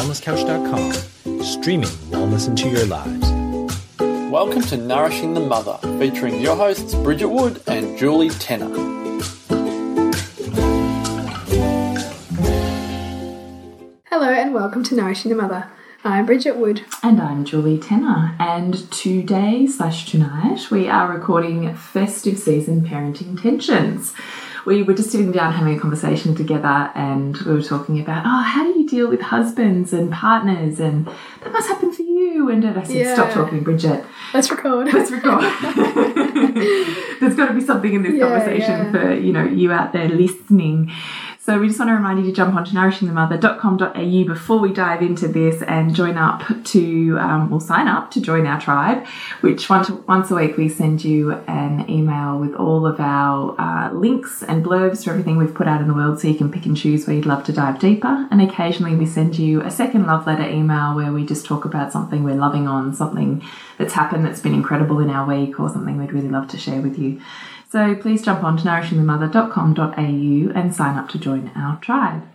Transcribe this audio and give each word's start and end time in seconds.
wellnesscouch.com, 0.00 1.42
streaming 1.42 1.90
wellness 2.08 2.48
into 2.48 2.70
your 2.70 2.86
lives. 2.86 3.30
Welcome 4.30 4.62
to 4.62 4.78
Nourishing 4.78 5.34
the 5.34 5.40
Mother, 5.40 5.76
featuring 5.98 6.40
your 6.40 6.56
hosts 6.56 6.94
Bridget 6.94 7.28
Wood 7.28 7.62
and 7.66 7.98
Julie 7.98 8.30
Tenner. 8.30 8.70
Hello 14.06 14.30
and 14.30 14.54
welcome 14.54 14.82
to 14.84 14.94
Nourishing 14.94 15.28
the 15.28 15.36
Mother. 15.36 15.70
I'm 16.02 16.24
Bridget 16.24 16.56
Wood. 16.56 16.82
And 17.02 17.20
I'm 17.20 17.44
Julie 17.44 17.78
Tenner. 17.78 18.34
And 18.38 18.90
today 18.90 19.66
slash 19.66 20.10
tonight 20.10 20.70
we 20.70 20.88
are 20.88 21.12
recording 21.12 21.74
festive 21.74 22.38
season 22.38 22.80
parenting 22.88 23.40
tensions. 23.40 24.14
We 24.70 24.84
were 24.84 24.94
just 24.94 25.10
sitting 25.10 25.32
down 25.32 25.52
having 25.52 25.76
a 25.76 25.80
conversation 25.80 26.36
together 26.36 26.92
and 26.94 27.36
we 27.38 27.54
were 27.54 27.60
talking 27.62 27.98
about, 27.98 28.22
oh, 28.24 28.42
how 28.42 28.62
do 28.62 28.78
you 28.78 28.86
deal 28.88 29.08
with 29.08 29.20
husbands 29.20 29.92
and 29.92 30.12
partners? 30.12 30.78
And 30.78 31.06
that 31.42 31.50
must 31.52 31.66
happen 31.68 31.92
for 31.92 32.02
you. 32.02 32.48
And 32.48 32.64
I 32.64 32.84
said, 32.84 32.94
Yeah. 32.94 33.14
stop 33.14 33.32
talking, 33.32 33.64
Bridget. 33.64 34.04
Let's 34.32 34.48
record. 34.48 34.86
Let's 34.92 35.10
record. 35.10 35.42
There's 37.20 37.34
got 37.34 37.48
to 37.48 37.54
be 37.54 37.60
something 37.60 37.92
in 37.94 38.02
this 38.04 38.14
Yeah, 38.14 38.28
conversation 38.28 38.78
yeah. 38.84 38.90
for 38.92 39.12
you 39.14 39.32
know 39.32 39.42
you 39.44 39.72
out 39.72 39.92
there 39.92 40.08
listening. 40.08 40.92
So 41.42 41.58
we 41.58 41.68
just 41.68 41.78
want 41.78 41.88
to 41.88 41.94
remind 41.94 42.18
you 42.18 42.26
to 42.26 42.32
jump 42.32 42.54
onto 42.54 42.72
nourishingthemother.com.au 42.72 44.24
before 44.24 44.58
we 44.58 44.74
dive 44.74 45.00
into 45.00 45.26
this 45.26 45.62
and 45.62 45.94
join 45.94 46.18
up 46.18 46.42
to, 46.64 47.16
um, 47.18 47.48
well, 47.48 47.60
sign 47.60 47.88
up 47.88 48.10
to 48.10 48.20
join 48.20 48.46
our 48.46 48.60
tribe, 48.60 49.06
which 49.40 49.70
once, 49.70 49.88
once 50.06 50.30
a 50.30 50.34
week 50.34 50.58
we 50.58 50.68
send 50.68 51.02
you 51.02 51.32
an 51.48 51.88
email 51.88 52.38
with 52.38 52.54
all 52.56 52.86
of 52.86 53.00
our 53.00 53.58
uh, 53.58 53.90
links 53.90 54.42
and 54.42 54.62
blurbs 54.62 55.02
for 55.02 55.12
everything 55.12 55.38
we've 55.38 55.54
put 55.54 55.66
out 55.66 55.80
in 55.80 55.88
the 55.88 55.94
world 55.94 56.20
so 56.20 56.28
you 56.28 56.34
can 56.34 56.52
pick 56.52 56.66
and 56.66 56.76
choose 56.76 57.06
where 57.06 57.16
you'd 57.16 57.24
love 57.24 57.42
to 57.44 57.52
dive 57.54 57.78
deeper. 57.78 58.28
And 58.30 58.42
occasionally 58.42 58.94
we 58.94 59.06
send 59.06 59.38
you 59.38 59.62
a 59.62 59.70
second 59.70 60.06
love 60.06 60.26
letter 60.26 60.46
email 60.46 60.94
where 60.94 61.10
we 61.10 61.24
just 61.24 61.46
talk 61.46 61.64
about 61.64 61.90
something 61.90 62.22
we're 62.22 62.34
loving 62.34 62.68
on, 62.68 62.94
something 62.94 63.42
that's 63.78 63.94
happened 63.94 64.26
that's 64.26 64.40
been 64.40 64.52
incredible 64.52 64.98
in 64.98 65.08
our 65.08 65.26
week 65.26 65.58
or 65.58 65.70
something 65.70 65.96
we'd 65.96 66.12
really 66.12 66.28
love 66.28 66.48
to 66.48 66.58
share 66.58 66.82
with 66.82 66.98
you. 66.98 67.18
So 67.70 67.94
please 67.94 68.22
jump 68.22 68.42
on 68.42 68.56
to 68.56 68.64
nourishingthemother.com.au 68.64 70.58
and 70.58 70.74
sign 70.74 70.98
up 70.98 71.08
to 71.10 71.18
join 71.18 71.52
our 71.54 71.78
tribe. 71.80 72.26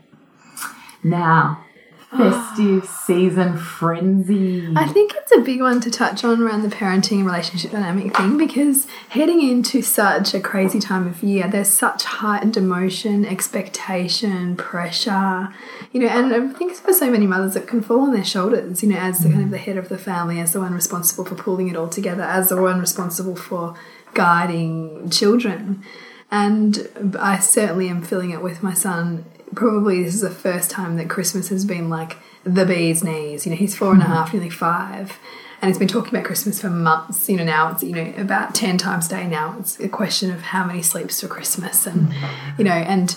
Now, 1.04 1.66
festive 2.10 2.84
ah. 2.86 3.04
season 3.06 3.58
frenzy. 3.58 4.74
I 4.78 4.88
think 4.88 5.14
it's 5.14 5.34
a 5.36 5.42
big 5.42 5.60
one 5.60 5.82
to 5.82 5.92
touch 5.92 6.24
on 6.24 6.42
around 6.42 6.62
the 6.62 6.70
parenting 6.70 7.18
and 7.18 7.26
relationship 7.26 7.72
dynamic 7.72 8.16
thing 8.16 8.38
because 8.38 8.88
heading 9.10 9.42
into 9.42 9.82
such 9.82 10.34
a 10.34 10.40
crazy 10.40 10.80
time 10.80 11.06
of 11.06 11.22
year, 11.22 11.50
there's 11.50 11.68
such 11.68 12.06
heightened 12.06 12.56
emotion, 12.56 13.26
expectation, 13.26 14.56
pressure, 14.56 15.54
you 15.92 16.00
know, 16.00 16.08
and 16.08 16.34
I 16.34 16.48
think 16.54 16.76
for 16.76 16.94
so 16.94 17.12
many 17.12 17.28
mothers 17.28 17.58
it 17.58 17.68
can 17.68 17.82
fall 17.82 18.02
on 18.02 18.14
their 18.14 18.24
shoulders, 18.24 18.82
you 18.82 18.90
know, 18.90 19.00
as 19.00 19.20
the 19.20 19.30
kind 19.30 19.42
of 19.42 19.48
mm. 19.50 19.52
the 19.52 19.58
head 19.58 19.76
of 19.76 19.90
the 19.90 19.98
family, 19.98 20.40
as 20.40 20.54
the 20.54 20.62
one 20.62 20.74
responsible 20.74 21.26
for 21.26 21.36
pulling 21.36 21.68
it 21.68 21.76
all 21.76 21.90
together, 21.90 22.24
as 22.24 22.48
the 22.48 22.62
one 22.62 22.80
responsible 22.80 23.36
for 23.36 23.76
guiding 24.16 25.10
children. 25.12 25.84
And 26.32 27.16
I 27.20 27.38
certainly 27.40 27.88
am 27.88 28.02
feeling 28.02 28.32
it 28.32 28.42
with 28.42 28.64
my 28.64 28.74
son. 28.74 29.26
Probably 29.54 30.04
this 30.04 30.16
is 30.16 30.22
the 30.22 30.32
first 30.32 30.72
time 30.72 30.98
that 30.98 31.10
Christmas 31.10 31.50
has 31.50 31.64
been 31.64 31.90
like 31.90 32.18
the 32.44 32.66
bee's 32.66 33.04
knees. 33.04 33.46
You 33.46 33.52
know, 33.52 33.58
he's 33.58 33.76
four 33.76 33.94
and 33.94 34.02
a 34.02 34.06
hmm. 34.06 34.12
half, 34.12 34.34
nearly 34.34 34.50
five, 34.50 35.20
and 35.62 35.70
he's 35.70 35.78
been 35.78 35.88
talking 35.88 36.14
about 36.14 36.26
Christmas 36.26 36.60
for 36.60 36.70
months. 36.70 37.30
You 37.30 37.38
know, 37.38 37.44
now 37.44 37.72
it's 37.72 37.84
you 37.84 37.94
know 37.94 38.14
about 38.18 38.56
ten 38.56 38.78
times 38.78 39.06
a 39.08 39.10
day 39.10 39.28
now. 39.28 39.56
It's 39.60 39.80
a 39.80 39.88
question 39.88 40.32
of 40.32 40.42
how 40.42 40.66
many 40.66 40.82
sleeps 40.82 41.22
for 41.22 41.28
Christmas, 41.28 41.86
and 41.86 42.12
hmm. 42.12 42.52
you 42.58 42.64
know, 42.66 42.72
and 42.72 43.16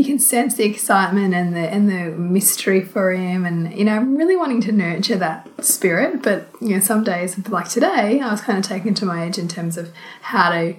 you 0.00 0.06
can 0.06 0.18
sense 0.18 0.54
the 0.54 0.64
excitement 0.64 1.34
and 1.34 1.54
the 1.54 1.60
and 1.60 1.90
the 1.90 2.10
mystery 2.16 2.80
for 2.80 3.12
him 3.12 3.44
and 3.44 3.76
you 3.76 3.84
know 3.84 3.96
I'm 3.96 4.16
really 4.16 4.36
wanting 4.36 4.62
to 4.62 4.72
nurture 4.72 5.16
that 5.16 5.46
spirit. 5.62 6.22
But 6.22 6.48
you 6.60 6.70
know 6.70 6.80
some 6.80 7.04
days 7.04 7.36
like 7.48 7.68
today 7.68 8.20
I 8.20 8.30
was 8.30 8.40
kind 8.40 8.58
of 8.58 8.64
taken 8.64 8.94
to 8.94 9.04
my 9.04 9.26
edge 9.26 9.36
in 9.36 9.46
terms 9.46 9.76
of 9.76 9.92
how 10.22 10.50
to 10.50 10.74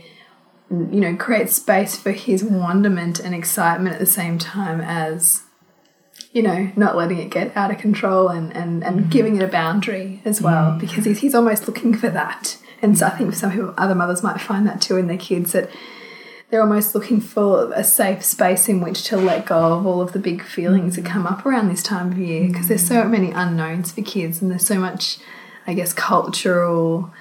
you 0.72 1.00
know 1.00 1.16
create 1.16 1.52
space 1.52 1.96
for 1.96 2.12
his 2.12 2.44
wonderment 2.44 3.20
and 3.20 3.36
excitement 3.36 3.94
at 3.94 4.00
the 4.00 4.08
same 4.08 4.40
time 4.40 4.82
as 4.82 5.44
you 6.32 6.42
know 6.42 6.72
not 6.76 6.98
letting 6.98 7.20
it 7.20 7.30
get 7.30 7.56
out 7.56 7.70
of 7.70 7.78
control 7.78 8.28
and 8.28 8.56
and, 8.56 8.84
and 8.84 9.02
mm-hmm. 9.02 9.10
giving 9.10 9.36
it 9.36 9.44
a 9.44 9.48
boundary 9.48 10.20
as 10.26 10.42
well. 10.42 10.72
Mm-hmm. 10.72 10.80
Because 10.80 11.06
he's, 11.06 11.20
he's 11.20 11.36
almost 11.36 11.68
looking 11.68 11.94
for 11.96 12.10
that. 12.10 12.58
And 12.82 12.98
so 12.98 13.06
I 13.06 13.12
think 13.12 13.36
some 13.36 13.52
people 13.52 13.76
other 13.78 13.94
mothers 13.94 14.24
might 14.24 14.42
find 14.42 14.66
that 14.66 14.82
too 14.82 14.98
in 14.98 15.06
their 15.06 15.18
kids 15.18 15.52
that 15.52 15.70
they're 16.52 16.62
almost 16.62 16.94
looking 16.94 17.22
for 17.22 17.72
a 17.74 17.84
safe 17.84 18.24
space 18.24 18.68
in 18.68 18.82
which 18.82 19.04
to 19.06 19.18
let 19.18 19.46
go 19.46 19.74
of 19.74 19.86
all 19.88 20.02
of 20.02 20.12
the 20.12 20.20
big 20.20 20.44
feelings 20.44 20.98
that 20.98 21.06
mm. 21.06 21.10
come 21.10 21.26
up 21.26 21.46
around 21.46 21.70
this 21.70 21.82
time 21.82 22.12
of 22.12 22.18
year 22.18 22.48
because 22.48 22.68
there's 22.68 22.86
so 22.86 23.04
mm. 23.04 23.10
many 23.10 23.32
unknowns 23.32 23.94
for 23.94 24.02
kids 24.02 24.42
and 24.42 24.52
there's 24.52 24.68
so 24.68 24.78
much 24.78 25.18
i 25.66 25.74
guess 25.74 25.94
cultural 25.94 27.12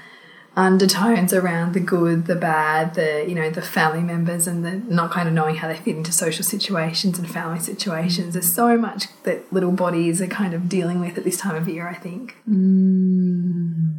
undertones 0.56 1.32
around 1.32 1.74
the 1.74 1.80
good 1.80 2.26
the 2.26 2.34
bad 2.34 2.94
the 2.94 3.24
you 3.28 3.36
know 3.36 3.48
the 3.50 3.62
family 3.62 4.02
members 4.02 4.48
and 4.48 4.64
the 4.64 4.72
not 4.92 5.12
kind 5.12 5.28
of 5.28 5.32
knowing 5.32 5.54
how 5.54 5.68
they 5.68 5.76
fit 5.76 5.96
into 5.96 6.10
social 6.10 6.42
situations 6.42 7.20
and 7.20 7.30
family 7.30 7.60
situations. 7.60 8.34
There's 8.34 8.52
so 8.52 8.76
much 8.76 9.04
that 9.22 9.50
little 9.52 9.70
bodies 9.70 10.20
are 10.20 10.26
kind 10.26 10.52
of 10.52 10.68
dealing 10.68 11.00
with 11.00 11.16
at 11.16 11.22
this 11.22 11.36
time 11.36 11.54
of 11.54 11.68
year 11.68 11.88
i 11.88 11.94
think 11.94 12.36
mm. 12.48 13.89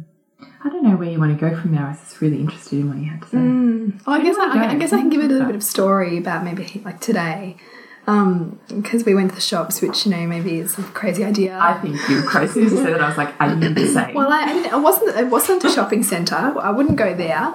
I 0.64 0.68
don't 0.68 0.84
know 0.84 0.96
where 0.96 1.10
you 1.10 1.18
want 1.18 1.38
to 1.38 1.50
go 1.50 1.56
from 1.56 1.72
there. 1.74 1.84
I 1.84 1.90
was 1.90 1.98
just 1.98 2.20
really 2.20 2.38
interested 2.38 2.78
in 2.78 2.88
what 2.88 2.98
you 2.98 3.10
had 3.10 3.22
to 3.22 3.28
say. 3.28 3.98
Oh, 4.06 4.12
I 4.12 4.22
guess 4.22 4.36
wanna 4.38 4.60
I, 4.60 4.70
I 4.70 4.74
guess 4.76 4.92
I 4.92 4.98
can 4.98 5.10
give 5.10 5.20
it 5.20 5.26
a 5.26 5.28
little 5.28 5.46
bit 5.46 5.56
of 5.56 5.62
story 5.62 6.18
about 6.18 6.44
maybe 6.44 6.80
like 6.84 7.00
today, 7.00 7.56
because 8.04 9.04
we 9.04 9.14
went 9.14 9.30
to 9.30 9.34
the 9.34 9.40
shops, 9.40 9.80
which 9.80 10.06
you 10.06 10.12
know 10.12 10.26
maybe 10.26 10.58
is 10.58 10.78
a 10.78 10.82
crazy 10.82 11.24
idea. 11.24 11.58
I 11.58 11.74
think 11.78 11.96
you 12.08 12.16
were 12.16 12.22
crazy. 12.22 12.46
As 12.46 12.54
soon 12.54 12.64
as 12.66 12.72
you 12.72 12.78
said 12.78 12.94
that, 12.94 13.00
I 13.00 13.08
was 13.08 13.16
like, 13.16 13.34
I 13.40 13.54
need 13.54 13.74
to 13.74 13.92
say. 13.92 14.12
well, 14.12 14.30
I, 14.30 14.68
I, 14.70 14.70
I 14.72 14.76
wasn't. 14.76 15.16
It 15.16 15.28
wasn't 15.28 15.64
a 15.64 15.70
shopping 15.70 16.02
centre. 16.02 16.36
I 16.36 16.70
wouldn't 16.70 16.96
go 16.96 17.14
there. 17.14 17.54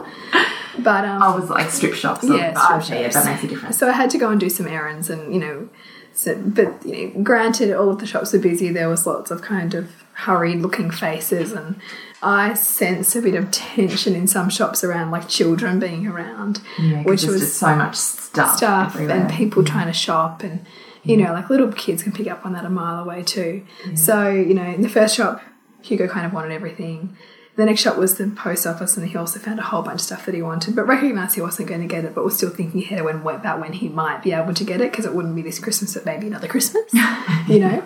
But 0.80 1.06
um, 1.06 1.24
I 1.24 1.36
was 1.36 1.50
like 1.50 1.70
strip 1.70 1.94
shops. 1.96 2.24
yeah, 2.24 2.54
strip 2.54 2.84
okay, 2.84 3.02
yeah, 3.02 3.10
shops. 3.10 3.26
that 3.26 3.32
makes 3.32 3.44
a 3.44 3.48
difference. 3.48 3.78
So 3.78 3.90
I 3.90 3.94
had 3.94 4.10
to 4.12 4.18
go 4.18 4.30
and 4.30 4.40
do 4.40 4.50
some 4.50 4.68
errands, 4.68 5.10
and 5.10 5.34
you 5.34 5.40
know, 5.40 5.70
so, 6.14 6.36
but 6.36 6.86
you 6.86 7.08
know, 7.08 7.24
granted, 7.24 7.74
all 7.74 7.90
of 7.90 8.00
the 8.00 8.06
shops 8.06 8.32
were 8.34 8.40
busy. 8.40 8.70
There 8.70 8.90
was 8.90 9.06
lots 9.08 9.32
of 9.32 9.42
kind 9.42 9.74
of 9.74 10.04
hurried-looking 10.14 10.92
faces, 10.92 11.52
and 11.52 11.80
I 12.22 12.56
sense 12.56 13.16
a 13.16 13.22
bit 13.22 13.36
of 13.36 13.52
tension 13.52 14.16
in 14.16 14.28
some 14.28 14.50
shops 14.50 14.84
around 14.84 15.12
like 15.12 15.28
children 15.28 15.80
being 15.80 16.08
around, 16.08 16.62
Yeah, 16.80 17.04
which 17.04 17.24
was 17.24 17.56
so 17.56 17.76
much 17.76 17.96
stuff, 17.96 18.58
stuff 18.58 18.96
everywhere. 18.96 19.18
and 19.18 19.32
people 19.32 19.64
mm. 19.64 19.68
trying 19.68 19.88
to 19.88 19.94
shop 19.94 20.44
and 20.44 20.66
you 21.04 21.18
mm. 21.18 21.26
know 21.26 21.34
like 21.34 21.50
little 21.50 21.72
kids 21.72 22.04
can 22.04 22.12
pick 22.12 22.28
up 22.28 22.46
on 22.46 22.54
that 22.54 22.66
a 22.66 22.70
mile 22.70 23.04
away 23.04 23.24
too. 23.24 23.66
So 23.96 24.30
you 24.30 24.54
know 24.54 24.66
in 24.66 24.82
the 24.82 24.90
first 24.90 25.16
shop 25.16 25.42
hugo 25.82 26.08
kind 26.08 26.26
of 26.26 26.34
wanted 26.34 26.52
everything. 26.52 27.16
The 27.56 27.66
next 27.66 27.82
shop 27.82 27.98
was 27.98 28.18
the 28.18 28.28
post 28.28 28.68
office 28.68 28.98
and 28.98 29.08
he 29.08 29.18
also 29.18 29.40
found 29.40 29.58
a 29.58 29.64
whole 29.64 29.82
bunch 29.82 29.96
of 29.96 30.02
stuff 30.02 30.28
that 30.28 30.36
he 30.36 30.44
wanted 30.44 30.76
but 30.76 30.86
recognized 30.86 31.34
he 31.34 31.42
wasn't 31.42 31.68
going 31.68 31.82
to 31.82 31.88
get 31.88 32.06
it 32.06 32.14
but 32.14 32.24
was 32.24 32.38
still 32.38 32.52
thinking 32.52 32.84
ahead 32.84 33.00
about 33.00 33.60
when 33.60 33.74
he 33.74 33.90
might 33.90 34.22
be 34.22 34.32
able 34.32 34.54
to 34.54 34.64
get 34.64 34.80
it 34.80 34.92
because 34.92 35.06
it 35.06 35.16
wouldn't 35.16 35.36
be 35.36 35.42
this 35.42 35.58
christmas 35.58 35.96
but 35.96 36.06
maybe 36.06 36.28
another 36.28 36.48
christmas 36.48 36.84
you 37.48 37.58
know 37.58 37.84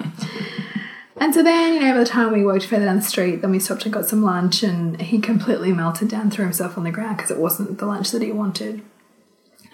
and 1.17 1.33
so 1.33 1.43
then, 1.43 1.73
you 1.73 1.79
know, 1.81 1.93
by 1.93 1.99
the 1.99 2.05
time 2.05 2.31
we 2.31 2.45
walked 2.45 2.65
further 2.65 2.85
down 2.85 2.97
the 2.97 3.01
street, 3.01 3.41
then 3.41 3.51
we 3.51 3.59
stopped 3.59 3.85
and 3.85 3.93
got 3.93 4.07
some 4.07 4.23
lunch, 4.23 4.63
and 4.63 5.01
he 5.01 5.19
completely 5.19 5.71
melted 5.73 6.09
down, 6.09 6.31
threw 6.31 6.45
himself 6.45 6.77
on 6.77 6.83
the 6.83 6.91
ground 6.91 7.17
because 7.17 7.31
it 7.31 7.37
wasn't 7.37 7.77
the 7.77 7.85
lunch 7.85 8.11
that 8.11 8.21
he 8.21 8.31
wanted. 8.31 8.81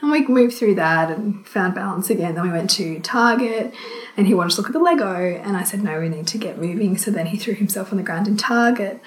And 0.01 0.11
we 0.11 0.27
moved 0.27 0.55
through 0.55 0.75
that 0.75 1.09
and 1.09 1.47
found 1.47 1.73
balance 1.73 2.09
again. 2.11 2.35
Then 2.35 2.43
we 2.43 2.51
went 2.51 2.69
to 2.71 2.99
Target 2.99 3.73
and 4.15 4.27
he 4.27 4.33
wanted 4.35 4.51
to 4.51 4.61
look 4.61 4.67
at 4.67 4.73
the 4.73 4.79
Lego. 4.79 5.15
And 5.15 5.57
I 5.57 5.63
said, 5.63 5.81
no, 5.83 5.99
we 5.99 6.07
need 6.07 6.27
to 6.27 6.37
get 6.37 6.59
moving. 6.59 6.97
So 6.97 7.09
then 7.09 7.25
he 7.25 7.37
threw 7.37 7.55
himself 7.55 7.91
on 7.91 7.97
the 7.97 8.03
ground 8.03 8.27
in 8.27 8.37
Target. 8.37 9.01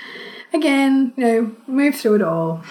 Again, 0.53 1.13
you 1.17 1.25
know, 1.25 1.57
moved 1.69 1.99
through 1.99 2.17
it 2.17 2.23
all. 2.23 2.65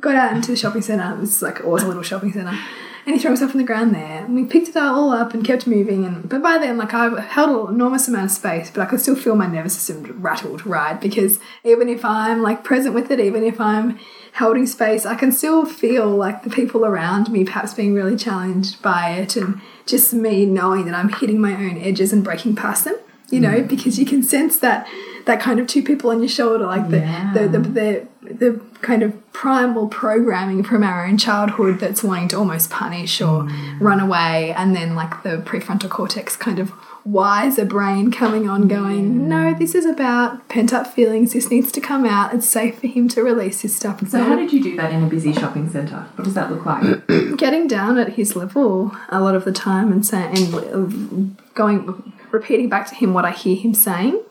Got 0.00 0.16
out 0.16 0.36
into 0.36 0.50
the 0.50 0.56
shopping 0.56 0.82
centre. 0.82 1.16
This 1.18 1.36
is 1.36 1.42
like, 1.42 1.60
it 1.60 1.66
was 1.66 1.82
a 1.82 1.86
little 1.86 2.02
shopping 2.02 2.30
centre. 2.30 2.58
And 3.06 3.14
he 3.14 3.20
threw 3.20 3.30
himself 3.30 3.52
on 3.52 3.58
the 3.58 3.64
ground 3.64 3.94
there. 3.94 4.24
And 4.24 4.34
we 4.34 4.44
picked 4.44 4.68
it 4.68 4.76
all 4.76 5.10
up 5.10 5.32
and 5.32 5.44
kept 5.44 5.66
moving. 5.66 6.04
And 6.04 6.28
But 6.28 6.42
by 6.42 6.58
then, 6.58 6.76
like, 6.76 6.92
I 6.92 7.20
held 7.20 7.68
an 7.68 7.74
enormous 7.74 8.08
amount 8.08 8.26
of 8.26 8.30
space, 8.30 8.70
but 8.70 8.82
I 8.82 8.86
could 8.86 9.00
still 9.00 9.16
feel 9.16 9.36
my 9.36 9.46
nervous 9.46 9.74
system 9.74 10.20
rattled, 10.20 10.66
right? 10.66 11.00
Because 11.00 11.40
even 11.64 11.88
if 11.88 12.04
I'm 12.04 12.42
like 12.42 12.64
present 12.64 12.94
with 12.94 13.10
it, 13.10 13.20
even 13.20 13.42
if 13.42 13.60
I'm 13.60 13.98
holding 14.34 14.66
space, 14.66 15.06
I 15.06 15.14
can 15.14 15.32
still 15.32 15.64
feel 15.64 16.08
like 16.08 16.42
the 16.42 16.50
people 16.50 16.84
around 16.84 17.30
me 17.30 17.44
perhaps 17.44 17.74
being 17.74 17.94
really 17.94 18.16
challenged 18.16 18.80
by 18.82 19.10
it 19.10 19.36
and 19.36 19.60
just 19.86 20.12
me 20.12 20.46
knowing 20.46 20.84
that 20.86 20.94
I'm 20.94 21.08
hitting 21.08 21.40
my 21.40 21.54
own 21.54 21.78
edges 21.78 22.12
and 22.12 22.22
breaking 22.22 22.54
past 22.54 22.84
them, 22.84 22.96
you 23.30 23.40
know, 23.40 23.60
mm. 23.60 23.68
because 23.68 23.98
you 23.98 24.06
can 24.06 24.22
sense 24.22 24.58
that 24.60 24.86
that 25.26 25.40
kind 25.40 25.60
of 25.60 25.66
two 25.66 25.82
people 25.82 26.10
on 26.10 26.20
your 26.20 26.28
shoulder, 26.28 26.66
like 26.66 26.88
the, 26.88 26.98
Yeah. 26.98 27.32
the, 27.34 27.48
the, 27.48 27.58
the, 27.58 28.08
the 28.22 28.60
kind 28.82 29.02
of 29.02 29.32
primal 29.32 29.88
programming 29.88 30.62
from 30.62 30.82
our 30.82 31.06
own 31.06 31.18
childhood 31.18 31.78
that's 31.78 32.02
wanting 32.02 32.28
to 32.28 32.36
almost 32.36 32.70
punish 32.70 33.20
or 33.20 33.44
mm. 33.44 33.80
run 33.80 34.00
away, 34.00 34.52
and 34.56 34.74
then 34.74 34.94
like 34.94 35.22
the 35.22 35.38
prefrontal 35.38 35.88
cortex 35.88 36.36
kind 36.36 36.58
of 36.58 36.72
wiser 37.04 37.64
brain 37.64 38.10
coming 38.10 38.48
on 38.48 38.68
going, 38.68 39.28
no, 39.28 39.54
this 39.54 39.74
is 39.74 39.86
about 39.86 40.48
pent 40.48 40.72
up 40.72 40.86
feelings. 40.86 41.32
This 41.32 41.50
needs 41.50 41.72
to 41.72 41.80
come 41.80 42.04
out. 42.04 42.34
It's 42.34 42.48
safe 42.48 42.78
for 42.78 42.86
him 42.86 43.08
to 43.08 43.22
release 43.22 43.62
his 43.62 43.74
stuff. 43.74 44.06
So 44.08 44.22
how 44.22 44.36
did 44.36 44.52
you 44.52 44.62
do 44.62 44.76
that 44.76 44.92
in 44.92 45.02
a 45.02 45.06
busy 45.06 45.32
shopping 45.32 45.68
centre? 45.70 46.06
What 46.16 46.24
does 46.24 46.34
that 46.34 46.50
look 46.50 46.66
like? 46.66 47.06
getting 47.36 47.66
down 47.66 47.98
at 47.98 48.14
his 48.14 48.36
level 48.36 48.94
a 49.08 49.20
lot 49.20 49.34
of 49.34 49.44
the 49.44 49.52
time 49.52 49.92
and 49.92 50.04
saying 50.04 50.54
and 50.54 51.36
going 51.54 52.12
repeating 52.30 52.68
back 52.68 52.86
to 52.88 52.94
him 52.94 53.14
what 53.14 53.24
I 53.24 53.32
hear 53.32 53.56
him 53.56 53.74
saying. 53.74 54.22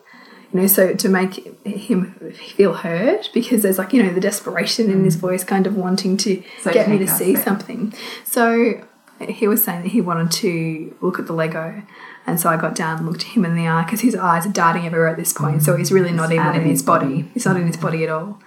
You 0.52 0.60
know, 0.60 0.66
so 0.66 0.94
to 0.94 1.08
make 1.08 1.64
him 1.64 2.12
feel 2.32 2.74
heard 2.74 3.28
because 3.32 3.62
there's 3.62 3.78
like, 3.78 3.92
you 3.92 4.02
know, 4.02 4.12
the 4.12 4.20
desperation 4.20 4.90
in 4.90 5.04
his 5.04 5.16
voice 5.16 5.44
kind 5.44 5.66
of 5.66 5.76
wanting 5.76 6.16
to 6.18 6.36
Mm. 6.38 6.44
So 6.62 6.72
get 6.72 6.88
me 6.88 6.98
to 6.98 7.06
see 7.08 7.34
there. 7.34 7.42
something. 7.44 7.94
So 8.24 8.84
he 9.20 9.46
was 9.46 9.62
saying 9.62 9.82
that 9.82 9.90
he 9.90 10.00
wanted 10.00 10.30
to 10.32 10.96
look 11.00 11.18
at 11.18 11.26
the 11.26 11.32
Lego. 11.32 11.82
And 12.26 12.40
so 12.40 12.48
I 12.48 12.56
got 12.56 12.74
down 12.74 12.98
and 12.98 13.06
looked 13.06 13.22
him 13.22 13.44
in 13.44 13.54
the 13.54 13.66
eye 13.66 13.84
because 13.84 14.00
his 14.00 14.14
eyes 14.14 14.46
are 14.46 14.50
darting 14.52 14.86
everywhere 14.86 15.08
at 15.08 15.16
this 15.16 15.32
point. 15.32 15.62
So 15.62 15.76
he's 15.76 15.92
really 15.92 16.12
not 16.12 16.32
even 16.32 16.46
in 16.48 16.62
his 16.62 16.70
his 16.70 16.82
body. 16.82 17.06
body. 17.22 17.30
He's 17.34 17.46
not 17.46 17.56
in 17.56 17.66
his 17.66 17.76
body 17.76 18.04
at 18.04 18.10
all. 18.10 18.38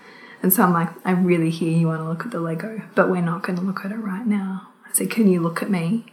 And 0.42 0.52
so 0.52 0.64
I'm 0.64 0.74
like, 0.74 0.90
I 1.06 1.12
really 1.12 1.50
hear 1.50 1.72
you 1.72 1.88
want 1.88 2.02
to 2.02 2.08
look 2.08 2.26
at 2.26 2.32
the 2.32 2.40
Lego, 2.42 2.82
but 2.96 3.10
we're 3.10 3.22
not 3.22 3.44
going 3.44 3.58
to 3.58 3.62
look 3.64 3.86
at 3.86 3.92
it 3.92 3.98
right 3.98 4.26
now. 4.28 4.68
I 4.86 4.94
said, 4.94 5.10
Can 5.10 5.28
you 5.28 5.42
look 5.42 5.62
at 5.64 5.70
me? 5.70 6.06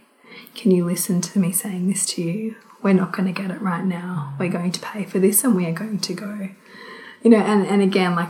Can 0.55 0.71
you 0.71 0.85
listen 0.85 1.21
to 1.21 1.39
me 1.39 1.51
saying 1.51 1.87
this 1.87 2.05
to 2.07 2.21
you? 2.21 2.55
We're 2.81 2.93
not 2.93 3.11
going 3.11 3.33
to 3.33 3.41
get 3.41 3.51
it 3.51 3.61
right 3.61 3.83
now. 3.83 4.33
We're 4.39 4.49
going 4.49 4.71
to 4.71 4.79
pay 4.79 5.05
for 5.05 5.19
this 5.19 5.43
and 5.43 5.55
we 5.55 5.65
are 5.65 5.71
going 5.71 5.99
to 5.99 6.13
go. 6.13 6.49
You 7.23 7.29
know, 7.29 7.37
and, 7.37 7.65
and 7.67 7.81
again, 7.81 8.15
like 8.15 8.29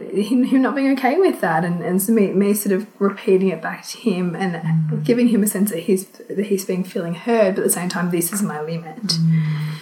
him, 0.00 0.44
him 0.44 0.62
not 0.62 0.74
being 0.74 0.92
okay 0.92 1.18
with 1.18 1.40
that 1.40 1.64
and, 1.64 1.82
and 1.82 2.02
so 2.02 2.12
me, 2.12 2.32
me 2.32 2.54
sort 2.54 2.72
of 2.72 2.86
repeating 3.00 3.48
it 3.48 3.62
back 3.62 3.86
to 3.88 3.98
him 3.98 4.34
and 4.34 4.54
mm. 4.54 5.04
giving 5.04 5.28
him 5.28 5.42
a 5.42 5.46
sense 5.46 5.70
that 5.70 5.80
he's, 5.80 6.06
that 6.06 6.46
he's 6.46 6.64
being 6.64 6.84
feeling 6.84 7.14
heard, 7.14 7.54
but 7.54 7.62
at 7.62 7.66
the 7.66 7.72
same 7.72 7.88
time, 7.88 8.10
this 8.10 8.32
is 8.32 8.42
my 8.42 8.60
limit. 8.60 9.02
Mm. 9.02 9.78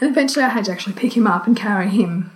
And 0.00 0.10
eventually 0.10 0.44
I 0.44 0.48
had 0.48 0.64
to 0.66 0.72
actually 0.72 0.94
pick 0.94 1.16
him 1.16 1.26
up 1.26 1.46
and 1.46 1.56
carry 1.56 1.88
him 1.88 2.30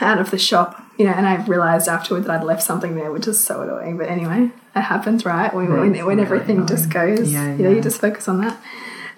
out 0.00 0.18
of 0.18 0.30
the 0.30 0.38
shop, 0.38 0.82
you 0.98 1.04
know, 1.04 1.12
and 1.12 1.26
I 1.26 1.44
realised 1.46 1.88
afterward 1.88 2.24
that 2.24 2.30
I'd 2.30 2.44
left 2.44 2.62
something 2.62 2.94
there, 2.96 3.10
which 3.10 3.26
is 3.26 3.38
so 3.40 3.62
annoying. 3.62 3.98
But 3.98 4.08
anyway, 4.08 4.50
it 4.74 4.80
happens, 4.80 5.24
right? 5.24 5.52
When, 5.52 5.72
when, 5.72 6.06
when 6.06 6.20
everything 6.20 6.66
just 6.66 6.90
goes, 6.90 7.32
Yeah, 7.32 7.52
you 7.54 7.62
know, 7.62 7.70
yeah. 7.70 7.76
you 7.76 7.82
just 7.82 8.00
focus 8.00 8.28
on 8.28 8.40
that. 8.40 8.60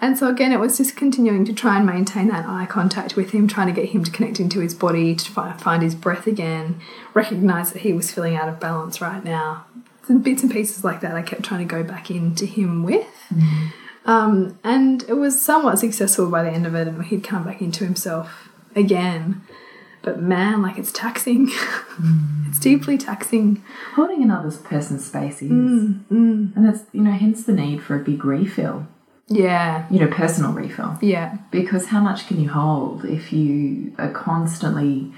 And 0.01 0.17
so 0.17 0.29
again, 0.29 0.53
it 0.53 0.61
was 0.61 0.77
just 0.79 0.97
continuing 0.97 1.45
to 1.47 1.53
try 1.53 1.77
and 1.77 1.87
maintain 1.87 2.29
that 2.29 2.47
eye 2.47 2.67
contact 2.67 3.17
with 3.17 3.31
him, 3.33 3.49
trying 3.49 3.67
to 3.67 3.73
get 3.73 3.91
him 3.91 4.05
to 4.05 4.11
connect 4.11 4.39
into 4.39 4.61
his 4.61 4.75
body, 4.75 5.15
to 5.15 5.31
find 5.59 5.83
his 5.83 5.95
breath 5.97 6.27
again, 6.27 6.81
recognise 7.15 7.73
that 7.73 7.83
he 7.83 7.93
was 7.93 8.13
feeling 8.13 8.37
out 8.37 8.49
of 8.49 8.61
balance 8.61 9.01
right 9.01 9.25
now. 9.25 9.67
Some 10.07 10.21
bits 10.23 10.43
and 10.43 10.53
pieces 10.53 10.85
like 10.85 11.01
that 11.01 11.15
I 11.17 11.23
kept 11.23 11.43
trying 11.43 11.67
to 11.67 11.71
go 11.71 11.83
back 11.83 12.11
into 12.11 12.47
him 12.47 12.83
with. 12.85 13.07
Um, 14.07 14.59
and 14.65 15.03
it 15.09 15.15
was 15.15 15.43
somewhat 15.43 15.79
successful 15.79 16.31
by 16.31 16.43
the 16.45 16.51
end 16.51 16.67
of 16.67 16.75
it, 16.75 16.89
and 16.89 17.05
he'd 17.05 17.23
come 17.25 17.45
back 17.45 17.61
into 17.61 17.85
himself 17.85 18.49
again. 18.75 19.43
But 20.01 20.23
man, 20.23 20.63
like 20.63 20.79
it's 20.79 20.93
taxing. 20.93 21.51
it's 22.49 22.59
deeply 22.61 22.97
taxing. 22.97 23.63
Holding 23.97 24.23
another 24.23 24.51
person's 24.53 25.05
space 25.05 25.43
is. 25.43 25.51
Mm, 25.51 26.05
And 26.57 26.65
that's, 26.65 26.85
you 26.93 27.03
know, 27.03 27.11
hence 27.11 27.45
the 27.45 27.53
need 27.53 27.83
for 27.83 27.97
a 27.97 28.03
big 28.03 28.25
refill, 28.25 28.87
Yeah, 29.29 29.87
you 29.91 30.01
know, 30.01 30.09
personal 30.09 30.53
refill. 30.53 30.97
yeah, 31.03 31.37
Because 31.51 31.87
how 31.87 32.01
much 32.01 32.27
can 32.27 32.41
you 32.41 32.49
hold 32.49 33.05
if 33.05 33.33
you 33.33 33.93
are 33.99 34.11
constantly, 34.11 35.13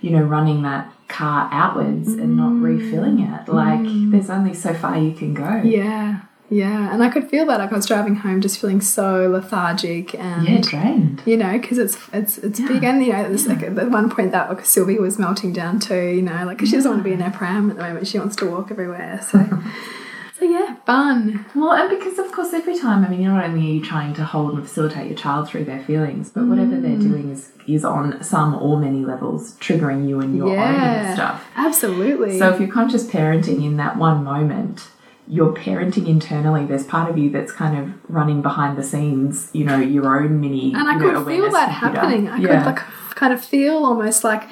you 0.00 0.10
know, 0.10 0.22
running 0.22 0.62
that 0.62 0.90
car 1.08 1.48
outwards 1.52 2.08
and 2.08 2.36
not 2.36 2.52
mm. 2.52 2.62
refilling 2.62 3.20
it? 3.20 3.48
Like, 3.48 3.80
mm. 3.80 4.10
there's 4.12 4.30
only 4.30 4.54
so 4.54 4.72
far 4.72 4.96
you 4.98 5.12
can 5.12 5.34
go. 5.34 5.60
yeah, 5.62 6.22
yeah. 6.48 6.92
And 6.92 7.02
I 7.02 7.10
could 7.10 7.28
feel 7.30 7.46
that. 7.46 7.60
Like 7.60 7.70
I 7.72 7.76
was 7.76 7.86
driving 7.86 8.16
home, 8.16 8.40
just 8.40 8.58
feeling 8.58 8.80
so 8.80 9.28
lethargic 9.28 10.14
and. 10.16 10.48
Yeah, 10.48 10.60
drained. 10.60 11.22
You 11.24 11.36
know, 11.36 11.52
because 11.58 11.78
it's 11.78 11.96
it's 12.12 12.38
it's 12.38 12.58
big, 12.60 12.82
and 12.82 13.04
you 13.04 13.12
know, 13.12 13.22
there's 13.28 13.46
like 13.46 13.62
at 13.62 13.90
one 13.90 14.10
point 14.10 14.32
that 14.32 14.48
like 14.48 14.64
Sylvie 14.64 14.98
was 14.98 15.16
melting 15.18 15.52
down 15.52 15.78
too. 15.78 16.08
You 16.08 16.22
know, 16.22 16.44
like 16.46 16.58
'cause 16.58 16.68
she 16.70 16.74
doesn't 16.76 16.90
want 16.90 17.04
to 17.04 17.08
be 17.08 17.12
in 17.12 17.20
her 17.20 17.30
pram 17.30 17.70
at 17.70 17.76
the 17.76 17.82
moment; 17.82 18.08
she 18.08 18.18
wants 18.18 18.34
to 18.36 18.46
walk 18.50 18.70
everywhere. 18.72 19.20
So, 19.30 19.38
so 20.40 20.46
yeah, 20.46 20.76
fun. 20.86 21.44
Well, 21.54 21.72
and 21.72 21.90
because 21.90 22.18
of 22.18 22.32
course, 22.32 22.54
every 22.54 22.78
time, 22.78 23.04
I 23.04 23.08
mean, 23.08 23.20
you're 23.20 23.32
not 23.32 23.44
only 23.44 23.60
are 23.60 23.74
you 23.74 23.84
trying 23.84 24.14
to 24.14 24.24
hold 24.24 24.54
and 24.54 24.62
facilitate 24.62 25.08
your 25.08 25.16
child 25.16 25.48
through 25.48 25.64
their 25.64 25.84
feelings, 25.84 26.30
but 26.30 26.44
whatever 26.44 26.80
they're 26.80 26.96
mm. 26.96 27.02
doing 27.02 27.30
is 27.30 27.52
is 27.68 27.84
on 27.84 28.24
some 28.24 28.54
or 28.54 28.78
many 28.78 29.04
levels 29.04 29.52
triggering 29.58 30.08
you 30.08 30.18
and 30.18 30.34
your 30.34 30.48
own 30.58 31.14
stuff. 31.14 31.46
absolutely. 31.56 32.38
So 32.38 32.48
if 32.48 32.58
you're 32.58 32.72
conscious 32.72 33.06
parenting 33.06 33.62
in 33.62 33.76
that 33.76 33.98
one 33.98 34.24
moment, 34.24 34.88
you're 35.28 35.52
parenting 35.52 36.08
internally. 36.08 36.64
There's 36.64 36.86
part 36.86 37.10
of 37.10 37.18
you 37.18 37.28
that's 37.28 37.52
kind 37.52 37.78
of 37.78 38.10
running 38.10 38.40
behind 38.40 38.78
the 38.78 38.82
scenes. 38.82 39.50
You 39.52 39.64
know, 39.64 39.78
your 39.78 40.18
own 40.18 40.40
mini. 40.40 40.72
and 40.72 40.88
I 40.88 40.94
you 40.94 41.00
know, 41.00 41.22
could 41.22 41.34
feel 41.34 41.50
that 41.50 41.78
computer. 41.78 42.00
happening. 42.00 42.28
I 42.28 42.38
yeah. 42.38 42.64
could 42.64 42.66
like 42.66 43.14
kind 43.14 43.34
of 43.34 43.44
feel 43.44 43.84
almost 43.84 44.24
like 44.24 44.44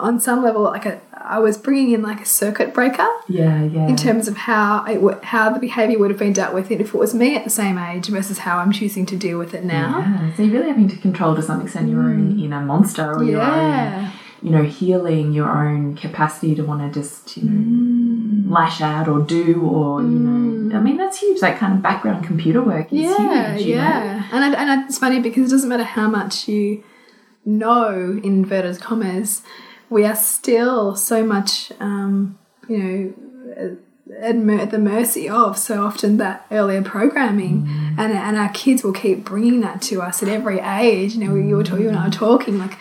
on 0.00 0.20
some 0.20 0.42
level 0.44 0.62
like 0.62 0.86
a, 0.86 1.00
I 1.12 1.38
was 1.40 1.58
bringing 1.58 1.92
in 1.92 2.02
like 2.02 2.20
a 2.20 2.24
circuit 2.24 2.72
breaker 2.72 3.08
yeah, 3.28 3.64
yeah. 3.64 3.88
in 3.88 3.96
terms 3.96 4.28
of 4.28 4.36
how 4.36 4.84
it 4.84 5.24
how 5.24 5.50
the 5.50 5.58
behavior 5.58 5.98
would 5.98 6.10
have 6.10 6.18
been 6.18 6.32
dealt 6.32 6.54
with 6.54 6.70
it 6.70 6.80
if 6.80 6.94
it 6.94 6.98
was 6.98 7.14
me 7.14 7.34
at 7.36 7.44
the 7.44 7.50
same 7.50 7.78
age 7.78 8.06
versus 8.06 8.38
how 8.38 8.58
I'm 8.58 8.70
choosing 8.72 9.06
to 9.06 9.16
deal 9.16 9.38
with 9.38 9.54
it 9.54 9.64
now. 9.64 9.98
Yeah, 9.98 10.34
so 10.36 10.42
you're 10.42 10.52
really 10.52 10.68
having 10.68 10.88
to 10.88 10.96
control 10.96 11.34
to 11.34 11.42
some 11.42 11.60
extent 11.60 11.88
your 11.90 12.00
own 12.02 12.38
inner 12.38 12.60
monster 12.60 13.12
or 13.12 13.24
your 13.24 13.40
own, 13.40 13.48
Mm. 13.48 13.58
Yeah. 13.58 14.12
you 14.40 14.50
know, 14.50 14.62
healing 14.62 15.32
your 15.32 15.50
own 15.50 15.96
capacity 15.96 16.54
to 16.54 16.62
want 16.62 16.80
to 16.80 17.00
just, 17.00 17.36
you 17.36 17.42
know, 17.50 18.54
lash 18.54 18.80
out 18.80 19.08
or 19.08 19.20
do 19.20 19.62
or, 19.68 20.00
you 20.00 20.08
know, 20.08 20.76
I 20.76 20.80
mean, 20.80 20.96
that's 20.96 21.18
huge. 21.18 21.40
That 21.40 21.58
kind 21.58 21.72
of 21.74 21.82
background 21.82 22.24
computer 22.24 22.62
work 22.62 22.92
is 22.92 23.00
Yeah, 23.00 23.54
huge. 23.56 23.66
know? 23.66 23.74
yeah. 23.74 24.28
And 24.30 24.44
I, 24.44 24.60
and 24.60 24.70
I, 24.70 24.84
it's 24.86 24.98
funny 24.98 25.18
because 25.20 25.48
it 25.50 25.54
doesn't 25.56 25.68
matter 25.68 25.82
how 25.82 26.08
much 26.08 26.46
you 26.46 26.84
know, 27.44 27.90
in 28.22 28.24
inverted 28.24 28.80
commas, 28.80 29.42
we 29.90 30.04
are 30.04 30.16
still 30.16 30.94
so 30.94 31.24
much, 31.24 31.72
um, 31.80 32.38
you 32.68 32.78
know, 32.78 33.76
at, 34.20 34.36
mer- 34.36 34.66
the 34.66 34.78
mercy 34.78 35.28
of 35.28 35.58
so 35.58 35.84
often 35.84 36.16
that 36.18 36.46
earlier 36.50 36.82
programming, 36.82 37.62
mm. 37.62 37.98
and 37.98 38.12
and 38.12 38.36
our 38.36 38.50
kids 38.50 38.82
will 38.82 38.92
keep 38.92 39.24
bringing 39.24 39.60
that 39.60 39.82
to 39.82 40.02
us 40.02 40.22
at 40.22 40.28
every 40.28 40.60
age. 40.60 41.14
You 41.14 41.28
know, 41.28 41.34
you 41.34 41.56
were 41.56 41.64
talking, 41.64 41.82
you 41.82 41.88
and 41.88 41.98
I 41.98 42.04
were 42.04 42.10
mm. 42.10 42.18
talking 42.18 42.58
like. 42.58 42.76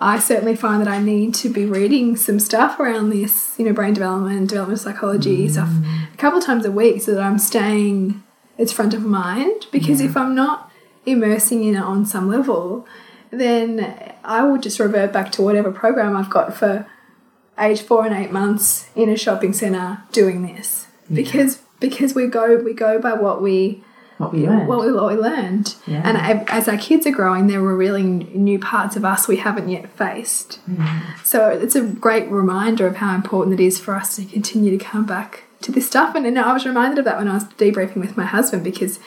I 0.00 0.20
certainly 0.20 0.54
find 0.54 0.80
that 0.80 0.86
I 0.86 1.02
need 1.02 1.34
to 1.34 1.48
be 1.48 1.64
reading 1.64 2.14
some 2.14 2.38
stuff 2.38 2.78
around 2.78 3.10
this, 3.10 3.56
you 3.58 3.64
know, 3.64 3.72
brain 3.72 3.94
development, 3.94 4.48
developmental 4.48 4.92
psychology 4.92 5.48
mm. 5.48 5.50
stuff 5.50 5.70
a 6.14 6.16
couple 6.16 6.40
times 6.40 6.64
a 6.64 6.70
week 6.70 7.02
so 7.02 7.16
that 7.16 7.20
I'm 7.20 7.40
staying 7.40 8.22
it's 8.58 8.72
front 8.72 8.92
of 8.92 9.02
mind. 9.02 9.66
Because 9.72 10.00
if 10.00 10.16
I'm 10.16 10.34
not 10.34 10.70
immersing 11.06 11.64
in 11.64 11.76
it 11.76 11.82
on 11.82 12.04
some 12.04 12.28
level, 12.28 12.86
then 13.30 14.14
I 14.24 14.42
will 14.44 14.58
just 14.58 14.78
revert 14.80 15.12
back 15.12 15.32
to 15.32 15.42
whatever 15.42 15.70
program 15.72 16.16
I've 16.16 16.30
got 16.30 16.54
for 16.54 16.86
age 17.58 17.80
four 17.82 18.06
and 18.06 18.14
eight 18.14 18.32
months 18.32 18.88
in 18.94 19.08
a 19.08 19.16
shopping 19.16 19.52
centre 19.52 20.02
doing 20.12 20.42
this. 20.46 20.86
Because 21.12 21.62
because 21.80 22.14
we 22.14 22.26
go 22.26 22.56
we 22.62 22.74
go 22.74 23.00
by 23.00 23.14
what 23.14 23.40
we 23.42 23.82
What 24.18 24.32
we 24.32 24.46
learned. 24.46 24.68
what 24.68 24.80
we, 24.80 24.92
what 24.92 25.08
we 25.14 25.16
learned. 25.20 25.74
Yeah. 25.86 26.02
And 26.04 26.48
as 26.50 26.68
our 26.68 26.76
kids 26.76 27.06
are 27.06 27.12
growing, 27.12 27.46
they're 27.46 27.62
really 27.62 28.02
new 28.02 28.58
parts 28.58 28.96
of 28.96 29.04
us 29.04 29.26
we 29.28 29.36
haven't 29.36 29.68
yet 29.68 29.90
faced. 29.90 30.60
Mm. 30.68 31.24
So 31.24 31.48
it's 31.48 31.76
a 31.76 31.82
great 31.82 32.28
reminder 32.28 32.86
of 32.86 32.96
how 32.96 33.14
important 33.14 33.58
it 33.58 33.64
is 33.64 33.78
for 33.78 33.94
us 33.94 34.16
to 34.16 34.24
continue 34.24 34.76
to 34.76 34.84
come 34.84 35.06
back 35.06 35.44
to 35.62 35.72
this 35.72 35.86
stuff. 35.86 36.14
And, 36.14 36.26
and 36.26 36.38
I 36.38 36.52
was 36.52 36.66
reminded 36.66 36.98
of 36.98 37.04
that 37.06 37.18
when 37.18 37.28
I 37.28 37.34
was 37.34 37.44
debriefing 37.44 37.96
with 37.96 38.16
my 38.16 38.24
husband 38.26 38.62
because, 38.64 38.98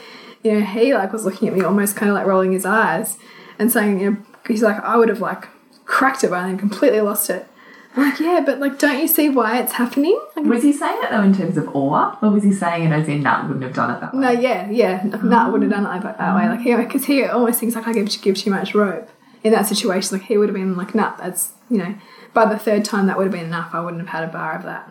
you 0.43 0.53
know, 0.53 0.65
he 0.65 0.93
like 0.93 1.13
was 1.13 1.23
looking 1.25 1.47
at 1.47 1.53
me 1.53 1.61
almost 1.61 1.95
kind 1.95 2.09
of 2.09 2.15
like 2.15 2.25
rolling 2.25 2.51
his 2.51 2.65
eyes 2.65 3.17
and 3.61 3.71
saying, 3.71 3.99
you 3.99 4.11
know, 4.11 4.17
he's 4.47 4.63
like, 4.63 4.83
I 4.83 4.97
would 4.97 5.07
have 5.07 5.21
like 5.21 5.47
cracked 5.85 6.23
it 6.23 6.31
by 6.31 6.41
then, 6.41 6.57
completely 6.57 6.99
lost 6.99 7.29
it. 7.29 7.47
I'm 7.95 8.09
like, 8.09 8.19
yeah, 8.19 8.41
but 8.43 8.59
like, 8.59 8.79
don't 8.79 8.99
you 8.99 9.07
see 9.07 9.29
why 9.29 9.59
it's 9.59 9.73
happening? 9.73 10.19
Like, 10.35 10.45
was 10.45 10.63
he 10.63 10.73
saying 10.73 10.99
it 11.03 11.11
though 11.11 11.21
in 11.21 11.35
terms 11.35 11.57
of 11.57 11.75
awe, 11.75 12.17
or 12.23 12.31
was 12.31 12.43
he 12.43 12.53
saying 12.53 12.85
it 12.85 12.91
as 12.91 13.07
in, 13.07 13.21
nah, 13.21 13.43
wouldn't 13.43 13.63
have 13.63 13.73
done 13.73 13.91
it 13.91 13.99
that 13.99 14.13
way? 14.15 14.19
No, 14.19 14.31
yeah, 14.31 14.67
yeah. 14.71 15.03
No, 15.03 15.37
I 15.37 15.41
ah. 15.41 15.51
wouldn't 15.51 15.71
have 15.71 15.83
done 15.83 15.85
it 15.85 16.03
like 16.03 16.17
that 16.17 16.35
way. 16.35 16.49
Like, 16.49 16.61
he, 16.61 16.75
because 16.75 17.05
he 17.05 17.23
almost 17.23 17.59
thinks 17.59 17.75
like 17.75 17.87
I 17.87 17.93
give, 17.93 18.09
give 18.21 18.35
too 18.35 18.49
much 18.49 18.73
rope 18.73 19.09
in 19.43 19.51
that 19.51 19.67
situation. 19.67 20.17
Like, 20.17 20.27
he 20.27 20.37
would 20.37 20.49
have 20.49 20.55
been 20.55 20.75
like, 20.75 20.95
nah, 20.95 21.15
that's, 21.17 21.51
you 21.69 21.77
know, 21.77 21.93
by 22.33 22.45
the 22.45 22.57
third 22.57 22.83
time 22.83 23.05
that 23.07 23.17
would 23.17 23.25
have 23.25 23.33
been 23.33 23.45
enough. 23.45 23.75
I 23.75 23.81
wouldn't 23.81 24.01
have 24.01 24.09
had 24.09 24.23
a 24.23 24.31
bar 24.31 24.55
of 24.55 24.63
that. 24.63 24.89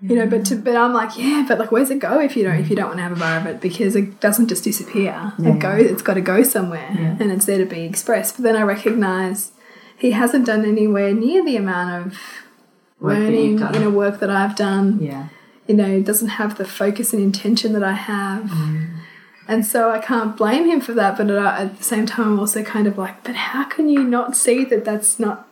You 0.00 0.14
know, 0.14 0.26
but 0.26 0.44
to, 0.46 0.56
but 0.56 0.76
I'm 0.76 0.92
like, 0.92 1.16
yeah, 1.16 1.44
but 1.48 1.58
like, 1.58 1.72
where's 1.72 1.90
it 1.90 2.00
go 2.00 2.20
if 2.20 2.36
you 2.36 2.42
don't 2.44 2.56
if 2.60 2.68
you 2.68 2.76
don't 2.76 2.88
want 2.88 2.98
to 2.98 3.02
have 3.04 3.12
a 3.12 3.16
bar 3.16 3.38
of 3.38 3.46
it 3.46 3.60
because 3.62 3.96
it 3.96 4.20
doesn't 4.20 4.48
just 4.48 4.62
disappear. 4.64 5.32
It 5.38 5.58
goes, 5.58 5.90
it's 5.90 6.02
got 6.02 6.14
to 6.14 6.20
go 6.20 6.42
somewhere, 6.42 6.90
Yeah. 6.94 7.16
and 7.18 7.32
it's 7.32 7.46
there 7.46 7.56
to 7.58 7.64
be 7.64 7.84
expressed. 7.84 8.36
But 8.36 8.42
then 8.42 8.56
I 8.56 8.62
recognise 8.62 9.52
he 9.96 10.10
hasn't 10.10 10.44
done 10.44 10.66
anywhere 10.66 11.14
near 11.14 11.42
the 11.44 11.56
amount 11.56 12.06
of 12.06 12.18
Work 13.00 13.18
learning, 13.18 13.58
you 13.58 13.78
know, 13.80 13.90
work 13.90 14.20
that 14.20 14.30
I've 14.30 14.54
done 14.56 14.98
Yeah. 15.00 15.28
you 15.66 15.74
know, 15.74 16.00
doesn't 16.02 16.28
have 16.28 16.56
the 16.58 16.64
focus 16.66 17.12
and 17.14 17.22
intention 17.22 17.72
that 17.72 17.82
I 17.82 17.92
have. 17.92 18.50
And 19.48 19.64
so 19.64 19.90
I 19.90 19.98
can't 19.98 20.36
blame 20.36 20.68
him 20.68 20.80
for 20.80 20.92
that, 20.94 21.16
but 21.16 21.30
at 21.30 21.60
at 21.60 21.78
the 21.78 21.84
same 21.84 22.04
time, 22.04 22.32
I'm 22.32 22.40
also 22.40 22.62
kind 22.62 22.86
of 22.86 22.98
like, 22.98 23.22
but 23.24 23.34
how 23.36 23.64
can 23.64 23.88
you 23.88 24.02
not 24.04 24.36
see 24.36 24.64
that 24.64 24.84
that's 24.84 25.18
not 25.20 25.45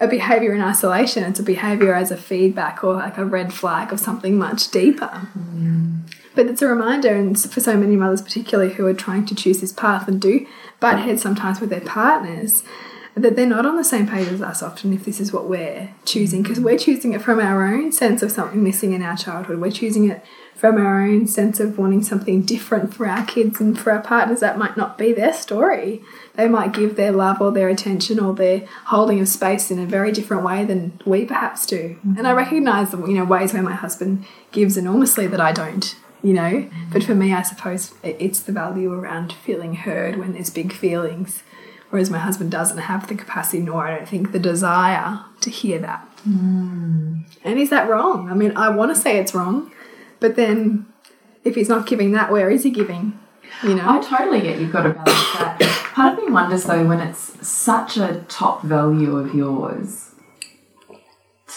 a 0.00 0.08
behavior 0.08 0.54
in 0.54 0.62
isolation? 0.62 1.24
It's 1.24 1.38
a 1.38 1.44
behavior 1.44 1.94
as 1.94 2.10
a 2.10 2.16
feedback 2.16 2.82
or 2.82 2.94
like 2.94 3.18
a 3.18 3.24
red 3.24 3.52
flag 3.52 3.92
of 3.92 4.00
something 4.00 4.38
much 4.38 4.70
deeper. 4.70 5.28
Mm. 5.38 6.00
But 6.34 6.46
it's 6.46 6.62
a 6.62 6.68
reminder, 6.68 7.14
and 7.14 7.38
for 7.38 7.60
so 7.60 7.76
many 7.76 7.96
mothers, 7.96 8.22
particularly 8.22 8.74
who 8.74 8.86
are 8.86 8.94
trying 8.94 9.26
to 9.26 9.34
choose 9.34 9.60
this 9.60 9.72
path 9.72 10.08
and 10.08 10.20
do 10.20 10.46
butt 10.78 11.00
heads 11.00 11.22
sometimes 11.22 11.60
with 11.60 11.70
their 11.70 11.80
partners, 11.80 12.62
that 13.14 13.36
they're 13.36 13.46
not 13.46 13.66
on 13.66 13.76
the 13.76 13.84
same 13.84 14.06
page 14.06 14.28
as 14.28 14.40
us 14.40 14.62
often 14.62 14.92
if 14.92 15.04
this 15.04 15.20
is 15.20 15.32
what 15.32 15.48
we're 15.48 15.90
choosing 16.04 16.42
because 16.42 16.60
we're 16.60 16.78
choosing 16.78 17.12
it 17.12 17.20
from 17.20 17.40
our 17.40 17.66
own 17.66 17.90
sense 17.90 18.22
of 18.22 18.30
something 18.30 18.62
missing 18.62 18.92
in 18.92 19.02
our 19.02 19.16
childhood. 19.16 19.58
We're 19.58 19.72
choosing 19.72 20.08
it 20.08 20.24
from 20.54 20.76
our 20.76 21.02
own 21.02 21.26
sense 21.26 21.58
of 21.58 21.78
wanting 21.78 22.02
something 22.02 22.42
different 22.42 22.94
for 22.94 23.06
our 23.06 23.24
kids 23.26 23.60
and 23.60 23.78
for 23.78 23.90
our 23.90 24.00
partners. 24.00 24.40
That 24.40 24.58
might 24.58 24.76
not 24.76 24.96
be 24.96 25.12
their 25.12 25.32
story. 25.32 26.02
They 26.40 26.48
might 26.48 26.72
give 26.72 26.96
their 26.96 27.12
love 27.12 27.42
or 27.42 27.52
their 27.52 27.68
attention 27.68 28.18
or 28.18 28.32
their 28.32 28.66
holding 28.86 29.20
of 29.20 29.28
space 29.28 29.70
in 29.70 29.78
a 29.78 29.84
very 29.84 30.10
different 30.10 30.42
way 30.42 30.64
than 30.64 30.98
we 31.04 31.26
perhaps 31.26 31.66
do. 31.66 31.98
And 32.16 32.26
I 32.26 32.32
recognize, 32.32 32.94
you 32.94 33.08
know, 33.08 33.24
ways 33.24 33.52
where 33.52 33.62
my 33.62 33.74
husband 33.74 34.24
gives 34.50 34.78
enormously 34.78 35.26
that 35.26 35.40
I 35.40 35.52
don't 35.52 35.94
you 36.22 36.34
know. 36.34 36.68
But 36.92 37.02
for 37.02 37.14
me, 37.14 37.32
I 37.32 37.40
suppose 37.40 37.94
it's 38.02 38.40
the 38.40 38.52
value 38.52 38.92
around 38.92 39.32
feeling 39.32 39.74
heard 39.74 40.18
when 40.18 40.34
there's 40.34 40.50
big 40.50 40.70
feelings 40.70 41.42
whereas 41.90 42.08
my 42.08 42.18
husband 42.18 42.50
doesn't 42.50 42.78
have 42.78 43.08
the 43.08 43.14
capacity 43.14 43.60
nor 43.60 43.86
I 43.86 43.96
don't 43.96 44.08
think 44.08 44.32
the 44.32 44.38
desire 44.38 45.20
to 45.40 45.50
hear 45.50 45.78
that. 45.80 46.08
Mm. 46.26 47.24
And 47.44 47.58
is 47.58 47.70
that 47.70 47.88
wrong? 47.88 48.30
I 48.30 48.34
mean, 48.34 48.56
I 48.56 48.70
want 48.70 48.94
to 48.94 49.00
say 49.00 49.18
it's 49.18 49.34
wrong, 49.34 49.72
but 50.20 50.36
then 50.36 50.86
if 51.44 51.56
he's 51.56 51.68
not 51.68 51.86
giving 51.86 52.12
that, 52.12 52.30
where 52.30 52.48
is 52.48 52.62
he 52.62 52.70
giving? 52.70 53.18
You 53.62 53.74
know, 53.74 53.84
I 53.86 54.00
totally 54.00 54.40
get 54.40 54.58
you've 54.58 54.72
got 54.72 54.82
to 54.84 54.90
balance 54.90 55.32
that. 55.34 55.58
Part 55.92 56.18
of 56.18 56.24
me 56.24 56.32
wonders 56.32 56.64
though 56.64 56.86
when 56.86 57.00
it's 57.00 57.46
such 57.46 57.96
a 57.96 58.24
top 58.28 58.62
value 58.62 59.16
of 59.16 59.34
yours 59.34 60.09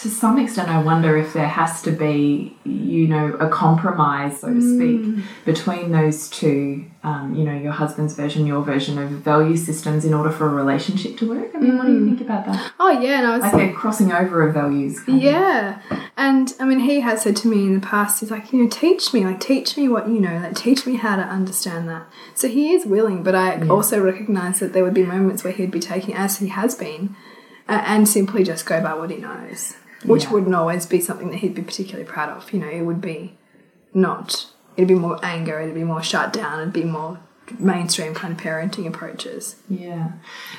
to 0.04 0.10
some 0.10 0.38
extent, 0.38 0.68
I 0.68 0.80
wonder 0.82 1.16
if 1.16 1.32
there 1.32 1.48
has 1.48 1.80
to 1.82 1.90
be, 1.90 2.54
you 2.64 3.08
know, 3.08 3.32
a 3.40 3.48
compromise, 3.48 4.40
so 4.40 4.52
to 4.52 4.60
speak, 4.60 5.00
Mm. 5.00 5.22
between 5.46 5.92
those 5.92 6.28
two, 6.28 6.84
um, 7.02 7.34
you 7.34 7.42
know, 7.42 7.54
your 7.54 7.72
husband's 7.72 8.14
version, 8.14 8.46
your 8.46 8.62
version 8.62 8.98
of 8.98 9.08
value 9.10 9.56
systems 9.56 10.04
in 10.04 10.12
order 10.12 10.30
for 10.30 10.46
a 10.46 10.54
relationship 10.62 11.16
to 11.18 11.28
work. 11.28 11.48
I 11.54 11.58
mean, 11.58 11.78
what 11.78 11.86
do 11.86 11.92
Mm. 11.92 12.00
you 12.00 12.06
think 12.06 12.20
about 12.20 12.44
that? 12.46 12.72
oh 12.78 12.90
yeah, 12.90 13.18
and 13.20 13.26
I 13.26 13.38
was 13.38 13.42
Like 13.52 13.70
a 13.70 13.72
crossing 13.72 14.12
over 14.12 14.46
of 14.46 14.52
values. 14.54 15.00
kind 15.00 15.18
of. 15.18 15.24
Yeah. 15.24 15.76
And 16.18 16.54
I 16.60 16.64
mean, 16.66 16.80
he 16.80 17.00
has 17.00 17.22
said 17.22 17.36
to 17.36 17.48
me 17.48 17.64
in 17.66 17.74
the 17.80 17.86
past, 17.86 18.20
he's 18.20 18.30
like, 18.30 18.52
you 18.52 18.62
know, 18.62 18.68
teach 18.68 19.12
me, 19.14 19.24
like, 19.24 19.40
teach 19.40 19.76
me 19.78 19.88
what 19.88 20.06
you 20.08 20.20
know, 20.20 20.38
like, 20.42 20.54
teach 20.54 20.86
me 20.86 20.96
how 20.96 21.16
to 21.16 21.22
understand 21.22 21.88
that. 21.88 22.02
So 22.34 22.46
he 22.48 22.72
is 22.74 22.84
willing, 22.84 23.22
but 23.22 23.34
I 23.34 23.66
also 23.68 24.00
recognize 24.02 24.60
that 24.60 24.74
there 24.74 24.84
would 24.84 24.94
be 25.02 25.04
moments 25.04 25.42
where 25.44 25.52
he'd 25.54 25.70
be 25.70 25.80
taking, 25.80 26.14
as 26.14 26.36
he 26.38 26.48
has 26.48 26.74
been, 26.74 27.16
uh, 27.68 27.80
and 27.86 28.06
simply 28.06 28.44
just 28.44 28.66
go 28.66 28.82
by 28.82 28.92
what 28.94 29.10
he 29.10 29.16
knows, 29.16 29.74
which 30.04 30.24
Yeah. 30.24 30.32
wouldn't 30.32 30.54
always 30.54 30.86
be 30.86 31.00
something 31.00 31.30
that 31.30 31.36
he'd 31.38 31.54
be 31.54 31.62
particularly 31.62 32.08
proud 32.08 32.28
of. 32.30 32.52
You 32.52 32.60
know, 32.60 32.68
it 32.68 32.82
would 32.82 33.00
be 33.00 33.36
not, 33.92 34.46
it'd 34.76 34.88
be 34.88 34.94
more 34.94 35.18
anger, 35.22 35.60
it'd 35.60 35.74
be 35.74 35.84
more 35.84 36.02
shut 36.02 36.32
down, 36.32 36.60
it'd 36.60 36.72
be 36.72 36.84
more 36.84 37.18
mainstream 37.58 38.14
kind 38.14 38.32
of 38.32 38.40
parenting 38.40 38.86
approaches. 38.86 39.56
Yeah. 39.68 40.12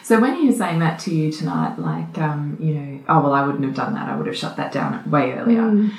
So 0.03 0.19
when 0.19 0.35
he 0.35 0.47
was 0.47 0.57
saying 0.57 0.79
that 0.79 0.99
to 0.99 1.13
you 1.13 1.31
tonight, 1.31 1.79
like, 1.79 2.17
um, 2.19 2.57
you 2.59 2.75
know, 2.75 2.99
oh, 3.09 3.21
well, 3.23 3.33
I 3.33 3.45
wouldn't 3.45 3.63
have 3.65 3.73
done 3.73 3.95
that. 3.95 4.07
I 4.07 4.15
would 4.15 4.27
have 4.27 4.37
shut 4.37 4.55
that 4.57 4.71
down 4.71 5.09
way 5.09 5.33
earlier. 5.33 5.61
Mm. 5.61 5.91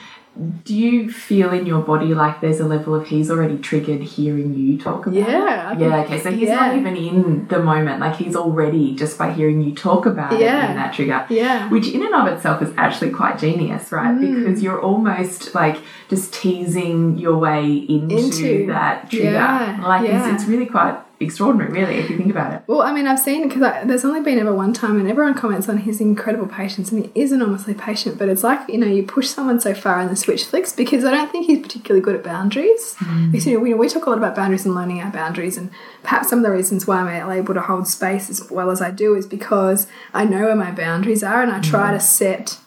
Do 0.64 0.74
you 0.74 1.10
feel 1.10 1.52
in 1.52 1.64
your 1.64 1.80
body 1.80 2.12
like 2.14 2.40
there's 2.40 2.60
a 2.60 2.66
level 2.66 2.94
of 2.94 3.06
he's 3.06 3.30
already 3.30 3.56
triggered 3.58 4.02
hearing 4.02 4.54
you 4.54 4.76
talk 4.78 5.06
about 5.06 5.14
Yeah, 5.16 5.72
it? 5.72 5.80
Yeah, 5.80 6.00
okay. 6.02 6.20
So 6.20 6.30
he's 6.30 6.48
yeah. 6.48 6.56
not 6.56 6.76
even 6.76 6.96
in 6.96 7.48
the 7.48 7.60
moment. 7.60 8.00
Like, 8.00 8.16
he's 8.16 8.36
already, 8.36 8.94
just 8.94 9.16
by 9.18 9.32
hearing 9.32 9.62
you 9.62 9.74
talk 9.74 10.04
about 10.04 10.34
it, 10.34 10.40
Yeah. 10.40 10.70
in 10.70 10.76
that 10.76 10.92
trigger. 10.92 11.24
Yeah. 11.30 11.70
Which, 11.70 11.88
in 11.88 12.04
and 12.04 12.14
of 12.14 12.26
itself, 12.28 12.60
is 12.60 12.72
actually 12.76 13.12
quite 13.12 13.38
genius, 13.38 13.90
right? 13.92 14.14
Mm. 14.14 14.44
Because 14.44 14.62
you're 14.62 14.80
almost 14.80 15.54
like 15.54 15.78
just 16.10 16.34
teasing 16.34 17.16
your 17.16 17.38
way 17.38 17.72
into, 17.88 18.16
Into. 18.16 18.66
that 18.66 19.08
trigger. 19.10 19.30
Yeah, 19.32 19.80
Like. 19.82 20.06
It's, 20.08 20.42
it's 20.42 20.48
really 20.48 20.66
quite 20.66 20.98
extraordinary, 21.20 21.72
really, 21.72 21.96
if 21.96 22.10
you 22.10 22.16
think 22.16 22.30
about 22.30 22.52
it. 22.52 22.62
Well, 22.66 22.82
I 22.82 22.92
mean, 22.92 23.06
I've 23.06 23.18
seen 23.18 23.48
because 23.48 23.86
there's 23.86 24.04
only 24.04 24.20
been 24.20 24.38
ever 24.38 24.54
one 24.54 24.72
time, 24.72 24.98
and 24.98 25.08
everyone 25.08 25.34
comments 25.34 25.68
on 25.68 25.78
his 25.78 26.00
incredible 26.00 26.46
patience, 26.46 26.92
and 26.92 27.04
he 27.04 27.20
is 27.20 27.32
enormously 27.32 27.74
patient. 27.74 28.18
But 28.18 28.28
it's 28.28 28.42
like 28.42 28.68
you 28.68 28.78
know, 28.78 28.86
you 28.86 29.02
push 29.02 29.28
someone 29.28 29.60
so 29.60 29.74
far 29.74 30.00
and 30.00 30.10
the 30.10 30.16
switch 30.16 30.44
flicks 30.44 30.72
because 30.72 31.04
I 31.04 31.10
don't 31.10 31.30
think 31.30 31.46
he's 31.46 31.60
particularly 31.60 32.02
good 32.02 32.16
at 32.16 32.24
boundaries. 32.24 32.94
Mm. 32.98 33.32
Because, 33.32 33.46
you 33.46 33.54
know, 33.54 33.60
we, 33.60 33.74
we 33.74 33.88
talk 33.88 34.06
a 34.06 34.10
lot 34.10 34.18
about 34.18 34.34
boundaries 34.34 34.64
and 34.66 34.74
learning 34.74 35.00
our 35.00 35.10
boundaries, 35.10 35.56
and 35.56 35.70
perhaps 36.02 36.28
some 36.28 36.40
of 36.40 36.44
the 36.44 36.50
reasons 36.50 36.86
why 36.86 37.00
I'm 37.00 37.30
able 37.30 37.54
to 37.54 37.60
hold 37.60 37.88
space 37.88 38.30
as 38.30 38.50
well 38.50 38.70
as 38.70 38.80
I 38.80 38.90
do 38.90 39.14
is 39.14 39.26
because 39.26 39.86
I 40.12 40.24
know 40.24 40.42
where 40.42 40.56
my 40.56 40.70
boundaries 40.70 41.22
are, 41.22 41.42
and 41.42 41.50
I 41.50 41.60
try 41.60 41.90
mm. 41.90 41.94
to 41.94 42.00
set 42.00 42.58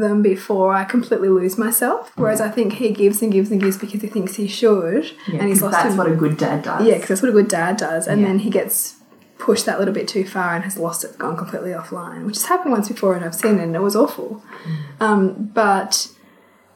them 0.00 0.22
before 0.22 0.72
I 0.72 0.84
completely 0.84 1.28
lose 1.28 1.56
myself. 1.58 2.12
Whereas 2.16 2.40
I 2.40 2.48
think 2.48 2.74
he 2.74 2.90
gives 2.90 3.22
and 3.22 3.32
gives 3.32 3.50
and 3.50 3.60
gives 3.60 3.78
because 3.78 4.02
he 4.02 4.08
thinks 4.08 4.36
he 4.36 4.48
should, 4.48 5.10
Yeah, 5.26 5.40
and 5.40 5.48
he's 5.48 5.62
lost 5.62 5.72
that's 5.72 5.90
him- 5.90 5.96
what 5.96 6.06
a 6.06 6.14
good 6.14 6.36
dad 6.36 6.62
does. 6.62 6.86
yeah, 6.86 6.94
because 6.94 7.08
that's 7.08 7.22
what 7.22 7.28
a 7.30 7.32
good 7.32 7.48
dad 7.48 7.76
does. 7.76 8.06
And 8.06 8.20
Yeah. 8.20 8.28
then 8.28 8.38
he 8.40 8.50
gets 8.50 8.96
pushed 9.38 9.66
that 9.66 9.78
little 9.78 9.94
bit 9.94 10.08
too 10.08 10.24
far 10.24 10.54
and 10.54 10.64
has 10.64 10.78
lost 10.78 11.04
it, 11.04 11.18
gone 11.18 11.36
completely 11.36 11.70
offline, 11.72 12.24
which 12.24 12.36
has 12.36 12.46
happened 12.46 12.72
once 12.72 12.88
before 12.88 13.14
and 13.14 13.24
I've 13.24 13.34
seen 13.34 13.58
it 13.58 13.64
and 13.64 13.76
it 13.76 13.82
was 13.82 13.96
awful. 13.96 14.42
Mm. 14.98 15.04
Um, 15.04 15.50
but 15.52 16.08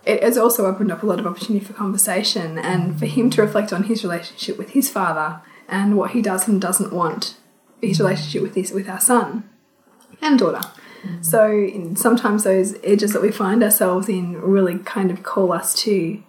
it 0.05 0.23
has 0.23 0.37
also 0.37 0.67
opened 0.67 0.91
up 0.93 1.03
a 1.03 1.07
lot 1.07 1.21
of 1.21 1.27
opportunity 1.27 1.65
for 1.65 1.73
conversation 1.73 2.59
and 2.59 2.95
mm. 2.95 2.99
for 2.99 3.07
him 3.07 3.31
to 3.31 3.43
reflect 3.43 3.73
on 3.73 3.85
his 3.85 4.03
relationship 4.03 4.59
with 4.59 4.71
his 4.71 4.91
father 4.91 5.41
and 5.69 5.97
what 5.97 6.11
he 6.11 6.23
does 6.23 6.49
and 6.49 6.61
doesn't 6.61 6.93
want 6.93 7.37
his 7.81 7.99
mm. 7.99 8.01
relationship 8.01 8.43
with 8.43 8.55
his 8.55 8.73
with 8.73 8.89
our 8.89 9.01
son 9.01 9.49
and 10.21 10.39
daughter. 10.39 10.61
So 11.21 11.69
sometimes 11.95 12.45
those 12.45 12.77
edges 12.83 13.13
that 13.13 13.23
we 13.23 13.31
find 13.31 13.63
ourselves 13.63 14.09
in 14.09 14.41
really 14.41 14.79
kind 14.79 15.11
of 15.11 15.23
call 15.23 15.53
us 15.53 15.75
to 15.83 16.23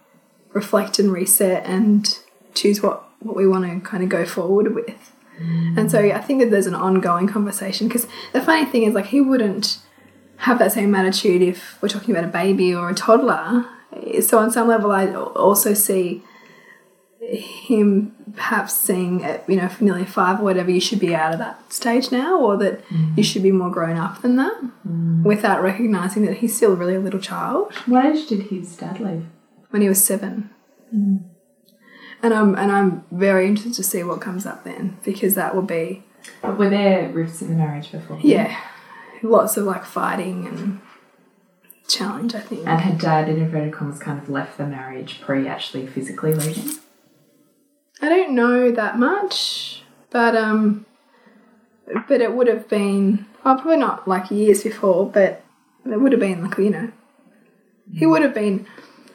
reflect 0.54 1.00
and 1.00 1.12
reset 1.12 1.66
and 1.66 2.20
choose 2.54 2.82
what, 2.82 3.04
what 3.20 3.36
we 3.36 3.48
want 3.48 3.66
to 3.66 3.88
kind 3.88 4.04
of 4.04 4.10
go 4.10 4.26
forward 4.26 4.74
with. 4.74 5.12
And 5.40 5.90
so 5.90 6.00
I 6.00 6.20
think 6.20 6.42
that 6.42 6.52
there's 6.52 6.68
an 6.68 6.76
ongoing 6.76 7.28
conversation 7.28 7.88
because 7.88 8.08
the 8.34 8.42
funny 8.42 8.66
thing 8.66 8.84
is 8.84 8.94
like 8.94 9.06
he 9.06 9.22
wouldn't 9.22 9.80
have 10.38 10.60
that 10.60 10.74
same 10.74 10.94
attitude 10.96 11.42
if 11.42 11.82
we're 11.82 11.88
talking 11.88 12.14
about 12.14 12.26
a 12.26 12.32
baby 12.32 12.76
or 12.76 12.90
a 12.90 12.94
toddler. 12.94 13.66
So 14.22 14.38
on 14.38 14.52
some 14.52 14.68
level, 14.68 14.92
I 14.92 15.14
also 15.14 15.74
see 15.74 16.24
him 17.36 18.16
perhaps 18.36 18.74
seeing 18.74 19.24
at, 19.24 19.48
you 19.50 19.56
know, 19.56 19.68
for 19.68 19.84
nearly 19.84 20.06
five 20.06 20.40
or 20.40 20.44
whatever, 20.44 20.72
you 20.72 20.80
should 20.80 21.00
be 21.00 21.16
out 21.16 21.34
of 21.34 21.40
that 21.40 21.72
stage 21.72 22.12
now, 22.12 22.40
or 22.40 22.58
that 22.58 22.88
mm. 22.90 23.18
you 23.18 23.24
should 23.24 23.44
be 23.44 23.52
more 23.52 23.70
grown 23.70 23.98
up 23.98 24.22
than 24.22 24.36
that, 24.38 24.62
mm. 24.88 25.24
without 25.24 25.62
recognizing 25.62 26.26
that 26.26 26.38
he's 26.38 26.56
still 26.56 26.76
really 26.76 26.96
a 26.96 27.00
little 27.00 27.20
child 27.20 27.74
What 27.86 28.06
age 28.06 28.28
did 28.28 28.48
his 28.48 28.76
dad 28.76 29.00
leave? 29.00 29.26
when 29.70 29.82
he 29.82 29.90
was 29.90 30.04
seven. 30.04 30.50
Mm. 30.94 31.24
And 32.22 32.34
I'm 32.34 32.56
and 32.56 32.72
I'm 32.72 33.06
very 33.12 33.48
interested 33.48 33.76
to 33.76 33.84
see 33.84 34.04
what 34.04 34.20
comes 34.20 34.46
up 34.46 34.64
then 34.64 34.98
because 35.06 35.36
that 35.36 35.56
will 35.56 35.62
be 35.62 36.04
But 36.42 36.58
were 36.58 36.70
there 36.70 37.08
rifts 37.10 37.42
in 37.42 37.50
the 37.50 37.56
marriage 37.56 37.92
before? 37.92 38.20
yeah, 38.22 38.60
lots 39.24 39.56
of 39.56 39.66
like 39.66 39.86
fighting 39.86 40.46
and 40.46 40.82
challenge. 41.88 42.36
I 42.36 42.42
think. 42.42 42.68
And 42.68 42.82
had 42.82 42.98
dad, 43.00 43.30
in 43.30 43.38
inverted 43.38 43.74
commas, 43.74 44.00
kind 44.00 44.20
of 44.20 44.30
left 44.30 44.58
the 44.58 44.66
marriage 44.66 45.22
pre 45.22 45.48
actually 45.48 45.88
physically 45.88 46.34
leaving? 46.34 46.80
I 48.02 48.10
don't 48.10 48.34
know 48.34 48.72
that 48.72 48.98
much, 48.98 49.84
but 50.10 50.36
um, 50.36 50.86
but 52.08 52.22
it 52.22 52.34
would 52.34 52.48
have 52.48 52.70
been 52.70 53.26
well, 53.44 53.56
probably 53.56 53.78
not 53.78 54.08
like 54.08 54.32
years 54.32 54.64
before, 54.64 55.10
but 55.10 55.44
it 55.86 56.00
would 56.00 56.12
have 56.12 56.22
been 56.22 56.44
like 56.44 56.58
you 56.58 56.70
know, 56.70 56.92
he 57.94 58.06
would 58.06 58.22
have 58.22 58.34
been 58.34 58.66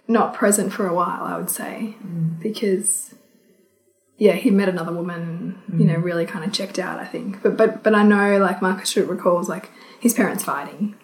not 0.06 0.34
present 0.34 0.72
for 0.72 0.86
a 0.86 0.94
while. 0.94 1.22
I 1.24 1.36
would 1.36 1.50
say 1.50 1.96
because 2.40 3.14
yeah, 4.16 4.32
he 4.32 4.50
met 4.50 4.68
another 4.68 4.92
woman, 4.92 5.62
you 5.76 5.84
know, 5.84 5.96
really 5.96 6.26
kind 6.26 6.44
of 6.44 6.52
checked 6.52 6.78
out. 6.78 7.00
I 7.00 7.06
think, 7.06 7.42
but 7.42 7.56
but 7.56 7.82
but 7.82 7.94
I 7.94 8.02
know 8.02 8.38
like 8.38 8.62
Marcus 8.62 8.90
Shute 8.90 9.08
recalls 9.08 9.48
like 9.48 9.70
his 9.98 10.14
parents 10.14 10.44
fighting, 10.44 10.94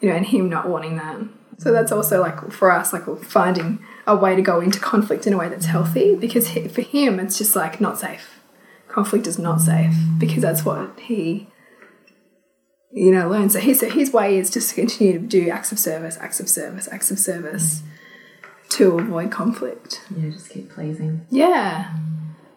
you 0.00 0.08
know, 0.08 0.14
and 0.14 0.26
him 0.26 0.48
not 0.48 0.68
wanting 0.68 0.96
that. 0.96 1.18
So 1.58 1.72
that's 1.72 1.92
also 1.92 2.20
like 2.20 2.52
for 2.52 2.70
us, 2.70 2.92
like 2.92 3.06
finding 3.22 3.84
a 4.06 4.16
way 4.16 4.34
to 4.34 4.42
go 4.42 4.60
into 4.60 4.80
conflict 4.80 5.26
in 5.26 5.32
a 5.32 5.36
way 5.36 5.48
that's 5.48 5.66
mm. 5.66 5.70
healthy 5.70 6.14
because 6.14 6.48
he, 6.48 6.68
for 6.68 6.82
him 6.82 7.20
it's 7.20 7.38
just 7.38 7.54
like 7.54 7.80
not 7.80 7.98
safe. 7.98 8.40
Conflict 8.88 9.26
is 9.26 9.38
not 9.38 9.60
safe 9.60 9.94
because 10.18 10.42
that's 10.42 10.64
what 10.64 10.98
he, 10.98 11.48
you 12.92 13.12
know, 13.12 13.28
learns. 13.28 13.52
So 13.52 13.60
his 13.60 13.80
so 13.80 13.88
his 13.88 14.12
way 14.12 14.36
is 14.36 14.50
just 14.50 14.70
to 14.70 14.74
continue 14.74 15.12
to 15.20 15.26
do 15.26 15.48
acts 15.48 15.70
of 15.70 15.78
service, 15.78 16.18
acts 16.20 16.40
of 16.40 16.48
service, 16.48 16.88
acts 16.90 17.10
of 17.10 17.18
service 17.18 17.82
to 18.70 18.98
avoid 18.98 19.30
conflict. 19.30 20.02
Yeah, 20.16 20.30
just 20.30 20.50
keep 20.50 20.70
pleasing. 20.70 21.24
Yeah, 21.30 21.94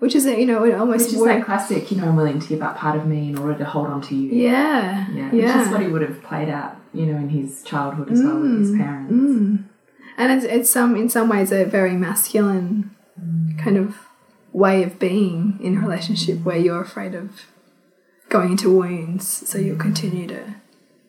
which 0.03 0.15
is 0.15 0.25
you 0.25 0.45
know 0.45 0.65
it 0.65 0.73
almost 0.75 1.05
Which 1.05 1.13
is 1.13 1.19
work- 1.21 1.39
that 1.39 1.45
classic, 1.45 1.89
you 1.89 1.97
know, 1.97 2.09
I'm 2.09 2.15
willing 2.15 2.39
to 2.39 2.47
give 2.47 2.61
up 2.61 2.77
part 2.77 2.97
of 2.97 3.07
me 3.07 3.29
in 3.29 3.37
order 3.37 3.57
to 3.59 3.65
hold 3.65 3.87
on 3.87 4.01
to 4.01 4.15
you. 4.15 4.31
Yeah, 4.31 5.07
Yeah, 5.13 5.31
yeah. 5.31 5.57
which 5.57 5.67
is 5.67 5.71
what 5.71 5.81
he 5.81 5.87
would 5.87 6.01
have 6.01 6.21
played 6.23 6.49
out, 6.49 6.75
you 6.93 7.05
know, 7.05 7.17
in 7.17 7.29
his 7.29 7.63
childhood 7.63 8.11
as 8.11 8.21
well 8.21 8.39
with 8.39 8.59
his 8.59 8.71
mm, 8.71 8.77
parents. 8.79 9.13
Mm. 9.13 9.63
And 10.17 10.31
it's 10.31 10.45
it's 10.45 10.69
some 10.69 10.95
in 10.95 11.09
some 11.09 11.29
ways 11.29 11.51
a 11.51 11.65
very 11.65 11.93
masculine 11.93 12.91
kind 13.57 13.77
of 13.77 13.95
way 14.51 14.83
of 14.83 14.99
being 14.99 15.57
in 15.61 15.77
a 15.77 15.81
relationship 15.81 16.39
where 16.43 16.57
you're 16.57 16.81
afraid 16.81 17.15
of 17.15 17.45
going 18.29 18.51
into 18.51 18.75
wounds, 18.75 19.27
so 19.49 19.57
you'll 19.57 19.77
continue 19.77 20.27
to 20.27 20.55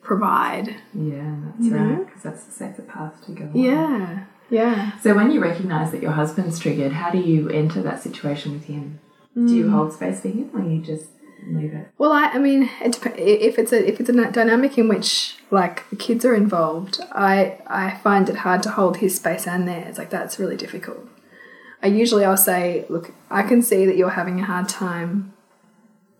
provide. 0.02 0.76
Yeah, 0.94 1.37
that's 1.58 1.68
right, 1.73 2.04
because 2.06 2.23
that's 2.23 2.44
the 2.44 2.52
safer 2.52 2.82
path 2.82 3.25
to 3.26 3.32
go. 3.32 3.44
on. 3.44 3.56
Yeah, 3.56 4.25
yeah. 4.50 4.99
So 5.00 5.14
when 5.14 5.30
you 5.30 5.40
recognise 5.40 5.90
that 5.92 6.02
your 6.02 6.12
husband's 6.12 6.58
triggered, 6.58 6.92
how 6.92 7.11
do 7.11 7.18
you 7.18 7.49
enter 7.50 7.82
that 7.82 8.02
situation 8.02 8.52
with 8.52 8.64
him? 8.64 9.00
Do 9.34 9.40
Mm. 9.40 9.49
you 9.56 9.70
hold 9.70 9.92
space 9.92 10.20
for 10.20 10.28
him, 10.28 10.50
or 10.54 10.61
you 10.62 10.80
just 10.80 11.06
leave 11.46 11.74
it. 11.74 11.88
Well, 11.98 12.12
I, 12.12 12.26
I 12.26 12.38
mean, 12.38 12.70
it 12.80 12.98
if 13.04 13.58
it's 13.58 13.72
a 13.72 13.88
if 13.88 14.00
it's 14.00 14.08
a 14.08 14.30
dynamic 14.30 14.78
in 14.78 14.88
which 14.88 15.36
like 15.50 15.88
the 15.90 15.96
kids 15.96 16.24
are 16.24 16.34
involved, 16.34 17.00
I 17.12 17.58
I 17.66 17.98
find 18.02 18.28
it 18.28 18.36
hard 18.36 18.62
to 18.64 18.70
hold 18.70 18.98
his 18.98 19.16
space 19.16 19.46
and 19.46 19.66
theirs. 19.68 19.98
Like 19.98 20.10
that's 20.10 20.38
really 20.38 20.56
difficult. 20.56 21.06
I 21.82 21.88
usually 21.88 22.24
I'll 22.24 22.36
say, 22.36 22.86
look, 22.88 23.12
I 23.30 23.42
can 23.42 23.62
see 23.62 23.84
that 23.84 23.96
you're 23.96 24.10
having 24.10 24.40
a 24.40 24.44
hard 24.44 24.68
time, 24.68 25.34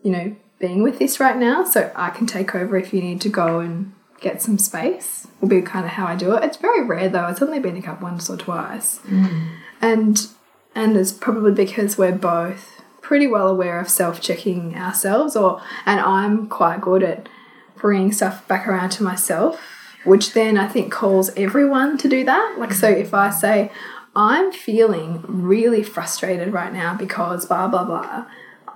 you 0.03 0.11
know, 0.11 0.35
being 0.59 0.83
with 0.83 0.99
this 0.99 1.19
right 1.19 1.37
now, 1.37 1.63
so 1.63 1.91
I 1.95 2.09
can 2.11 2.27
take 2.27 2.53
over 2.53 2.77
if 2.77 2.93
you 2.93 3.01
need 3.01 3.21
to 3.21 3.29
go 3.29 3.59
and 3.59 3.93
get 4.21 4.41
some 4.41 4.57
space. 4.57 5.27
Will 5.41 5.49
be 5.49 5.61
kind 5.61 5.85
of 5.85 5.91
how 5.91 6.05
I 6.05 6.15
do 6.15 6.33
it. 6.35 6.43
It's 6.43 6.57
very 6.57 6.83
rare 6.83 7.09
though. 7.09 7.27
It's 7.27 7.41
only 7.41 7.59
been 7.59 7.77
a 7.77 7.81
couple 7.81 8.07
once 8.07 8.29
or 8.29 8.37
twice, 8.37 8.99
mm. 8.99 9.49
and 9.81 10.27
and 10.73 10.95
it's 10.97 11.11
probably 11.11 11.51
because 11.51 11.97
we're 11.97 12.11
both 12.11 12.74
pretty 13.05 13.27
well 13.27 13.47
aware 13.47 13.79
of 13.79 13.87
self-checking 13.87 14.75
ourselves 14.75 15.35
or 15.35 15.61
and 15.85 15.99
I'm 15.99 16.47
quite 16.47 16.81
good 16.81 17.03
at 17.03 17.29
bringing 17.77 18.11
stuff 18.11 18.47
back 18.47 18.67
around 18.67 18.89
to 18.91 19.03
myself 19.03 19.61
which 20.05 20.33
then 20.33 20.57
I 20.57 20.67
think 20.67 20.91
calls 20.91 21.31
everyone 21.35 21.97
to 21.99 22.07
do 22.07 22.23
that. 22.25 22.55
Like 22.57 22.73
so 22.73 22.89
if 22.89 23.13
I 23.13 23.29
say 23.29 23.71
I'm 24.15 24.51
feeling 24.51 25.23
really 25.27 25.83
frustrated 25.83 26.51
right 26.51 26.73
now 26.73 26.95
because 26.95 27.45
blah 27.45 27.67
blah 27.67 27.83
blah 27.83 28.25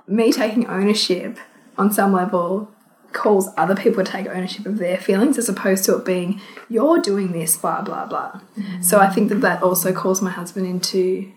me 0.06 0.32
taking 0.32 0.64
ownership 0.68 1.38
on 1.76 1.92
some 1.92 2.12
level 2.12 2.70
calls 3.12 3.48
other 3.56 3.74
people 3.74 4.04
to 4.04 4.12
take 4.12 4.28
ownership 4.28 4.64
of 4.64 4.78
their 4.78 4.96
feelings 4.96 5.38
as 5.38 5.48
opposed 5.48 5.84
to 5.84 5.96
it 5.96 6.04
being 6.04 6.40
you're 6.68 7.00
doing 7.00 7.32
this 7.32 7.56
blah 7.56 7.82
blah 7.82 8.06
blah. 8.06 8.40
Mm-hmm. 8.56 8.82
So 8.82 9.00
I 9.00 9.08
think 9.08 9.28
that 9.30 9.40
that 9.40 9.60
also 9.60 9.92
calls 9.92 10.22
my 10.22 10.30
husband 10.30 10.68
into 10.68 11.32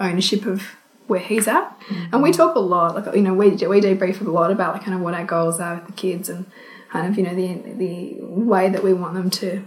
ownership 0.00 0.46
of 0.46 0.64
where 1.10 1.20
he's 1.20 1.48
at. 1.48 1.76
And 2.12 2.22
we 2.22 2.30
mm-hmm. 2.30 2.36
talk 2.36 2.54
a 2.54 2.60
lot, 2.60 2.94
like 2.94 3.14
you 3.14 3.20
know, 3.20 3.34
we 3.34 3.50
we 3.50 3.80
debrief 3.80 4.24
a 4.24 4.30
lot 4.30 4.50
about 4.50 4.74
like 4.74 4.84
kind 4.84 4.94
of 4.94 5.02
what 5.02 5.12
our 5.12 5.24
goals 5.24 5.60
are 5.60 5.74
with 5.74 5.86
the 5.86 5.92
kids 5.92 6.28
and 6.28 6.46
kind 6.88 7.06
of 7.06 7.18
you 7.18 7.24
know 7.24 7.34
the 7.34 7.54
the 7.72 8.16
way 8.22 8.70
that 8.70 8.82
we 8.82 8.94
want 8.94 9.14
them 9.14 9.28
to 9.28 9.62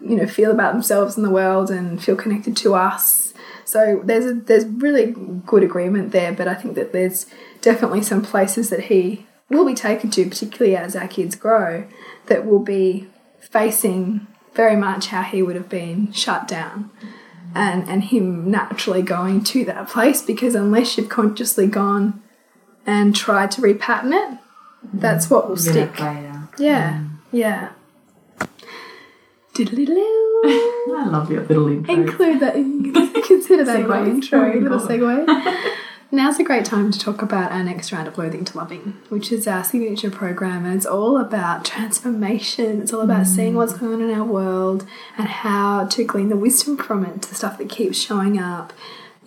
you 0.00 0.16
know 0.16 0.26
feel 0.26 0.50
about 0.50 0.72
themselves 0.72 1.16
in 1.16 1.22
the 1.22 1.30
world 1.30 1.70
and 1.70 2.02
feel 2.02 2.16
connected 2.16 2.56
to 2.58 2.74
us. 2.74 3.32
So 3.64 4.02
there's 4.04 4.26
a, 4.26 4.34
there's 4.34 4.66
really 4.66 5.14
good 5.46 5.62
agreement 5.62 6.10
there, 6.10 6.32
but 6.32 6.48
I 6.48 6.54
think 6.54 6.74
that 6.74 6.92
there's 6.92 7.26
definitely 7.60 8.02
some 8.02 8.20
places 8.20 8.68
that 8.70 8.84
he 8.84 9.26
will 9.48 9.64
be 9.64 9.74
taken 9.74 10.10
to, 10.10 10.28
particularly 10.28 10.76
as 10.76 10.96
our 10.96 11.06
kids 11.06 11.36
grow, 11.36 11.86
that 12.26 12.44
will 12.44 12.58
be 12.58 13.06
facing 13.38 14.26
very 14.54 14.74
much 14.74 15.06
how 15.08 15.22
he 15.22 15.42
would 15.42 15.54
have 15.54 15.68
been 15.68 16.10
shut 16.12 16.48
down 16.48 16.90
and 17.54 17.88
and 17.88 18.04
him 18.04 18.50
naturally 18.50 19.02
going 19.02 19.42
to 19.44 19.64
that 19.64 19.88
place 19.88 20.22
because 20.22 20.54
unless 20.54 20.96
you've 20.96 21.08
consciously 21.08 21.66
gone 21.66 22.22
and 22.86 23.14
tried 23.14 23.50
to 23.52 23.60
repattern 23.60 24.12
it, 24.12 24.38
that's 24.92 25.28
what 25.30 25.48
will 25.48 25.58
You're 25.58 25.72
stick. 25.72 25.98
Yeah, 26.58 27.04
yeah. 27.32 27.70
Diddly-doo. 29.54 30.42
I 30.44 31.06
love 31.08 31.30
your 31.30 31.42
little 31.44 31.68
intro. 31.68 31.94
Include 31.94 32.40
that. 32.40 32.54
Consider 33.26 33.64
that 33.64 33.80
Segues. 33.80 34.08
intro, 34.08 34.58
little 34.60 34.80
segue. 34.80 35.74
Now's 36.12 36.40
a 36.40 36.42
great 36.44 36.64
time 36.64 36.90
to 36.90 36.98
talk 36.98 37.22
about 37.22 37.52
our 37.52 37.62
next 37.62 37.92
round 37.92 38.08
of 38.08 38.18
Loathing 38.18 38.44
to 38.46 38.58
Loving, 38.58 38.96
which 39.10 39.30
is 39.30 39.46
our 39.46 39.62
signature 39.62 40.10
program, 40.10 40.64
and 40.64 40.74
it's 40.74 40.84
all 40.84 41.16
about 41.16 41.64
transformation. 41.64 42.82
It's 42.82 42.92
all 42.92 43.02
about 43.02 43.28
seeing 43.28 43.54
what's 43.54 43.74
going 43.74 44.02
on 44.02 44.02
in 44.02 44.10
our 44.10 44.24
world 44.24 44.84
and 45.16 45.28
how 45.28 45.86
to 45.86 46.02
glean 46.02 46.28
the 46.28 46.36
wisdom 46.36 46.76
from 46.76 47.04
it, 47.04 47.22
the 47.22 47.36
stuff 47.36 47.58
that 47.58 47.68
keeps 47.68 47.96
showing 47.96 48.40
up, 48.40 48.72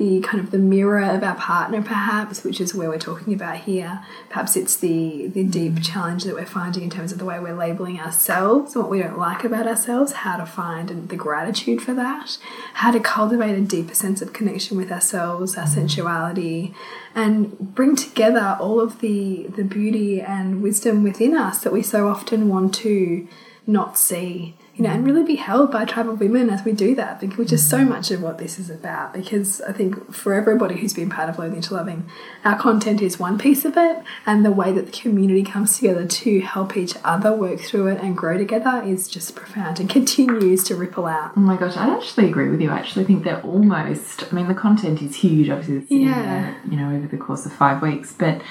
the 0.03 0.19
kind 0.19 0.43
of 0.43 0.51
the 0.51 0.57
mirror 0.57 1.01
of 1.01 1.23
our 1.23 1.35
partner, 1.35 1.81
perhaps, 1.81 2.43
which 2.43 2.59
is 2.59 2.75
where 2.75 2.89
we're 2.89 2.99
talking 2.99 3.33
about 3.33 3.55
here. 3.59 4.03
Perhaps 4.27 4.57
it's 4.57 4.75
the 4.75 5.27
the 5.27 5.45
deep 5.45 5.73
mm. 5.73 5.85
challenge 5.85 6.25
that 6.25 6.35
we're 6.35 6.45
finding 6.45 6.83
in 6.83 6.89
terms 6.89 7.13
of 7.13 7.19
the 7.19 7.25
way 7.25 7.39
we're 7.39 7.55
labeling 7.55 8.01
ourselves, 8.01 8.75
what 8.75 8.89
we 8.89 8.99
don't 8.99 9.17
like 9.17 9.45
about 9.45 9.65
ourselves, 9.65 10.11
how 10.11 10.35
to 10.35 10.45
find 10.45 11.07
the 11.07 11.15
gratitude 11.15 11.81
for 11.81 11.93
that, 11.93 12.37
how 12.73 12.91
to 12.91 12.99
cultivate 12.99 13.57
a 13.57 13.61
deeper 13.61 13.95
sense 13.95 14.21
of 14.21 14.33
connection 14.33 14.75
with 14.75 14.91
ourselves, 14.91 15.57
our 15.57 15.65
mm. 15.65 15.73
sensuality, 15.73 16.75
and 17.15 17.57
bring 17.73 17.95
together 17.95 18.57
all 18.59 18.81
of 18.81 18.99
the 18.99 19.47
the 19.55 19.63
beauty 19.63 20.19
and 20.19 20.61
wisdom 20.61 21.01
within 21.03 21.33
us 21.33 21.59
that 21.63 21.71
we 21.71 21.81
so 21.81 22.09
often 22.09 22.49
want 22.49 22.75
to 22.75 23.25
not 23.65 23.97
see 23.97 24.57
you 24.75 24.83
know, 24.83 24.89
and 24.89 25.03
mm. 25.03 25.07
really 25.07 25.23
be 25.23 25.35
held 25.35 25.71
by 25.71 25.85
tribal 25.85 26.15
women 26.15 26.49
as 26.49 26.65
we 26.65 26.71
do 26.71 26.95
that, 26.95 27.21
which 27.37 27.53
is 27.53 27.67
so 27.67 27.79
mm. 27.79 27.89
much 27.89 28.09
of 28.09 28.21
what 28.21 28.39
this 28.39 28.57
is 28.57 28.71
about. 28.71 29.13
Because 29.13 29.61
I 29.61 29.71
think 29.71 30.11
for 30.11 30.33
everybody 30.33 30.77
who's 30.77 30.93
been 30.93 31.11
part 31.11 31.29
of 31.29 31.37
Loathing 31.37 31.61
to 31.61 31.75
Loving, 31.75 32.09
our 32.43 32.57
content 32.57 32.99
is 33.01 33.19
one 33.19 33.37
piece 33.37 33.65
of 33.65 33.77
it, 33.77 34.03
and 34.25 34.43
the 34.43 34.51
way 34.51 34.71
that 34.71 34.87
the 34.87 34.91
community 34.91 35.43
comes 35.43 35.77
together 35.77 36.07
to 36.07 36.41
help 36.41 36.75
each 36.75 36.95
other 37.03 37.33
work 37.33 37.59
through 37.59 37.87
it 37.87 38.01
and 38.01 38.17
grow 38.17 38.37
together 38.37 38.81
is 38.83 39.07
just 39.07 39.35
profound 39.35 39.79
and 39.79 39.89
continues 39.89 40.63
to 40.63 40.75
ripple 40.75 41.05
out. 41.05 41.33
Oh 41.37 41.41
my 41.41 41.55
gosh, 41.55 41.77
I 41.77 41.95
actually 41.95 42.27
agree 42.27 42.49
with 42.49 42.59
you. 42.59 42.71
I 42.71 42.79
actually 42.79 43.05
think 43.05 43.23
they're 43.23 43.41
almost. 43.41 44.23
I 44.31 44.35
mean, 44.35 44.47
the 44.47 44.55
content 44.55 45.03
is 45.03 45.17
huge. 45.17 45.49
Obviously, 45.49 45.77
it's 45.77 45.91
Yeah. 45.91 46.55
you 46.67 46.77
know 46.77 46.95
over 46.95 47.07
the 47.07 47.17
course 47.17 47.45
of 47.45 47.53
five 47.53 47.81
weeks, 47.83 48.11
but 48.11 48.41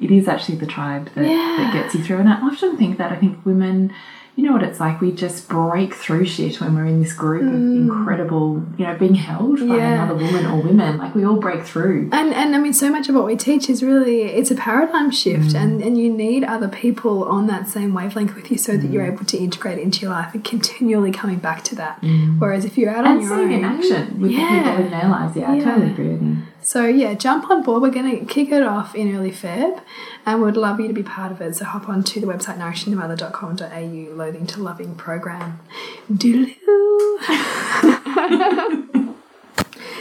it 0.00 0.10
is 0.10 0.26
actually 0.26 0.56
the 0.56 0.66
tribe 0.66 1.10
that, 1.14 1.24
Yeah. 1.26 1.56
that 1.58 1.72
gets 1.74 1.94
you 1.94 2.02
through. 2.02 2.18
And 2.18 2.28
I 2.30 2.40
often 2.40 2.78
think 2.78 2.96
that 2.96 3.12
I 3.12 3.16
think 3.16 3.44
women. 3.44 3.92
You 4.36 4.44
know 4.44 4.52
what 4.52 4.62
it's 4.62 4.78
like? 4.78 5.00
We 5.00 5.12
just 5.12 5.48
break 5.48 5.94
through 5.94 6.26
shit 6.26 6.60
when 6.60 6.74
we're 6.74 6.84
in 6.84 7.02
this 7.02 7.14
group 7.14 7.42
of 7.42 7.54
incredible, 7.54 8.62
you 8.76 8.86
know, 8.86 8.94
being 8.98 9.14
held 9.14 9.60
by 9.60 9.64
Mm. 9.64 9.76
Yeah. 9.78 10.04
another 10.04 10.14
woman 10.22 10.44
or 10.46 10.62
women. 10.62 10.98
Like 10.98 11.14
we 11.14 11.24
all 11.24 11.36
break 11.36 11.62
through. 11.64 12.10
And 12.12 12.34
and 12.34 12.54
I 12.54 12.58
mean, 12.58 12.74
so 12.74 12.90
much 12.90 13.08
of 13.08 13.14
what 13.14 13.24
we 13.24 13.34
teach 13.34 13.70
is 13.70 13.82
really 13.82 14.22
it's 14.24 14.50
a 14.50 14.54
paradigm 14.54 15.10
shift, 15.10 15.50
Mm. 15.54 15.60
and 15.62 15.82
and 15.82 15.98
you 15.98 16.12
need 16.12 16.44
other 16.44 16.68
people 16.68 17.24
on 17.24 17.46
that 17.46 17.68
same 17.68 17.94
wavelength 17.94 18.34
with 18.36 18.50
you 18.50 18.58
so 18.58 18.76
that 18.76 18.90
you're 18.90 19.04
Mm. 19.06 19.12
able 19.14 19.24
to 19.24 19.38
integrate 19.38 19.78
into 19.78 20.02
your 20.02 20.10
life 20.10 20.34
and 20.34 20.44
continually 20.44 21.12
coming 21.12 21.38
back 21.38 21.62
to 21.64 21.74
that. 21.76 22.04
Whereas 22.38 22.64
if 22.66 22.76
you're 22.76 22.90
out 22.90 23.06
on 23.06 23.16
Mm. 23.16 23.20
And 23.20 23.22
your 23.22 23.36
seeing 23.38 23.52
own, 23.52 23.58
in 23.58 23.64
action 23.64 24.20
with 24.20 24.30
the 24.32 24.36
Yeah. 24.36 24.62
people 24.62 24.84
in 24.84 24.90
their 24.90 25.08
lives. 25.08 25.36
Yeah, 25.36 25.50
I 25.50 25.54
Yeah. 25.56 25.64
totally 25.64 25.90
agree 25.92 26.08
with 26.08 26.22
you. 26.22 26.36
So 26.66 26.84
yeah, 26.84 27.14
jump 27.14 27.48
on 27.48 27.62
board. 27.62 27.80
We're 27.80 27.90
going 27.90 28.18
to 28.18 28.26
kick 28.26 28.50
it 28.50 28.64
off 28.64 28.96
in 28.96 29.14
early 29.14 29.30
Feb, 29.30 29.80
and 30.26 30.42
we'd 30.42 30.56
love 30.56 30.80
you 30.80 30.88
to 30.88 30.92
be 30.92 31.04
part 31.04 31.30
of 31.30 31.40
it. 31.40 31.54
So 31.54 31.64
hop 31.64 31.88
on 31.88 32.02
to 32.02 32.20
the 32.20 32.26
website 32.26 32.58
nourishingthemother.com.au, 32.58 34.16
loathing 34.16 34.48
to 34.48 34.60
loving 34.60 34.96
program. 34.96 35.60
Doodaloo. 36.12 36.56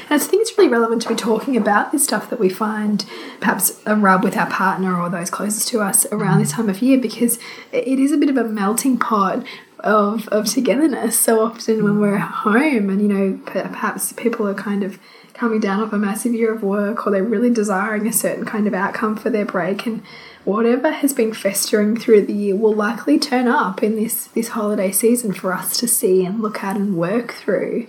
And 0.08 0.22
I 0.22 0.24
think 0.24 0.44
it's 0.44 0.56
really 0.56 0.70
relevant 0.70 1.02
to 1.02 1.10
be 1.10 1.16
talking 1.16 1.58
about 1.58 1.92
this 1.92 2.04
stuff 2.04 2.30
that 2.30 2.40
we 2.40 2.48
find 2.48 3.04
perhaps 3.40 3.82
a 3.88 3.96
rub 3.96 4.24
with 4.24 4.38
our 4.38 4.48
partner 4.48 4.96
or 4.96 5.10
those 5.10 5.32
closest 5.32 5.68
to 5.70 5.82
us 5.82 6.06
around 6.12 6.38
this 6.38 6.52
time 6.52 6.70
of 6.70 6.80
year 6.80 7.00
because 7.00 7.40
it 7.72 8.00
is 8.00 8.12
a 8.12 8.18
bit 8.18 8.30
of 8.30 8.38
a 8.38 8.44
melting 8.44 9.00
pot 9.00 9.44
of, 9.80 10.28
of 10.28 10.46
togetherness 10.46 11.20
so 11.20 11.42
often 11.42 11.84
when 11.84 12.00
we're 12.00 12.18
at 12.18 12.32
home 12.32 12.92
and 12.92 13.02
you 13.02 13.08
know 13.08 13.40
perhaps 13.48 14.14
people 14.14 14.48
are 14.48 14.54
kind 14.54 14.84
of 14.84 15.00
coming 15.36 15.60
down 15.60 15.82
off 15.82 15.94
a 15.94 15.98
massive 15.98 16.34
year 16.34 16.54
of 16.54 16.64
work 16.64 17.06
or 17.06 17.12
they're 17.12 17.24
really 17.24 17.50
desiring 17.50 18.08
a 18.08 18.14
certain 18.14 18.46
kind 18.46 18.68
of 18.68 18.74
outcome 18.74 19.16
for 19.16 19.30
their 19.30 19.46
break 19.46 19.86
and 19.86 20.02
whatever 20.46 20.92
has 20.92 21.12
been 21.12 21.34
festering 21.34 21.98
through 21.98 22.26
the 22.26 22.34
year 22.34 22.56
will 22.56 22.74
likely 22.74 23.20
turn 23.20 23.48
up 23.48 23.84
in 23.84 23.96
this 23.96 24.28
this 24.28 24.50
holiday 24.50 24.92
season 24.92 25.34
for 25.34 25.54
us 25.54 25.78
to 25.78 25.88
see 25.88 26.26
and 26.26 26.42
look 26.42 26.64
at 26.64 26.78
and 26.78 26.96
work 26.96 27.34
through 27.34 27.86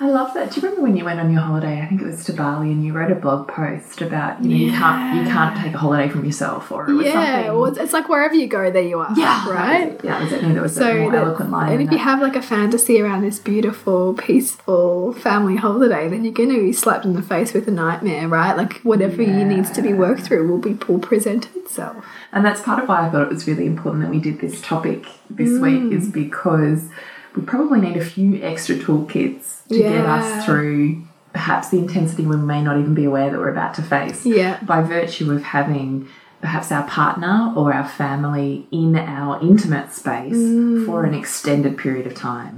I 0.00 0.08
love 0.08 0.34
that. 0.34 0.50
Do 0.50 0.56
you 0.60 0.62
remember 0.66 0.82
when 0.82 0.96
you 0.96 1.04
went 1.04 1.20
on 1.20 1.32
your 1.32 1.40
holiday? 1.40 1.80
I 1.80 1.86
think 1.86 2.02
it 2.02 2.06
was 2.06 2.24
to 2.24 2.32
Bali, 2.32 2.72
and 2.72 2.84
you 2.84 2.92
wrote 2.92 3.12
a 3.12 3.14
blog 3.14 3.46
post 3.46 4.02
about 4.02 4.42
you 4.42 4.50
know 4.50 4.56
you 4.56 4.70
can't 4.72 5.16
you 5.16 5.32
can't 5.32 5.56
take 5.62 5.72
a 5.72 5.78
holiday 5.78 6.08
from 6.08 6.24
yourself, 6.24 6.72
or 6.72 6.90
it 6.90 7.06
yeah, 7.06 7.12
something. 7.12 7.52
well, 7.60 7.66
it's- 7.66 7.92
like 7.92 8.08
wherever 8.08 8.34
you 8.34 8.48
go, 8.48 8.70
there 8.72 8.82
you 8.82 8.98
are. 8.98 9.12
yeah, 9.16 9.48
right. 9.48 10.00
Yeah, 10.02 10.18
it 10.18 10.24
was, 10.24 10.32
I 10.32 10.38
think 10.38 10.52
there 10.54 10.62
was 10.62 10.76
a 10.76 10.80
So, 10.80 10.94
more 11.00 11.12
that- 11.12 11.22
eloquent 11.24 11.50
line. 11.52 11.72
and 11.74 11.80
if 11.82 11.92
you 11.92 11.98
that. 11.98 12.04
have 12.04 12.20
like 12.20 12.34
a 12.34 12.42
fantasy 12.42 13.00
around 13.00 13.22
this 13.22 13.38
beautiful, 13.38 14.14
peaceful 14.14 15.12
family 15.14 15.56
holiday, 15.56 16.08
then 16.08 16.24
you're 16.24 16.32
going 16.32 16.50
to 16.50 16.60
be 16.60 16.72
slapped 16.72 17.04
in 17.04 17.14
the 17.14 17.22
face 17.22 17.52
with 17.54 17.68
a 17.68 17.70
nightmare, 17.70 18.26
right? 18.26 18.56
Like 18.56 18.80
whatever 18.82 19.22
you 19.22 19.44
needs 19.44 19.70
to 19.70 19.80
be 19.82 19.92
worked 19.92 20.22
through 20.22 20.48
will 20.48 20.58
be 20.58 20.76
will 20.88 20.98
present 20.98 21.48
itself. 21.54 22.04
And 22.32 22.44
that's 22.44 22.60
part 22.60 22.82
of 22.82 22.88
why 22.88 23.06
I 23.06 23.10
thought 23.10 23.22
it 23.22 23.28
was 23.28 23.46
really 23.46 23.66
important 23.66 24.02
that 24.02 24.10
we 24.10 24.18
did 24.18 24.40
this 24.40 24.60
topic 24.60 25.06
this 25.30 25.60
week, 25.60 25.80
Mm. 25.82 25.92
is 25.92 26.08
because 26.08 26.88
we 27.34 27.42
probably 27.42 27.80
need 27.80 27.96
a 27.96 28.04
few 28.04 28.42
extra 28.42 28.76
toolkits 28.76 29.66
to 29.68 29.78
get 29.78 30.04
us 30.06 30.44
through 30.44 31.02
perhaps 31.32 31.70
the 31.70 31.78
intensity 31.78 32.24
we 32.24 32.36
may 32.36 32.62
not 32.62 32.78
even 32.78 32.94
be 32.94 33.04
aware 33.04 33.28
that 33.30 33.38
we're 33.38 33.50
about 33.50 33.74
to 33.74 33.82
face. 33.82 34.24
Yeah. 34.24 34.60
By 34.62 34.82
virtue 34.82 35.32
of 35.32 35.42
having 35.42 36.08
perhaps 36.40 36.70
our 36.70 36.86
partner 36.86 37.52
or 37.56 37.72
our 37.72 37.88
family 37.88 38.68
in 38.70 38.94
our 38.96 39.40
intimate 39.40 39.90
space 39.92 40.34
Mm. 40.36 40.84
for 40.86 41.04
an 41.04 41.14
extended 41.14 41.78
period 41.78 42.06
of 42.06 42.14
time. 42.14 42.54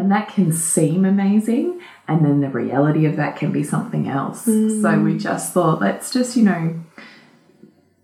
And 0.00 0.10
that 0.12 0.28
can 0.28 0.52
seem 0.52 1.04
amazing, 1.04 1.80
and 2.06 2.24
then 2.24 2.40
the 2.40 2.48
reality 2.48 3.06
of 3.06 3.16
that 3.16 3.36
can 3.36 3.50
be 3.50 3.64
something 3.64 4.08
else. 4.08 4.46
Mm. 4.46 4.80
So 4.80 4.98
we 5.00 5.18
just 5.18 5.52
thought, 5.52 5.80
let's 5.80 6.10
just, 6.12 6.36
you 6.36 6.44
know, 6.44 6.74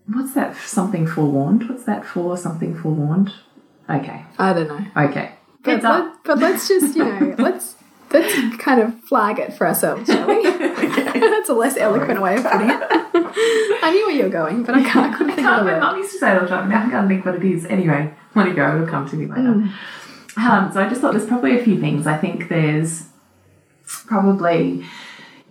What's 0.07 0.33
that? 0.33 0.57
Something 0.57 1.07
forewarned? 1.07 1.69
What's 1.69 1.83
that 1.85 2.05
for? 2.05 2.35
Something 2.35 2.75
forewarned? 2.75 3.31
Okay. 3.89 4.25
I 4.37 4.51
don't 4.53 4.67
know. 4.67 5.03
Okay. 5.05 5.31
But, 5.63 5.83
let, 5.83 6.23
but 6.23 6.39
let's 6.39 6.67
just, 6.67 6.95
you 6.95 7.05
know, 7.05 7.35
let's 7.39 7.75
Let's 8.13 8.57
kind 8.57 8.81
of 8.81 8.99
flag 9.05 9.39
it 9.39 9.53
for 9.53 9.65
ourselves, 9.65 10.07
shall 10.07 10.27
we? 10.27 10.43
That's 10.43 11.49
a 11.49 11.53
less 11.53 11.77
eloquent 11.77 12.21
way 12.21 12.35
of 12.35 12.43
putting 12.43 12.69
it. 12.69 12.77
I 12.83 13.91
knew 13.93 14.05
where 14.05 14.15
you 14.15 14.23
were 14.23 14.29
going, 14.29 14.63
but 14.63 14.75
I 14.75 14.83
can't. 14.83 15.13
I 15.13 15.17
couldn't 15.17 15.35
think 15.35 15.47
can't, 15.47 15.61
of 15.61 15.65
my 15.65 15.77
it. 15.77 15.79
mum 15.79 15.97
used 15.97 16.11
to 16.11 16.17
say 16.17 16.31
it 16.31 16.35
all 16.35 16.41
the 16.41 16.47
time. 16.47 16.69
Now 16.69 16.85
I 16.85 16.89
can't 16.89 17.07
think 17.07 17.25
what 17.25 17.35
it 17.35 17.43
is. 17.43 17.65
Anyway, 17.65 18.13
when 18.33 18.47
you 18.47 18.53
go, 18.53 18.75
it'll 18.75 18.87
come 18.87 19.07
to 19.09 19.15
me 19.15 19.27
later. 19.27 19.69
Um, 20.37 20.71
so 20.73 20.81
I 20.81 20.89
just 20.89 20.99
thought 20.99 21.13
there's 21.13 21.25
probably 21.25 21.57
a 21.57 21.63
few 21.63 21.79
things. 21.79 22.05
I 22.05 22.17
think 22.17 22.49
there's 22.49 23.07
probably, 23.85 24.85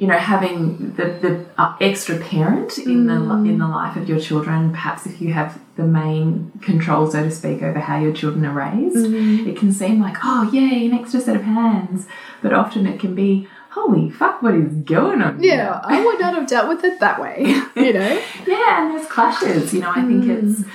you 0.01 0.07
know, 0.07 0.17
having 0.17 0.95
the, 0.95 1.05
the 1.21 1.45
uh, 1.59 1.77
extra 1.79 2.17
parent 2.17 2.79
in 2.79 3.07
the 3.07 3.17
in 3.17 3.59
the 3.59 3.67
mm. 3.67 3.71
life 3.71 3.97
of 3.97 4.09
your 4.09 4.19
children. 4.19 4.71
Perhaps 4.71 5.05
if 5.05 5.21
you 5.21 5.35
have 5.35 5.61
the 5.77 5.83
main 5.85 6.51
control, 6.63 7.11
so 7.11 7.23
to 7.23 7.31
speak, 7.31 7.63
over 7.63 7.79
how 7.79 7.99
your 7.99 8.15
children 8.15 8.47
are 8.47 8.55
raised, 8.55 8.97
mm-hmm. 8.97 9.47
it 9.47 9.59
can 9.59 9.71
seem 9.71 10.01
like, 10.01 10.17
oh 10.25 10.51
yay, 10.51 10.87
an 10.87 10.95
extra 10.95 11.21
set 11.21 11.37
of 11.37 11.43
hands, 11.43 12.07
but 12.41 12.55
often 12.55 12.87
it 12.87 12.99
can 12.99 13.15
be. 13.15 13.47
Holy 13.73 14.11
fuck, 14.11 14.43
what 14.43 14.55
is 14.57 14.73
going 14.83 15.23
on? 15.23 15.39
here? 15.39 15.55
Yeah, 15.55 15.81
I 15.85 16.05
would 16.05 16.19
not 16.19 16.35
have 16.35 16.49
dealt 16.49 16.69
with 16.69 16.83
it 16.83 16.99
that 16.99 17.21
way, 17.21 17.43
you 17.77 17.93
know? 17.93 18.23
Yeah, 18.47 18.83
and 18.83 18.91
there's 18.91 19.07
clashes. 19.07 19.73
You 19.73 19.83
know, 19.83 19.91
I 19.91 20.03
think 20.03 20.25
mm. 20.25 20.43
it's 20.43 20.69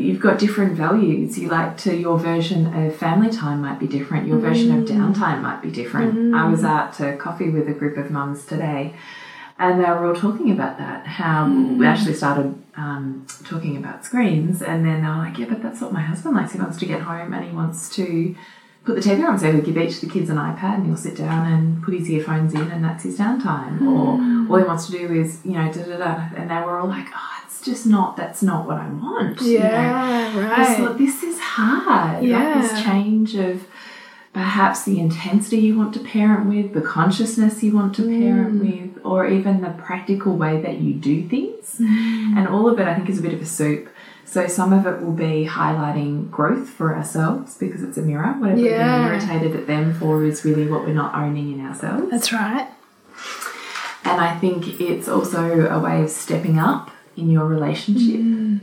you've 0.00 0.20
got 0.20 0.38
different 0.38 0.72
values. 0.72 1.38
You 1.38 1.48
like 1.48 1.76
to 1.78 1.96
your 1.96 2.18
version 2.18 2.66
of 2.74 2.96
family 2.96 3.30
time 3.30 3.62
might 3.62 3.78
be 3.78 3.86
different. 3.86 4.26
Your 4.26 4.38
version 4.38 4.76
of 4.76 4.88
mm. 4.88 4.88
downtime 4.88 5.42
might 5.42 5.62
be 5.62 5.70
different. 5.70 6.14
Mm. 6.14 6.36
I 6.36 6.48
was 6.50 6.64
out 6.64 6.94
to 6.94 7.16
coffee 7.16 7.50
with 7.50 7.68
a 7.68 7.72
group 7.72 7.96
of 7.96 8.10
mums 8.10 8.44
today, 8.44 8.94
and 9.58 9.78
they 9.78 9.88
were 9.88 10.06
all 10.06 10.14
talking 10.14 10.50
about 10.50 10.78
that. 10.78 11.06
How 11.06 11.46
mm. 11.46 11.76
we 11.78 11.86
actually 11.86 12.14
started 12.14 12.60
um, 12.76 13.26
talking 13.44 13.76
about 13.76 14.04
screens, 14.04 14.62
and 14.62 14.84
then 14.84 15.02
they 15.02 15.08
were 15.08 15.16
like, 15.16 15.38
"Yeah, 15.38 15.46
but 15.48 15.62
that's 15.62 15.80
what 15.80 15.92
my 15.92 16.02
husband 16.02 16.36
likes. 16.36 16.52
He 16.52 16.58
wants 16.58 16.78
to 16.78 16.86
get 16.86 17.02
home 17.02 17.32
and 17.32 17.44
he 17.44 17.54
wants 17.54 17.94
to." 17.96 18.34
Put 18.82 18.94
the 18.94 19.02
TV 19.02 19.22
on, 19.28 19.38
so 19.38 19.52
we 19.52 19.60
give 19.60 19.76
each 19.76 19.96
of 19.96 20.00
the 20.00 20.08
kids 20.08 20.30
an 20.30 20.38
iPad, 20.38 20.76
and 20.76 20.86
he'll 20.86 20.96
sit 20.96 21.14
down 21.14 21.52
and 21.52 21.82
put 21.82 21.92
his 21.92 22.08
earphones 22.08 22.54
in, 22.54 22.62
and 22.70 22.82
that's 22.82 23.04
his 23.04 23.18
downtime. 23.18 23.82
Or 23.82 24.50
all 24.50 24.58
he 24.58 24.64
wants 24.64 24.86
to 24.86 24.92
do 24.92 25.12
is, 25.20 25.38
you 25.44 25.52
know, 25.52 25.70
da 25.70 25.82
da 25.82 25.98
da. 25.98 26.28
And 26.34 26.50
they 26.50 26.54
were 26.54 26.78
all 26.78 26.88
like, 26.88 27.06
"Oh, 27.14 27.40
just 27.60 27.86
not. 27.86 28.16
That's 28.16 28.42
not 28.42 28.66
what 28.66 28.76
I 28.78 28.88
want." 28.88 29.40
you 29.42 29.58
know. 29.58 29.64
Yeah, 29.64 30.38
right. 30.48 30.76
thought 30.76 30.98
this 30.98 31.22
is 31.22 31.38
hard. 31.38 32.20
Like 32.22 32.28
Yeah. 32.28 32.60
this 32.60 32.82
change 32.82 33.34
of 33.34 33.66
perhaps 34.32 34.84
the 34.84 35.00
intensity 35.00 35.58
you 35.58 35.76
want 35.76 35.92
to 35.94 36.00
parent 36.00 36.46
with, 36.46 36.72
the 36.72 36.80
consciousness 36.80 37.62
you 37.64 37.72
want 37.74 37.94
to 37.96 38.02
parent 38.02 38.54
Mm. 38.54 38.60
with, 38.94 39.04
or 39.04 39.26
even 39.26 39.60
the 39.60 39.70
practical 39.70 40.36
way 40.36 40.60
that 40.62 40.78
you 40.80 40.94
do 40.94 41.22
things. 41.28 41.78
Mm. 41.80 42.36
And 42.36 42.48
all 42.48 42.68
of 42.68 42.78
it, 42.78 42.86
I 42.86 42.94
think, 42.94 43.08
is 43.08 43.18
a 43.18 43.22
bit 43.22 43.34
of 43.34 43.42
a 43.42 43.46
soup. 43.46 43.88
So 44.24 44.46
some 44.46 44.72
of 44.72 44.86
it 44.86 45.02
will 45.02 45.10
be 45.12 45.48
highlighting 45.50 46.30
growth 46.30 46.68
for 46.68 46.94
ourselves 46.94 47.56
because 47.58 47.82
it's 47.82 47.98
a 47.98 48.02
mirror. 48.02 48.32
Whatever 48.38 48.60
Yeah. 48.60 48.70
we're 48.70 49.08
being 49.18 49.30
irritated 49.32 49.56
at 49.60 49.66
them 49.66 49.94
for 49.94 50.22
is 50.22 50.44
really 50.44 50.68
what 50.68 50.86
we're 50.86 50.94
not 50.94 51.12
owning 51.16 51.52
in 51.52 51.66
ourselves. 51.66 52.08
That's 52.12 52.32
right. 52.32 52.68
And 54.04 54.20
I 54.20 54.36
think 54.38 54.80
it's 54.80 55.08
also 55.08 55.66
a 55.68 55.80
way 55.80 56.02
of 56.04 56.10
stepping 56.10 56.58
up 56.60 56.92
in 57.20 57.30
your 57.30 57.46
relationship, 57.46 58.20
mm. 58.20 58.60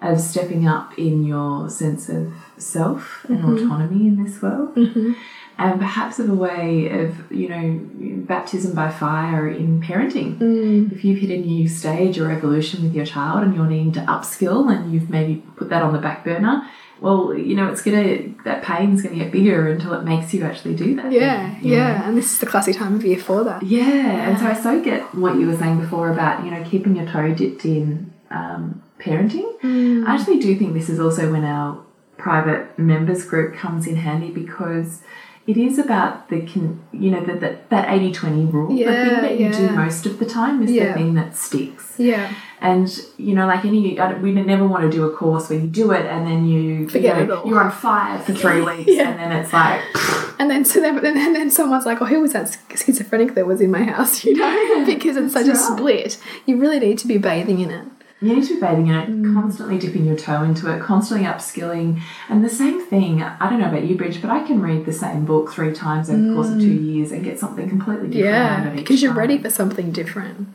of 0.00 0.20
stepping 0.20 0.66
up 0.66 0.98
in 0.98 1.24
your 1.24 1.68
sense 1.68 2.08
of 2.08 2.32
self 2.56 3.26
and 3.28 3.38
mm-hmm. 3.38 3.66
autonomy 3.66 4.06
in 4.06 4.24
this 4.24 4.40
world. 4.40 4.74
Mm-hmm. 4.74 5.12
And 5.58 5.80
perhaps 5.80 6.18
of 6.18 6.28
a 6.28 6.34
way 6.34 6.88
of, 6.90 7.32
you 7.32 7.48
know, 7.48 7.80
baptism 8.26 8.74
by 8.74 8.90
fire 8.90 9.48
in 9.48 9.80
parenting. 9.80 10.36
Mm. 10.38 10.92
If 10.92 11.02
you've 11.02 11.18
hit 11.18 11.30
a 11.30 11.40
new 11.40 11.66
stage 11.66 12.18
or 12.18 12.30
evolution 12.30 12.82
with 12.82 12.94
your 12.94 13.06
child 13.06 13.42
and 13.42 13.54
you're 13.54 13.66
needing 13.66 13.92
to 13.92 14.00
upskill 14.00 14.70
and 14.70 14.92
you've 14.92 15.08
maybe 15.08 15.42
put 15.56 15.70
that 15.70 15.82
on 15.82 15.94
the 15.94 15.98
back 15.98 16.24
burner, 16.24 16.68
well, 17.00 17.34
you 17.34 17.54
know, 17.54 17.70
it's 17.70 17.82
gonna, 17.82 18.28
that 18.44 18.62
pain's 18.62 19.02
gonna 19.02 19.16
get 19.16 19.30
bigger 19.30 19.68
until 19.68 19.92
it 19.94 20.04
makes 20.04 20.32
you 20.32 20.44
actually 20.44 20.74
do 20.74 20.96
that. 20.96 21.12
Yeah, 21.12 21.54
thing, 21.54 21.64
you 21.64 21.76
know? 21.76 21.82
yeah. 21.82 22.08
And 22.08 22.16
this 22.16 22.32
is 22.32 22.38
the 22.38 22.46
classic 22.46 22.76
time 22.76 22.94
of 22.94 23.04
year 23.04 23.18
for 23.18 23.44
that. 23.44 23.62
Yeah, 23.62 24.28
and 24.28 24.38
so 24.38 24.46
I 24.46 24.54
so 24.54 24.80
get 24.82 25.14
what 25.14 25.36
you 25.36 25.46
were 25.46 25.56
saying 25.56 25.80
before 25.80 26.10
about 26.10 26.44
you 26.44 26.50
know 26.50 26.64
keeping 26.64 26.96
your 26.96 27.06
toe 27.06 27.34
dipped 27.34 27.64
in 27.64 28.12
um, 28.30 28.82
parenting. 28.98 30.04
I 30.06 30.14
actually 30.14 30.38
do 30.38 30.56
think 30.56 30.74
this 30.74 30.88
is 30.88 30.98
also 30.98 31.30
when 31.30 31.44
our 31.44 31.84
private 32.16 32.78
members 32.78 33.24
group 33.24 33.54
comes 33.56 33.86
in 33.86 33.96
handy 33.96 34.30
because 34.30 35.02
it 35.46 35.56
is 35.56 35.78
about 35.78 36.28
the 36.28 36.40
con- 36.42 36.82
you 36.92 37.10
know 37.10 37.22
that 37.24 37.68
that 37.70 37.88
80-20 37.88 38.52
rule. 38.52 38.68
the 38.68 38.84
thing 38.84 39.22
that 39.22 39.38
you 39.38 39.52
do 39.52 39.70
most 39.70 40.06
of 40.06 40.18
the 40.18 40.26
time 40.26 40.62
is 40.62 40.70
the 40.70 40.92
thing 40.92 41.14
that 41.14 41.36
sticks. 41.36 41.94
Yeah. 41.98 42.32
And 42.60 42.88
you 43.18 43.34
know, 43.34 43.46
like 43.46 43.64
any, 43.64 43.98
we 44.22 44.32
never 44.32 44.66
want 44.66 44.82
to 44.84 44.90
do 44.90 45.04
a 45.04 45.14
course 45.14 45.50
where 45.50 45.58
you 45.58 45.66
do 45.66 45.92
it 45.92 46.06
and 46.06 46.26
then 46.26 46.46
you 46.46 46.88
Forget 46.88 47.18
you 47.18 47.26
know, 47.26 47.34
it 47.34 47.38
all. 47.38 47.46
You're 47.48 47.62
on 47.62 47.70
fire 47.70 48.18
for 48.18 48.32
three 48.32 48.60
weeks, 48.70 48.90
Yeah. 48.90 49.10
and 49.10 49.18
then 49.20 49.32
it's 49.32 49.52
like 49.52 49.82
And 50.38 50.50
then 50.50 50.64
so 50.64 50.80
then, 50.80 50.98
and 51.04 51.34
then 51.34 51.50
someone's 51.50 51.86
like, 51.86 52.00
"Oh, 52.02 52.04
who 52.06 52.20
was 52.20 52.32
that 52.34 52.56
schizophrenic 52.74 53.34
that 53.34 53.46
was 53.46 53.60
in 53.60 53.70
my 53.70 53.84
house?" 53.84 54.24
You 54.24 54.34
know, 54.36 54.84
because 54.84 55.16
it's 55.16 55.32
such 55.32 55.46
a 55.48 55.56
split. 55.56 56.18
You 56.44 56.58
really 56.58 56.78
need 56.78 56.98
to 56.98 57.06
be 57.06 57.16
bathing 57.18 57.60
in 57.60 57.70
it. 57.70 57.86
You 58.20 58.34
need 58.34 58.44
to 58.48 58.54
be 58.54 58.60
bathing 58.60 58.86
in 58.86 58.94
it, 58.94 59.08
Mm. 59.10 59.34
constantly 59.34 59.78
dipping 59.78 60.06
your 60.06 60.16
toe 60.16 60.42
into 60.42 60.72
it, 60.72 60.80
constantly 60.80 61.26
upskilling. 61.26 62.00
And 62.30 62.42
the 62.42 62.48
same 62.48 62.80
thing, 62.80 63.22
I 63.22 63.50
don't 63.50 63.60
know 63.60 63.68
about 63.68 63.84
you, 63.84 63.94
Bridge, 63.94 64.22
but 64.22 64.30
I 64.30 64.40
can 64.40 64.62
read 64.62 64.86
the 64.86 64.92
same 64.92 65.26
book 65.26 65.52
three 65.52 65.72
times 65.74 66.08
over 66.08 66.22
the 66.22 66.34
course 66.34 66.48
of 66.48 66.58
two 66.58 66.66
years 66.66 67.12
and 67.12 67.22
get 67.22 67.38
something 67.38 67.68
completely 67.68 68.08
different 68.08 68.34
out 68.36 68.60
Mm. 68.60 68.64
Yeah, 68.64 68.70
because 68.74 69.02
you're 69.02 69.10
time. 69.12 69.18
ready 69.18 69.38
for 69.38 69.50
something 69.50 69.90
different. 69.90 70.48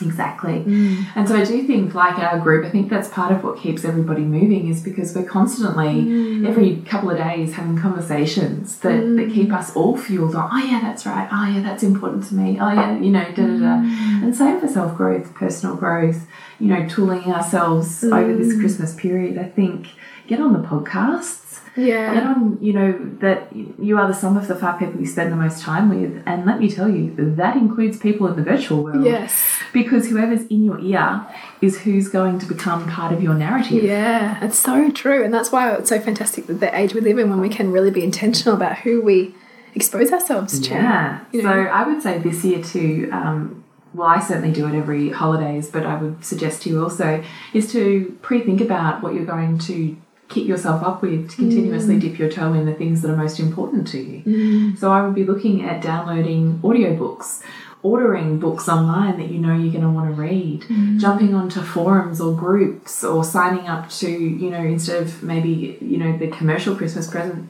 Exactly. 0.00 0.62
Mm. 0.64 1.06
And 1.16 1.28
so 1.28 1.34
I 1.34 1.44
do 1.44 1.60
think, 1.64 1.92
like 1.92 2.20
our 2.20 2.38
group, 2.38 2.64
I 2.64 2.68
think 2.70 2.88
that's 2.88 3.08
part 3.08 3.32
of 3.32 3.42
what 3.42 3.58
keeps 3.58 3.84
everybody 3.84 4.22
moving 4.22 4.68
is 4.68 4.80
because 4.80 5.12
we're 5.12 5.24
constantly, 5.24 6.04
Mm. 6.04 6.46
every 6.46 6.84
couple 6.88 7.10
of 7.10 7.16
days, 7.18 7.54
having 7.54 7.76
conversations 7.76 8.78
that, 8.78 8.92
Mm. 9.02 9.16
that 9.16 9.30
keep 9.30 9.52
us 9.52 9.74
all 9.74 9.96
fueled 9.96 10.36
on, 10.36 10.50
oh, 10.52 10.58
yeah, 10.58 10.78
that's 10.82 11.04
right. 11.04 11.28
Oh, 11.32 11.46
yeah, 11.52 11.62
that's 11.62 11.82
important 11.82 12.22
to 12.28 12.34
me. 12.36 12.58
Oh, 12.60 12.70
yeah, 12.72 12.96
you 12.96 13.10
know, 13.10 13.24
da 13.34 13.42
da 13.44 13.56
da. 13.58 13.74
Mm. 13.82 14.22
And 14.22 14.36
same 14.36 14.60
for 14.60 14.68
self 14.68 14.96
growth, 14.96 15.34
personal 15.34 15.74
growth, 15.74 16.26
you 16.60 16.68
know, 16.68 16.88
tooling 16.88 17.24
ourselves 17.24 18.02
over 18.04 18.34
this 18.34 18.54
Mm. 18.54 18.60
Christmas 18.60 18.94
period. 18.94 19.38
I 19.38 19.44
think 19.44 19.88
get 20.26 20.40
on 20.40 20.52
the 20.52 20.58
podcasts. 20.60 21.60
Yeah. 21.76 22.12
Get 22.14 22.24
on, 22.24 22.58
you 22.60 22.72
know, 22.72 22.98
that 23.20 23.54
you 23.54 23.96
are 23.98 24.08
the 24.08 24.14
sum 24.14 24.36
of 24.36 24.48
the 24.48 24.56
five 24.56 24.80
people 24.80 24.98
you 25.00 25.06
spend 25.06 25.30
the 25.30 25.36
most 25.36 25.62
time 25.62 25.88
with. 25.88 26.22
And 26.26 26.44
let 26.44 26.58
me 26.58 26.68
tell 26.68 26.88
you, 26.90 27.14
that 27.36 27.54
includes 27.56 27.96
people 27.98 28.26
in 28.26 28.34
the 28.34 28.42
virtual 28.42 28.82
world 28.82 29.04
yes, 29.04 29.60
because 29.72 30.08
whoever's 30.08 30.42
in 30.46 30.64
your 30.64 30.80
ear 30.80 31.24
is 31.60 31.82
who's 31.82 32.08
going 32.08 32.40
to 32.40 32.46
become 32.46 32.88
part 32.88 33.12
of 33.12 33.22
your 33.22 33.34
narrative. 33.34 33.84
yeah, 33.84 34.44
it's 34.44 34.58
so 34.58 34.90
true, 34.90 35.22
and 35.22 35.32
that's 35.32 35.52
why 35.52 35.72
it's 35.72 35.88
so 35.88 36.00
fantastic 36.00 36.48
that 36.48 36.58
the 36.58 36.76
age 36.76 36.94
we 36.94 37.00
live 37.00 37.16
in, 37.16 37.30
when 37.30 37.38
we 37.40 37.48
can 37.48 37.70
really 37.70 37.92
be 37.92 38.02
intentional 38.02 38.56
about 38.56 38.78
who 38.78 39.00
we 39.00 39.32
expose 39.76 40.10
ourselves 40.10 40.58
to. 40.58 40.70
Yeah. 40.74 41.20
You 41.32 41.42
So? 41.42 41.48
I 41.48 41.86
would 41.86 42.02
say 42.02 42.18
this 42.18 42.44
year 42.44 42.60
too. 42.60 43.08
Um, 43.12 43.62
well, 43.94 44.08
I 44.08 44.20
certainly 44.20 44.52
do 44.52 44.66
it 44.66 44.74
every 44.74 45.10
holidays, 45.10 45.68
but 45.70 45.84
I 45.86 45.96
would 46.00 46.24
suggest 46.24 46.62
to 46.62 46.70
you 46.70 46.82
also 46.82 47.22
is 47.54 47.70
to 47.72 48.16
pre-think 48.22 48.60
about 48.60 49.02
what 49.02 49.14
you're 49.14 49.24
going 49.24 49.58
to 49.60 49.96
kit 50.28 50.44
yourself 50.44 50.82
up 50.82 51.00
with 51.02 51.30
to 51.30 51.36
continuously 51.36 51.96
Mm. 51.96 52.00
dip 52.00 52.18
your 52.18 52.28
toe 52.30 52.52
in 52.52 52.66
the 52.66 52.74
things 52.74 53.00
that 53.02 53.10
are 53.10 53.16
most 53.16 53.40
important 53.40 53.88
to 53.88 53.98
you. 53.98 54.76
So 54.76 54.92
I 54.92 55.02
would 55.04 55.14
be 55.14 55.24
looking 55.24 55.62
at 55.64 55.80
downloading 55.82 56.60
audiobooks. 56.62 57.42
Ordering 57.80 58.40
books 58.40 58.68
online 58.68 59.18
that 59.18 59.28
you 59.30 59.38
know 59.38 59.54
you're 59.56 59.70
going 59.72 59.84
to 59.84 59.88
want 59.88 60.12
to 60.14 60.20
read, 60.20 60.62
Mm. 60.62 60.98
jumping 60.98 61.32
onto 61.32 61.60
forums 61.60 62.20
or 62.20 62.34
groups, 62.34 63.04
or 63.04 63.22
signing 63.22 63.68
up 63.68 63.88
to, 64.00 64.10
you 64.10 64.50
know, 64.50 64.58
instead 64.58 65.00
of 65.00 65.22
maybe, 65.22 65.78
you 65.80 65.96
know, 65.96 66.18
the 66.18 66.26
commercial 66.26 66.74
Christmas 66.74 67.06
present, 67.08 67.48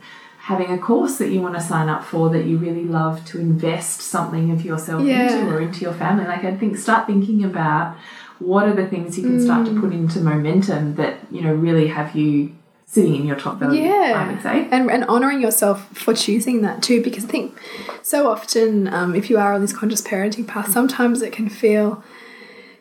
having 0.50 0.70
a 0.70 0.78
course 0.78 1.14
that 1.20 1.28
you 1.32 1.40
want 1.46 1.54
to 1.54 1.60
sign 1.60 1.88
up 1.94 2.02
for 2.10 2.30
that 2.34 2.44
you 2.46 2.56
really 2.66 2.84
love 2.84 3.16
to 3.30 3.38
invest 3.38 4.00
something 4.00 4.50
of 4.50 4.60
yourself 4.64 5.02
Yeah. 5.04 5.20
into 5.38 5.52
or 5.54 5.60
into 5.60 5.80
your 5.86 5.92
family. 6.02 6.24
Like 6.34 6.44
I 6.44 6.54
think 6.60 6.76
start 6.78 7.06
thinking 7.06 7.44
about 7.44 7.86
what 8.38 8.66
are 8.68 8.72
the 8.82 8.86
things 8.86 9.18
you 9.18 9.24
can 9.24 9.40
start 9.48 9.62
Mm. 9.66 9.68
to 9.74 9.80
put 9.82 9.92
into 9.92 10.18
momentum 10.20 10.94
that, 11.00 11.14
you 11.30 11.42
know, 11.44 11.52
really 11.66 11.88
have 11.88 12.14
you 12.16 12.52
sitting 12.86 13.14
in 13.20 13.24
your 13.26 13.36
top 13.44 13.58
value, 13.60 13.82
Yeah. 13.82 14.14
I 14.20 14.22
would 14.32 14.42
say. 14.42 14.66
and, 14.70 14.90
and 14.90 15.04
honoring 15.04 15.40
yourself 15.42 15.76
for 16.04 16.14
choosing 16.14 16.62
that 16.62 16.76
too 16.86 16.98
because 17.06 17.24
i 17.26 17.28
think 17.28 17.46
so 18.02 18.18
often 18.34 18.88
um, 18.96 19.10
if 19.20 19.24
you 19.30 19.36
are 19.42 19.52
on 19.52 19.60
this 19.60 19.74
conscious 19.80 20.00
parenting 20.10 20.46
path 20.52 20.68
sometimes 20.78 21.20
it 21.20 21.30
can 21.38 21.48
feel 21.62 22.02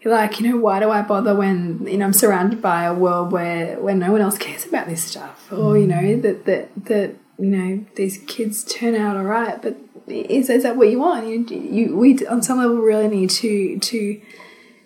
like 0.06 0.40
you 0.40 0.44
know 0.50 0.58
why 0.66 0.80
do 0.80 0.90
i 0.90 1.02
bother 1.02 1.34
when 1.36 1.86
you 1.92 1.98
know 1.98 2.06
i'm 2.06 2.14
surrounded 2.14 2.62
by 2.62 2.84
a 2.84 2.94
world 2.94 3.28
where 3.36 3.78
where 3.86 3.96
no 4.06 4.10
one 4.14 4.22
else 4.22 4.38
cares 4.38 4.64
about 4.66 4.86
this 4.88 5.04
stuff 5.04 5.38
or 5.52 5.78
you 5.78 5.88
know 5.94 6.06
that 6.26 6.46
that 6.46 6.64
that 6.86 7.10
you 7.40 7.46
know 7.46 7.86
these 7.96 8.18
kids 8.28 8.64
turn 8.64 8.96
out 8.96 9.16
all 9.16 9.24
right 9.24 9.62
but 9.62 9.78
is, 10.08 10.50
is 10.50 10.64
that 10.64 10.78
what 10.78 10.90
you 10.90 11.00
want? 11.00 11.28
You, 11.28 11.46
you 11.50 11.96
we 11.96 12.26
on 12.28 12.42
some 12.42 12.60
level 12.60 12.78
really 12.78 13.08
need 13.08 13.30
to 13.32 13.80
to 13.80 14.22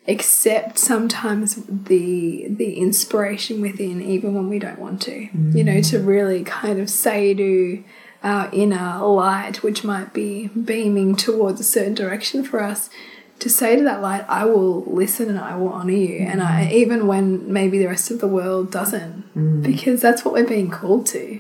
accept 0.08 0.80
sometimes 0.80 1.64
the 1.68 2.48
the 2.50 2.76
inspiration 2.76 3.62
within 3.62 4.02
even 4.02 4.34
when 4.34 4.50
we 4.50 4.60
don't 4.60 4.80
want 4.80 5.02
to. 5.04 5.28
Mm. 5.28 5.56
You 5.56 5.64
know 5.64 5.82
to 5.82 6.00
really 6.00 6.44
kind 6.44 6.80
of 6.80 6.90
say 6.90 7.34
to 7.34 7.84
our 8.24 8.50
inner 8.52 9.00
light 9.00 9.64
which 9.64 9.84
might 9.84 10.14
be 10.14 10.48
beaming 10.50 11.16
towards 11.16 11.60
a 11.60 11.64
certain 11.64 11.96
direction 11.96 12.44
for 12.44 12.62
us 12.62 12.90
to 13.40 13.50
say 13.50 13.76
to 13.76 13.82
that 13.82 14.00
light 14.00 14.24
i 14.30 14.46
will 14.46 14.84
listen 14.84 15.28
and 15.28 15.40
i 15.40 15.56
will 15.56 15.70
honor 15.70 15.92
you. 15.92 16.20
And 16.20 16.40
i 16.40 16.68
mm. 16.68 16.72
even 16.72 17.08
when 17.08 17.52
maybe 17.52 17.80
the 17.80 17.88
rest 17.88 18.12
of 18.12 18.20
the 18.20 18.28
world 18.28 18.70
doesn't 18.72 19.34
mm. 19.34 19.64
because 19.64 20.02
that's 20.02 20.24
what 20.24 20.36
we're 20.36 20.46
being 20.48 20.70
called 20.70 21.08
to 21.08 21.40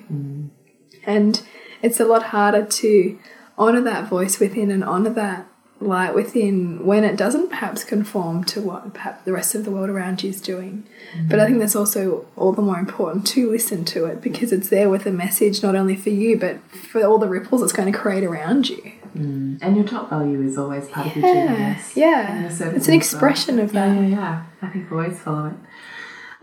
and 1.05 1.41
it's 1.81 1.99
a 1.99 2.05
lot 2.05 2.23
harder 2.23 2.65
to 2.65 3.19
honor 3.57 3.81
that 3.81 4.07
voice 4.09 4.39
within 4.39 4.71
and 4.71 4.83
honor 4.83 5.09
that 5.11 5.45
light 5.79 6.13
within 6.13 6.85
when 6.85 7.03
it 7.03 7.15
doesn't 7.17 7.49
perhaps 7.49 7.83
conform 7.83 8.43
to 8.43 8.61
what 8.61 8.93
perhaps 8.93 9.23
the 9.25 9.31
rest 9.33 9.55
of 9.55 9.65
the 9.65 9.71
world 9.71 9.89
around 9.89 10.21
you 10.21 10.29
is 10.29 10.39
doing. 10.39 10.83
But 11.27 11.39
I 11.39 11.47
think 11.47 11.57
that's 11.59 11.75
also 11.75 12.27
all 12.35 12.51
the 12.53 12.61
more 12.61 12.77
important 12.77 13.25
to 13.27 13.49
listen 13.49 13.83
to 13.85 14.05
it 14.05 14.21
because 14.21 14.51
it's 14.53 14.69
there 14.69 14.89
with 14.89 15.07
a 15.07 15.11
message 15.11 15.63
not 15.63 15.75
only 15.75 15.95
for 15.95 16.11
you 16.11 16.37
but 16.37 16.59
for 16.71 17.03
all 17.03 17.17
the 17.17 17.27
ripples 17.27 17.63
it's 17.63 17.73
going 17.73 17.91
to 17.91 17.97
create 17.97 18.23
around 18.23 18.69
you. 18.69 18.91
Mm. 19.17 19.57
And 19.61 19.75
your 19.75 19.85
top 19.85 20.09
value 20.11 20.41
is 20.43 20.55
always 20.57 20.87
part 20.87 21.07
of 21.07 21.15
your 21.17 21.33
genius. 21.33 21.97
Yeah, 21.97 22.31
And 22.31 22.41
your 22.43 22.51
service 22.51 22.77
it's 22.77 22.87
an 22.87 22.93
as 22.93 23.11
well. 23.13 23.19
expression 23.23 23.59
of 23.59 23.73
Yeah, 23.73 23.87
that. 23.89 24.01
yeah, 24.01 24.07
yeah. 24.07 24.43
I 24.61 24.67
think 24.67 24.91
always 24.91 25.19
follow 25.19 25.47
it. 25.47 25.53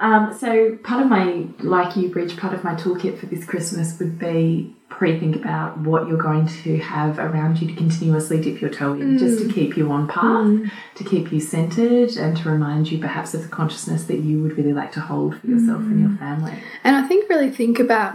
Um, 0.01 0.33
so 0.39 0.77
part 0.77 1.03
of 1.03 1.09
my 1.09 1.47
like 1.59 1.97
you 1.97 2.09
bridge, 2.09 2.37
part 2.37 2.55
of 2.55 2.63
my 2.63 2.75
toolkit 2.75 3.19
for 3.19 3.27
this 3.27 3.45
Christmas 3.45 3.99
would 3.99 4.19
be 4.19 4.75
pre-think 4.89 5.37
about 5.37 5.79
what 5.79 6.09
you're 6.09 6.17
going 6.17 6.47
to 6.47 6.79
have 6.79 7.19
around 7.19 7.61
you 7.61 7.69
to 7.69 7.75
continuously 7.75 8.41
dip 8.41 8.61
your 8.61 8.71
toe 8.71 8.95
in, 8.95 9.19
just 9.19 9.41
to 9.41 9.53
keep 9.53 9.77
you 9.77 9.91
on 9.91 10.09
path, 10.09 10.71
to 10.95 11.05
keep 11.05 11.31
you 11.33 11.41
centered, 11.41 12.11
and 12.17 12.37
to 12.37 12.49
remind 12.49 12.91
you 12.91 12.99
perhaps 12.99 13.35
of 13.35 13.43
the 13.43 13.49
consciousness 13.49 14.05
that 14.05 14.19
you 14.19 14.43
would 14.43 14.57
really 14.57 14.73
like 14.73 14.93
to 14.93 15.01
hold 15.01 15.39
for 15.41 15.47
yourself 15.47 15.81
and 15.81 16.01
your 16.01 16.17
family. 16.19 16.55
And 16.85 16.97
I 16.97 17.07
think 17.07 17.29
really 17.29 17.51
think 17.51 17.79
about 17.79 18.15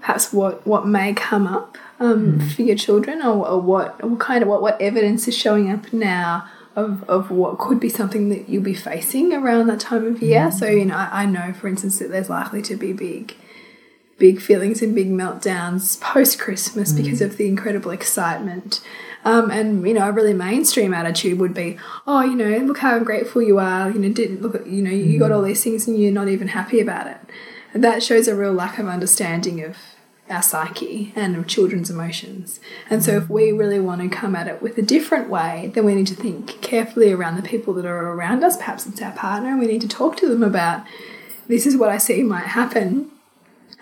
perhaps 0.00 0.32
what 0.32 0.66
what 0.66 0.86
may 0.86 1.14
come 1.14 1.46
up 1.46 1.78
um, 2.00 2.38
for 2.50 2.62
your 2.62 2.76
children, 2.76 3.22
or, 3.22 3.48
or 3.48 3.60
what 3.60 4.02
what 4.04 4.20
kind 4.20 4.42
of 4.42 4.48
what 4.48 4.60
what 4.60 4.80
evidence 4.80 5.26
is 5.26 5.36
showing 5.36 5.70
up 5.70 5.92
now 5.92 6.48
of 6.76 7.08
of 7.08 7.30
what 7.30 7.58
could 7.58 7.80
be 7.80 7.88
something 7.88 8.28
that 8.28 8.48
you'll 8.48 8.62
be 8.62 8.74
facing 8.74 9.32
around 9.32 9.66
that 9.68 9.80
time 9.80 10.06
of 10.06 10.22
year. 10.22 10.48
Mm-hmm. 10.48 10.58
So 10.58 10.66
you 10.66 10.84
know, 10.84 10.96
I, 10.96 11.22
I 11.22 11.26
know, 11.26 11.52
for 11.52 11.68
instance, 11.68 11.98
that 11.98 12.10
there's 12.10 12.30
likely 12.30 12.62
to 12.62 12.76
be 12.76 12.92
big. 12.92 13.34
Big 14.16 14.40
feelings 14.40 14.80
and 14.80 14.94
big 14.94 15.10
meltdowns 15.10 16.00
post 16.00 16.38
Christmas 16.38 16.92
mm. 16.92 16.98
because 16.98 17.20
of 17.20 17.36
the 17.36 17.48
incredible 17.48 17.90
excitement. 17.90 18.80
Um, 19.24 19.50
and 19.50 19.84
you 19.84 19.94
know, 19.94 20.08
a 20.08 20.12
really 20.12 20.32
mainstream 20.32 20.94
attitude 20.94 21.40
would 21.40 21.52
be, 21.52 21.78
oh, 22.06 22.22
you 22.22 22.36
know, 22.36 22.58
look 22.58 22.78
how 22.78 22.96
ungrateful 22.96 23.42
you 23.42 23.58
are. 23.58 23.90
You 23.90 23.98
know, 23.98 24.10
didn't 24.10 24.40
look 24.40 24.54
at 24.54 24.68
you 24.68 24.82
know, 24.82 24.90
you 24.90 25.18
got 25.18 25.32
mm. 25.32 25.34
all 25.34 25.42
these 25.42 25.64
things 25.64 25.88
and 25.88 25.98
you're 25.98 26.12
not 26.12 26.28
even 26.28 26.48
happy 26.48 26.78
about 26.78 27.08
it. 27.08 27.16
And 27.72 27.82
that 27.82 28.04
shows 28.04 28.28
a 28.28 28.36
real 28.36 28.52
lack 28.52 28.78
of 28.78 28.86
understanding 28.86 29.64
of 29.64 29.76
our 30.28 30.42
psyche 30.42 31.12
and 31.14 31.36
of 31.36 31.46
children's 31.46 31.90
emotions. 31.90 32.60
And 32.88 33.04
so, 33.04 33.16
if 33.16 33.28
we 33.28 33.52
really 33.52 33.80
want 33.80 34.00
to 34.00 34.08
come 34.08 34.34
at 34.34 34.48
it 34.48 34.62
with 34.62 34.78
a 34.78 34.82
different 34.82 35.28
way, 35.28 35.70
then 35.74 35.84
we 35.84 35.94
need 35.94 36.06
to 36.08 36.14
think 36.14 36.60
carefully 36.62 37.12
around 37.12 37.36
the 37.36 37.48
people 37.48 37.74
that 37.74 37.84
are 37.84 38.12
around 38.12 38.42
us. 38.42 38.56
Perhaps 38.56 38.86
it's 38.86 39.02
our 39.02 39.12
partner, 39.12 39.50
and 39.50 39.60
we 39.60 39.66
need 39.66 39.82
to 39.82 39.88
talk 39.88 40.16
to 40.18 40.28
them 40.28 40.42
about 40.42 40.84
this 41.46 41.66
is 41.66 41.76
what 41.76 41.90
I 41.90 41.98
see 41.98 42.22
might 42.22 42.46
happen. 42.46 43.10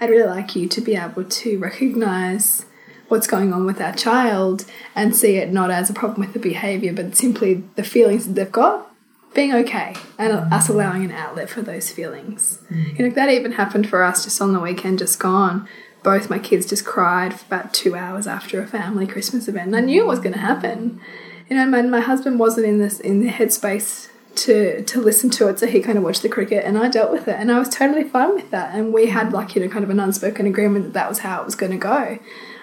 I'd 0.00 0.10
really 0.10 0.28
like 0.28 0.56
you 0.56 0.68
to 0.68 0.80
be 0.80 0.96
able 0.96 1.24
to 1.24 1.58
recognize 1.58 2.64
what's 3.06 3.26
going 3.26 3.52
on 3.52 3.66
with 3.66 3.80
our 3.80 3.92
child 3.92 4.64
and 4.96 5.14
see 5.14 5.36
it 5.36 5.52
not 5.52 5.70
as 5.70 5.90
a 5.90 5.92
problem 5.92 6.20
with 6.20 6.32
the 6.32 6.40
behavior, 6.40 6.92
but 6.92 7.14
simply 7.14 7.62
the 7.76 7.84
feelings 7.84 8.26
that 8.26 8.32
they've 8.32 8.50
got 8.50 8.90
being 9.34 9.54
okay 9.54 9.94
and 10.18 10.32
mm. 10.32 10.52
us 10.52 10.68
allowing 10.68 11.04
an 11.04 11.12
outlet 11.12 11.48
for 11.48 11.62
those 11.62 11.90
feelings. 11.90 12.58
Mm. 12.70 12.98
You 12.98 13.08
know, 13.08 13.14
that 13.14 13.30
even 13.30 13.52
happened 13.52 13.88
for 13.88 14.02
us 14.02 14.24
just 14.24 14.40
on 14.40 14.52
the 14.52 14.60
weekend 14.60 14.98
just 14.98 15.18
gone. 15.18 15.68
Both 16.02 16.30
my 16.30 16.38
kids 16.38 16.66
just 16.66 16.84
cried 16.84 17.38
for 17.38 17.44
about 17.46 17.72
two 17.72 17.94
hours 17.94 18.26
after 18.26 18.60
a 18.60 18.66
family 18.66 19.06
Christmas 19.06 19.48
event. 19.48 19.68
And 19.68 19.76
I 19.76 19.80
knew 19.80 20.02
it 20.02 20.06
was 20.06 20.18
going 20.18 20.34
to 20.34 20.40
happen. 20.40 21.00
You 21.48 21.56
know, 21.56 21.66
my, 21.66 21.82
my 21.82 22.00
husband 22.00 22.38
wasn't 22.38 22.66
in 22.66 22.78
this 22.78 22.98
in 23.00 23.20
the 23.20 23.30
headspace 23.30 24.08
to 24.34 24.82
to 24.82 25.00
listen 25.00 25.30
to 25.30 25.48
it, 25.48 25.58
so 25.58 25.66
he 25.66 25.80
kind 25.80 25.98
of 25.98 26.04
watched 26.04 26.22
the 26.22 26.28
cricket, 26.28 26.64
and 26.64 26.78
I 26.78 26.88
dealt 26.88 27.12
with 27.12 27.28
it, 27.28 27.36
and 27.38 27.52
I 27.52 27.58
was 27.58 27.68
totally 27.68 28.04
fine 28.04 28.34
with 28.34 28.50
that. 28.50 28.74
And 28.74 28.92
we 28.92 29.06
had 29.06 29.32
like 29.32 29.54
you 29.54 29.62
know 29.62 29.68
kind 29.68 29.84
of 29.84 29.90
an 29.90 30.00
unspoken 30.00 30.46
agreement 30.46 30.86
that 30.86 30.94
that 30.94 31.08
was 31.08 31.20
how 31.20 31.40
it 31.40 31.44
was 31.44 31.54
going 31.54 31.72
to 31.72 31.78
go. 31.78 32.18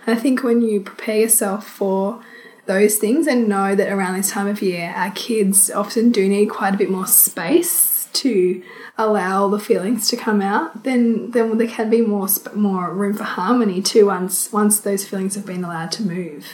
And 0.06 0.18
I 0.18 0.20
think 0.20 0.44
when 0.44 0.62
you 0.62 0.82
prepare 0.82 1.20
yourself 1.22 1.68
for 1.68 2.24
those 2.66 2.98
things 2.98 3.28
and 3.28 3.48
know 3.48 3.76
that 3.76 3.92
around 3.92 4.16
this 4.16 4.32
time 4.32 4.48
of 4.48 4.62
year, 4.62 4.94
our 4.96 5.12
kids 5.12 5.70
often 5.72 6.12
do 6.12 6.28
need 6.28 6.48
quite 6.48 6.74
a 6.74 6.78
bit 6.78 6.90
more 6.90 7.08
space 7.08 7.99
to 8.14 8.64
allow 8.98 9.48
the 9.48 9.60
feelings 9.60 10.08
to 10.10 10.18
come 10.18 10.42
out, 10.42 10.84
then 10.84 11.32
then 11.32 11.58
there 11.58 11.68
can 11.68 11.90
be 11.90 12.02
more 12.02 12.28
more 12.56 12.94
room 12.94 13.14
for 13.14 13.24
harmony 13.24 13.82
too 13.82 14.08
once 14.08 14.52
once 14.52 14.80
those 14.80 15.08
feelings 15.08 15.36
have 15.36 15.46
been 15.46 15.64
allowed 15.64 15.92
to 15.94 16.04
move. 16.04 16.46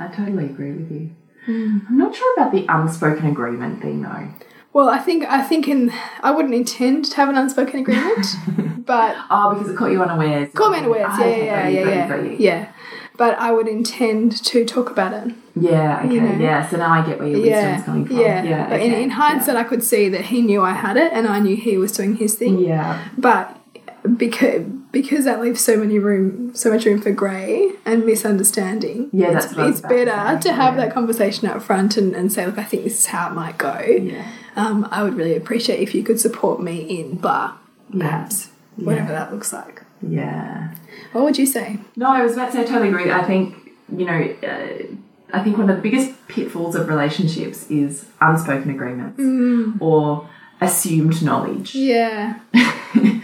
I 0.00 0.08
totally 0.08 0.46
agree 0.46 0.72
with 0.72 0.90
you. 0.90 1.10
I'm 1.46 1.96
not 1.98 2.14
sure 2.14 2.34
about 2.34 2.52
the 2.52 2.66
unspoken 2.68 3.26
agreement 3.26 3.80
thing 3.80 4.02
though. 4.02 4.28
Well, 4.72 4.90
I 4.90 4.98
think 4.98 5.24
I 5.24 5.42
think 5.42 5.66
in 5.66 5.90
I 6.22 6.30
wouldn't 6.30 6.54
intend 6.54 7.06
to 7.06 7.16
have 7.16 7.28
an 7.30 7.36
unspoken 7.36 7.80
agreement, 7.80 8.26
but 8.86 9.16
Oh, 9.30 9.54
because 9.54 9.70
it 9.70 9.76
caught 9.76 9.90
you 9.90 10.02
unawares. 10.02 10.52
Caught 10.52 10.72
me 10.72 10.78
unawares. 10.78 11.06
Ah, 11.08 11.24
Yeah, 11.24 11.36
yeah, 11.36 11.68
yeah, 11.68 12.16
yeah, 12.16 12.36
yeah. 12.38 12.72
But 13.18 13.38
I 13.38 13.50
would 13.50 13.68
intend 13.68 14.42
to 14.44 14.64
talk 14.64 14.90
about 14.90 15.12
it. 15.12 15.34
Yeah, 15.54 15.98
okay, 16.04 16.14
You 16.14 16.20
know? 16.22 16.36
yeah. 16.38 16.66
So 16.68 16.78
now 16.78 16.92
I 16.92 17.04
get 17.04 17.18
where 17.18 17.28
your 17.28 17.40
Yeah, 17.40 17.66
wisdom's 17.66 17.84
coming 17.84 18.06
from. 18.06 18.16
yeah. 18.16 18.42
yeah 18.44 18.68
but 18.70 18.80
in, 18.80 18.92
okay, 18.92 19.02
in 19.02 19.10
hindsight, 19.10 19.56
I 19.56 19.64
could 19.64 19.82
see 19.82 20.08
that 20.08 20.26
he 20.26 20.40
knew 20.40 20.62
I 20.62 20.72
had 20.72 20.96
it, 20.96 21.12
and 21.12 21.26
I 21.26 21.40
knew 21.40 21.56
he 21.56 21.76
was 21.76 21.92
doing 21.92 22.16
his 22.16 22.36
thing. 22.36 22.60
Yeah. 22.60 23.06
But 23.18 23.54
because 24.16 24.62
because 24.90 25.24
that 25.24 25.40
leaves 25.40 25.60
so 25.60 25.76
many 25.76 25.98
room, 25.98 26.54
so 26.54 26.70
much 26.70 26.84
room 26.86 27.00
for 27.00 27.10
grey 27.10 27.72
and 27.84 28.06
misunderstanding. 28.06 29.10
Yeah, 29.12 29.32
that's 29.32 29.46
it's, 29.46 29.58
it's 29.58 29.80
to 29.82 29.88
better 29.88 30.10
say, 30.40 30.48
to 30.48 30.52
have 30.54 30.76
yeah. 30.76 30.86
that 30.86 30.94
conversation 30.94 31.48
up 31.48 31.60
front 31.62 31.96
and, 31.96 32.14
and 32.14 32.32
say, 32.32 32.46
look, 32.46 32.58
I 32.58 32.64
think 32.64 32.84
this 32.84 33.00
is 33.00 33.06
how 33.06 33.28
it 33.28 33.34
might 33.34 33.58
go. 33.58 33.78
Yeah. 33.80 34.26
Um, 34.56 34.88
I 34.90 35.02
would 35.02 35.14
really 35.14 35.36
appreciate 35.36 35.80
if 35.80 35.94
you 35.94 36.02
could 36.02 36.18
support 36.18 36.62
me 36.62 36.78
in 37.00 37.16
blah, 37.16 37.56
perhaps, 37.96 38.50
whatever 38.76 39.12
that 39.12 39.32
looks 39.32 39.52
like. 39.52 39.82
Yeah. 40.02 40.74
What 41.12 41.24
would 41.24 41.38
you 41.38 41.46
say? 41.46 41.78
No, 41.96 42.08
I 42.08 42.22
was 42.22 42.34
about 42.34 42.46
to 42.46 42.52
say 42.52 42.60
I 42.62 42.64
totally 42.64 42.88
agree. 42.88 43.10
I 43.10 43.24
think, 43.24 43.54
you 43.96 44.04
know, 44.04 44.34
uh, 44.42 44.94
I 45.32 45.42
think 45.42 45.58
one 45.58 45.68
of 45.68 45.76
the 45.76 45.82
biggest 45.82 46.28
pitfalls 46.28 46.74
of 46.74 46.88
relationships 46.88 47.70
is 47.70 48.06
unspoken 48.20 48.70
agreements 48.70 49.20
mm. 49.20 49.80
or 49.80 50.28
assumed 50.60 51.22
knowledge. 51.22 51.74
Yeah. 51.74 52.38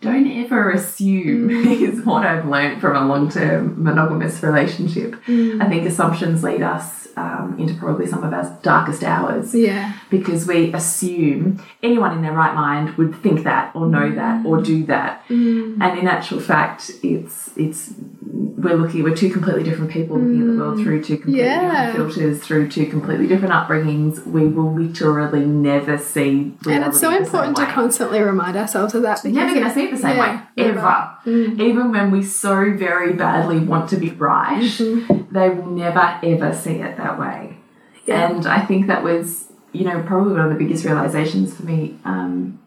Don't 0.00 0.30
ever 0.30 0.70
assume 0.70 1.48
mm. 1.48 1.80
is 1.80 2.04
what 2.04 2.24
I've 2.24 2.46
learned 2.46 2.80
from 2.80 2.96
a 2.96 3.06
long 3.06 3.28
term 3.28 3.82
monogamous 3.82 4.42
relationship. 4.42 5.16
Mm. 5.26 5.60
I 5.60 5.68
think 5.68 5.86
assumptions 5.86 6.42
lead 6.44 6.62
us 6.62 7.07
um, 7.18 7.56
into 7.58 7.74
probably 7.74 8.06
some 8.06 8.22
of 8.24 8.32
our 8.32 8.46
darkest 8.62 9.02
hours. 9.02 9.54
Yeah. 9.54 9.92
because 10.10 10.46
we 10.46 10.72
assume 10.72 11.62
anyone 11.82 12.12
in 12.16 12.22
their 12.22 12.32
right 12.42 12.54
mind 12.54 12.86
would 12.98 13.14
think 13.24 13.38
that 13.44 13.74
or 13.76 13.86
know 13.86 14.08
that 14.14 14.46
or 14.46 14.60
do 14.62 14.84
that 14.86 15.22
and 15.82 15.98
in 16.00 16.06
actual 16.16 16.40
fact 16.40 16.80
it's 17.02 17.36
it's 17.56 17.80
we're 18.30 18.74
looking 18.76 19.02
we're 19.04 19.14
two 19.16 19.30
completely 19.30 19.62
different 19.62 19.90
people 19.90 20.18
looking 20.18 20.40
at 20.42 20.46
the 20.48 20.58
world 20.60 20.78
through 20.82 21.02
two 21.02 21.16
completely 21.16 21.42
Yeah. 21.44 21.86
different 21.92 22.12
filters 22.14 22.40
through 22.40 22.68
two 22.70 22.86
completely 22.86 23.26
different 23.26 23.54
upbringings 23.54 24.26
we 24.26 24.46
will 24.46 24.72
literally 24.74 25.44
never 25.46 25.96
see 25.96 26.54
And 26.66 26.84
it's 26.84 27.00
so 27.00 27.08
reality 27.10 27.24
the 27.24 27.24
same 27.24 27.24
important 27.24 27.56
to 27.56 27.66
constantly 27.66 28.20
remind 28.20 28.56
ourselves 28.56 28.94
of 28.94 29.02
that. 29.02 29.22
Because 29.22 29.34
Never 29.36 29.54
going 29.54 29.64
to 29.66 29.72
see 29.74 29.84
it 29.84 29.90
the 29.92 29.96
same 29.98 30.16
Yeah, 30.16 30.46
way, 30.56 30.64
never. 30.64 30.80
Mm. 30.80 31.52
ever. 31.52 31.62
Even 31.62 31.92
when 31.92 32.10
we 32.10 32.22
so 32.22 32.72
very 32.74 33.12
badly 33.12 33.60
want 33.60 33.88
to 33.90 33.96
be 33.96 34.10
right, 34.10 34.62
Mm-hmm. 34.62 35.32
they 35.34 35.48
will 35.50 35.66
never 35.70 36.18
ever 36.22 36.52
see 36.54 36.76
it 36.86 36.96
that 36.96 37.18
way. 37.18 37.56
Yeah. 38.06 38.30
And 38.30 38.46
I 38.46 38.64
think 38.64 38.86
that 38.88 39.02
was, 39.04 39.52
you 39.72 39.84
know, 39.84 40.02
probably 40.02 40.32
one 40.32 40.42
of 40.42 40.50
the 40.50 40.58
biggest 40.58 40.84
realizations 40.84 41.54
for 41.54 41.64
me. 41.64 41.98
Um, 42.04 42.57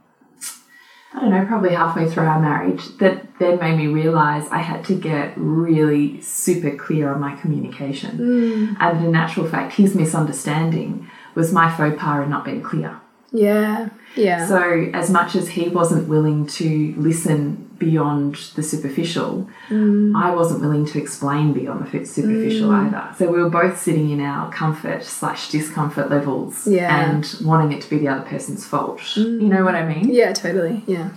I 1.13 1.19
don't 1.19 1.31
know, 1.31 1.45
probably 1.45 1.73
halfway 1.73 2.09
through 2.09 2.23
our 2.23 2.39
marriage, 2.39 2.97
that 2.99 3.37
then 3.37 3.59
made 3.59 3.77
me 3.77 3.87
realize 3.87 4.47
I 4.49 4.59
had 4.59 4.85
to 4.85 4.95
get 4.95 5.33
really 5.35 6.21
super 6.21 6.75
clear 6.77 7.13
on 7.13 7.19
my 7.19 7.35
communication. 7.35 8.17
Mm. 8.17 8.77
And 8.79 9.05
in 9.05 9.15
actual 9.15 9.47
fact, 9.47 9.73
his 9.73 9.93
misunderstanding 9.93 11.09
was 11.35 11.51
my 11.51 11.69
faux 11.75 11.99
pas 11.99 12.23
in 12.23 12.29
not 12.29 12.45
being 12.45 12.61
clear. 12.61 12.99
Yeah. 13.31 13.89
Yeah. 14.15 14.47
So, 14.47 14.89
as 14.93 15.09
much 15.09 15.35
as 15.35 15.49
he 15.49 15.69
wasn't 15.69 16.07
willing 16.07 16.47
to 16.47 16.93
listen 16.97 17.70
beyond 17.85 18.35
the 18.55 18.63
superficial, 18.71 19.31
Mm. 19.69 20.15
I 20.15 20.29
wasn't 20.39 20.61
willing 20.61 20.85
to 20.91 20.97
explain 21.05 21.45
beyond 21.59 21.79
the 21.83 21.89
fi- 21.91 22.05
superficial 22.17 22.69
mm. 22.69 22.79
either. 22.81 23.03
So, 23.17 23.23
we 23.33 23.37
were 23.43 23.49
both 23.61 23.75
sitting 23.87 24.07
in 24.15 24.21
our 24.21 24.51
comfort 24.61 25.03
slash 25.03 25.41
discomfort 25.49 26.07
levels 26.15 26.53
Yeah. 26.67 26.89
and 27.01 27.21
wanting 27.49 27.71
it 27.75 27.81
to 27.83 27.89
be 27.89 27.97
the 28.03 28.09
other 28.13 28.25
person's 28.33 28.63
fault. 28.71 29.01
You 29.15 29.49
know 29.53 29.63
what 29.67 29.75
I 29.81 29.83
mean? 29.93 30.05
Mm. 30.05 30.13
yeah, 30.21 30.31
totally. 30.33 30.83
Yeah. 30.95 31.09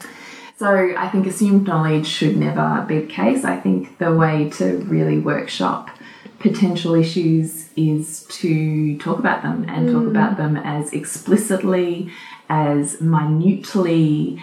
So, 0.56 0.68
I 1.04 1.06
think 1.10 1.26
assumed 1.26 1.66
knowledge 1.66 2.06
should 2.06 2.36
never 2.48 2.66
be 2.88 2.96
the 3.00 3.06
case. 3.22 3.44
I 3.44 3.56
think 3.64 3.98
the 3.98 4.12
way 4.22 4.50
to 4.58 4.64
really 4.94 5.18
workshop 5.18 5.90
potential 6.38 6.94
issues 6.94 7.70
is 7.76 8.24
to 8.40 8.98
talk 8.98 9.18
about 9.18 9.42
them 9.42 9.64
and 9.68 9.80
talk 9.94 10.02
mm. 10.02 10.14
about 10.14 10.36
them 10.36 10.56
as 10.58 10.92
explicitly, 10.92 12.10
as 12.48 13.00
minutely, 13.00 14.38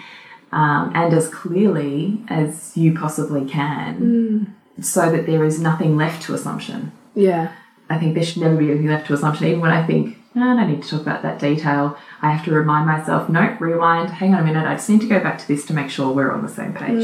um, 0.52 0.92
and 0.94 1.12
as 1.14 1.28
clearly 1.28 2.22
as 2.28 2.76
you 2.76 2.94
possibly 2.94 3.44
can, 3.44 4.54
so 4.80 5.10
that 5.10 5.26
there 5.26 5.44
is 5.44 5.60
nothing 5.60 5.96
left 5.96 6.22
to 6.24 6.34
assumption. 6.34 6.92
Yeah. 7.14 7.52
I 7.88 7.98
think 7.98 8.14
there 8.14 8.24
should 8.24 8.42
never 8.42 8.56
be 8.56 8.70
anything 8.70 8.88
left 8.88 9.06
to 9.08 9.14
assumption. 9.14 9.46
Even 9.46 9.60
when 9.60 9.70
I 9.70 9.86
think, 9.86 10.18
no, 10.34 10.50
I 10.50 10.56
don't 10.56 10.70
need 10.70 10.82
to 10.82 10.88
talk 10.88 11.02
about 11.02 11.22
that 11.22 11.38
detail, 11.38 11.98
I 12.22 12.30
have 12.30 12.44
to 12.46 12.52
remind 12.52 12.86
myself, 12.86 13.28
no, 13.28 13.56
rewind, 13.60 14.10
hang 14.10 14.34
on 14.34 14.40
a 14.40 14.44
minute, 14.44 14.66
I 14.66 14.74
just 14.74 14.88
need 14.88 15.00
to 15.02 15.08
go 15.08 15.20
back 15.20 15.38
to 15.38 15.48
this 15.48 15.66
to 15.66 15.74
make 15.74 15.90
sure 15.90 16.12
we're 16.12 16.32
on 16.32 16.42
the 16.42 16.48
same 16.48 16.72
page. 16.72 17.02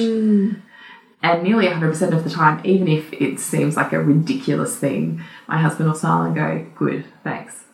And 1.20 1.42
nearly 1.42 1.66
100% 1.66 2.16
of 2.16 2.22
the 2.24 2.30
time, 2.30 2.60
even 2.64 2.86
if 2.86 3.12
it 3.12 3.40
seems 3.40 3.76
like 3.76 3.92
a 3.92 4.00
ridiculous 4.00 4.76
thing, 4.76 5.20
my 5.48 5.58
husband 5.58 5.88
will 5.88 5.96
smile 5.96 6.22
and 6.22 6.34
go, 6.34 6.66
Good, 6.76 7.06
thanks. 7.24 7.64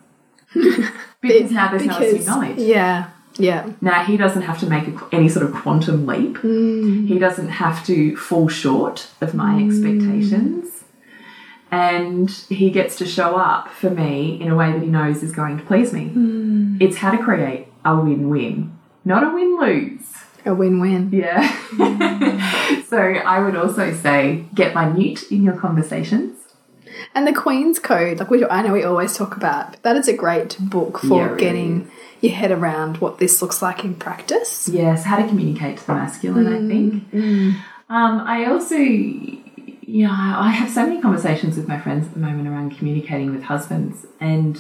because 1.21 1.51
now 1.51 1.71
there's 1.71 1.85
no 1.85 1.99
assumed 1.99 2.27
knowledge. 2.27 2.59
Yeah. 2.59 3.11
Yeah. 3.37 3.73
Now, 3.81 4.05
he 4.05 4.17
doesn't 4.17 4.43
have 4.43 4.61
to 4.61 4.67
make 4.67 4.87
a, 4.89 5.09
any 5.13 5.29
sort 5.29 5.47
of 5.47 5.55
quantum 5.55 6.07
leap. 6.07 6.37
Mm. 6.39 7.09
He 7.09 7.19
doesn't 7.19 7.49
have 7.49 7.85
to 7.87 8.17
fall 8.17 8.49
short 8.49 9.09
of 9.21 9.35
my 9.35 9.55
mm. 9.55 9.69
expectations. 9.69 10.85
And 11.71 12.31
he 12.31 12.71
gets 12.71 12.97
to 12.97 13.07
show 13.07 13.37
up 13.37 13.69
for 13.71 13.91
me 13.91 14.41
in 14.41 14.49
a 14.49 14.55
way 14.55 14.71
that 14.71 14.81
he 14.81 14.89
knows 14.89 15.23
is 15.23 15.33
going 15.33 15.59
to 15.59 15.65
please 15.65 15.93
me. 15.93 16.11
Mm. 16.15 16.81
It's 16.81 16.99
how 16.99 17.11
to 17.11 17.19
create 17.19 17.67
a 17.85 17.97
win 17.97 18.31
win, 18.31 18.79
not 19.05 19.25
a 19.25 19.31
win 19.35 19.59
lose. 19.59 20.15
A 20.47 20.55
win-win. 20.55 21.11
Yeah. 21.11 21.41
so 22.89 22.99
I 22.99 23.41
would 23.43 23.57
also 23.57 23.95
say 23.95 24.45
get 24.55 24.75
minute 24.75 25.31
in 25.31 25.43
your 25.43 25.57
conversations. 25.57 26.39
And 27.15 27.27
the 27.27 27.33
Queen's 27.33 27.79
Code, 27.79 28.19
like 28.19 28.31
we, 28.31 28.45
I 28.45 28.63
know 28.63 28.73
we 28.73 28.85
always 28.85 29.17
talk 29.17 29.37
about, 29.37 29.83
that 29.83 29.97
is 29.97 30.09
a 30.09 30.17
great 30.17 30.57
book 30.61 30.99
for 30.99 31.27
Yeah, 31.27 31.33
it 31.33 31.39
getting 31.39 31.91
your 32.21 32.33
head 32.33 32.51
around 32.51 32.99
what 32.99 33.19
this 33.19 33.43
looks 33.43 33.61
like 33.63 33.85
in 33.85 33.95
practice. 33.95 34.69
Yes, 34.69 35.05
how 35.05 35.17
to 35.17 35.27
communicate 35.29 35.79
to 35.79 35.87
the 35.87 35.95
masculine, 35.95 36.47
I 36.47 36.69
think. 36.69 37.15
Um, 37.91 38.21
I 38.21 38.47
also, 38.47 38.77
you 39.87 40.07
know, 40.07 40.13
I 40.13 40.51
have 40.51 40.71
so 40.71 40.87
many 40.87 41.01
conversations 41.01 41.57
with 41.57 41.69
my 41.69 41.79
friends 41.79 42.07
at 42.07 42.15
the 42.15 42.21
moment 42.21 42.49
around 42.49 42.77
communicating 42.77 43.33
with 43.33 43.45
husbands, 43.45 44.07
and 44.21 44.59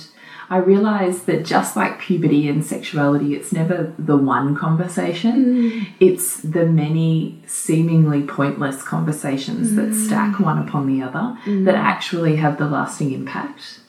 I 0.50 0.58
realize 0.58 1.24
that 1.24 1.44
just 1.44 1.76
like 1.76 1.98
puberty 1.98 2.48
and 2.48 2.64
sexuality, 2.64 3.34
it's 3.34 3.52
never 3.52 3.94
the 3.98 4.16
one 4.16 4.54
conversation, 4.54 5.44
mm. 5.44 5.88
it's 6.00 6.40
the 6.42 6.66
many 6.66 7.42
seemingly 7.46 8.22
pointless 8.22 8.82
conversations 8.82 9.74
that 9.76 9.90
mm. 9.90 10.06
stack 10.06 10.38
one 10.38 10.58
upon 10.58 10.86
the 10.86 11.02
other 11.02 11.38
mm. 11.44 11.64
that 11.64 11.74
actually 11.74 12.36
have 12.36 12.58
the 12.58 12.66
lasting 12.66 13.12
impact. 13.12 13.80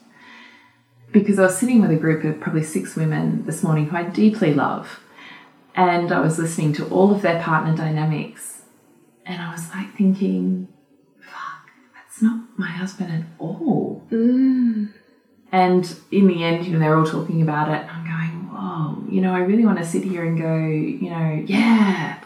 Because 1.12 1.39
I 1.39 1.43
was 1.43 1.58
sitting 1.58 1.82
with 1.82 1.91
a 1.91 1.95
group 1.95 2.24
of 2.24 2.39
probably 2.39 2.63
six 2.63 2.95
women 2.95 3.45
this 3.45 3.63
morning 3.63 3.88
who 3.88 3.98
I 3.98 4.04
deeply 4.04 4.54
love 4.54 5.00
and 5.76 6.12
I 6.12 6.21
was 6.21 6.39
listening 6.39 6.74
to 6.74 6.88
all 6.88 7.13
of 7.13 7.21
their 7.21 7.41
partner 7.41 7.76
dynamics, 7.76 8.62
and 9.26 9.41
I 9.41 9.52
was 9.52 9.69
like 9.71 9.93
thinking, 9.95 10.69
that's 12.15 12.23
not 12.23 12.39
my 12.58 12.67
husband 12.67 13.12
at 13.12 13.23
all. 13.39 14.06
Mm. 14.10 14.89
And 15.51 15.95
in 16.12 16.28
the 16.28 16.43
end, 16.43 16.65
you 16.65 16.73
know, 16.73 16.80
they're 16.80 16.97
all 16.97 17.06
talking 17.06 17.41
about 17.41 17.69
it, 17.69 17.86
I'm 17.91 18.06
going, 18.06 18.49
whoa, 18.49 19.12
you 19.12 19.21
know, 19.21 19.34
I 19.34 19.39
really 19.39 19.65
want 19.65 19.80
to 19.80 19.86
sit 19.86 20.04
here 20.04 20.23
and 20.23 20.38
go, 20.38 20.56
you 20.58 21.10
know, 21.10 21.43
yeah. 21.45 22.21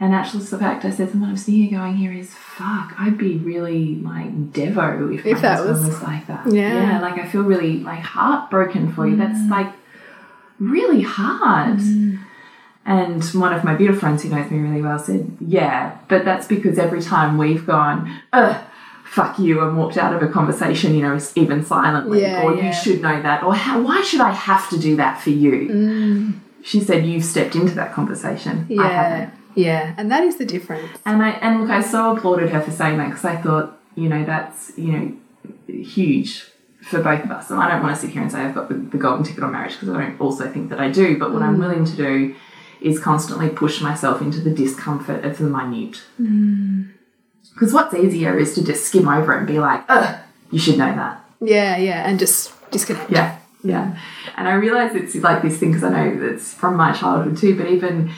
And 0.00 0.14
actually, 0.14 0.40
it's 0.40 0.50
the 0.50 0.58
fact 0.58 0.84
I 0.84 0.90
said 0.90 1.10
something 1.10 1.28
I'm 1.28 1.36
sitting 1.36 1.64
here 1.64 1.78
going 1.78 1.96
here 1.96 2.12
is 2.12 2.32
fuck. 2.34 2.94
I'd 2.98 3.16
be 3.16 3.36
really 3.36 3.96
like 3.96 4.52
devo 4.52 5.14
if, 5.14 5.24
If 5.24 5.36
my 5.36 5.40
that 5.42 5.56
husband 5.58 5.86
was- 5.86 5.94
was, 5.94 6.02
like 6.02 6.26
that. 6.26 6.52
Yeah. 6.52 6.92
yeah, 6.92 7.00
like 7.00 7.18
I 7.18 7.26
feel 7.26 7.42
really 7.42 7.80
like 7.80 8.00
heartbroken 8.00 8.92
for 8.92 9.06
you. 9.06 9.16
That's 9.16 9.38
mm. 9.38 9.50
like 9.50 9.72
really 10.58 11.02
hard. 11.02 11.78
Mm. 11.78 12.18
And 12.84 13.24
one 13.24 13.52
of 13.52 13.64
my 13.64 13.74
beautiful 13.74 14.00
friends 14.00 14.22
who 14.22 14.28
knows 14.28 14.50
me 14.50 14.58
really 14.58 14.82
well 14.82 14.98
said, 14.98 15.36
Yeah, 15.40 15.98
but 16.08 16.24
that's 16.24 16.46
because 16.46 16.78
every 16.78 17.02
time 17.02 17.36
we've 17.38 17.66
gone, 17.66 18.20
ugh, 18.32 18.56
fuck 19.16 19.38
you, 19.38 19.62
and 19.62 19.78
walked 19.78 19.96
out 19.96 20.12
of 20.14 20.22
a 20.22 20.30
conversation, 20.30 20.94
you 20.94 21.00
know, 21.00 21.18
even 21.36 21.64
silently, 21.64 22.20
Yeah, 22.20 22.42
or 22.42 22.54
yeah. 22.54 22.66
you 22.66 22.72
should 22.74 23.00
know 23.00 23.22
that, 23.22 23.42
or 23.42 23.54
how, 23.54 23.80
why 23.80 24.02
should 24.02 24.20
I 24.20 24.30
have 24.30 24.68
to 24.68 24.78
do 24.78 24.94
that 24.96 25.18
for 25.22 25.30
you? 25.30 25.56
Mm. 25.70 26.40
She 26.62 26.80
said, 26.80 27.06
You've 27.06 27.24
stepped 27.24 27.54
into 27.54 27.74
that 27.76 27.94
conversation. 27.94 28.66
I 28.68 28.74
Yeah. 28.74 29.02
haven't. 29.02 29.34
Yeah. 29.54 29.94
And 29.96 30.10
that 30.12 30.22
is 30.22 30.36
the 30.36 30.44
difference. 30.44 30.90
And 31.06 31.22
I 31.22 31.30
and 31.30 31.62
look, 31.62 31.70
I 31.70 31.80
so 31.80 32.14
applauded 32.14 32.50
her 32.50 32.60
for 32.60 32.70
saying 32.70 32.98
that 32.98 33.08
because 33.08 33.24
I 33.24 33.36
thought, 33.36 33.80
you 33.94 34.10
know, 34.10 34.22
that's 34.22 34.72
you 34.76 34.92
know 34.92 35.12
huge 35.66 36.44
for 36.82 37.00
both 37.02 37.24
of 37.24 37.30
us. 37.30 37.50
And 37.50 37.58
I 37.58 37.70
don't 37.70 37.82
want 37.82 37.94
to 37.94 38.00
sit 38.02 38.10
here 38.10 38.20
and 38.20 38.30
say 38.30 38.40
I've 38.40 38.54
got 38.54 38.68
the, 38.68 38.74
the 38.74 38.98
golden 38.98 39.24
ticket 39.24 39.42
on 39.42 39.52
marriage 39.52 39.72
because 39.72 39.88
I 39.88 39.98
don't 40.02 40.20
also 40.20 40.50
think 40.52 40.68
that 40.68 40.78
I 40.78 40.90
do. 40.90 41.18
But 41.18 41.32
what 41.32 41.40
I'm 41.40 41.56
mm. 41.56 41.60
willing 41.60 41.86
to 41.86 41.96
do 41.96 42.34
is 42.82 42.98
constantly 42.98 43.48
push 43.48 43.80
myself 43.80 44.20
into 44.20 44.40
the 44.40 44.50
discomfort 44.50 45.24
of 45.24 45.38
the 45.38 45.44
minute. 45.44 46.02
Mm. 46.20 46.90
Because 47.56 47.72
what's 47.72 47.94
easier 47.94 48.38
is 48.38 48.54
to 48.54 48.62
just 48.62 48.84
skim 48.84 49.08
over 49.08 49.32
it 49.34 49.38
and 49.38 49.46
be 49.46 49.58
like, 49.58 49.82
ugh, 49.88 50.18
you 50.50 50.58
should 50.58 50.76
know 50.76 50.94
that. 50.94 51.24
Yeah. 51.40 51.78
Yeah. 51.78 52.06
And 52.06 52.18
just 52.18 52.52
disconnect. 52.70 53.10
Yeah, 53.10 53.38
yeah. 53.64 53.98
And 54.36 54.46
I 54.46 54.52
realize 54.52 54.94
it's 54.94 55.14
like 55.14 55.40
this 55.40 55.56
thing 55.58 55.72
because 55.72 55.82
I 55.84 55.88
know 55.88 56.26
it's 56.26 56.52
from 56.52 56.76
my 56.76 56.92
childhood 56.92 57.38
too, 57.38 57.56
but 57.56 57.66
even 57.66 58.12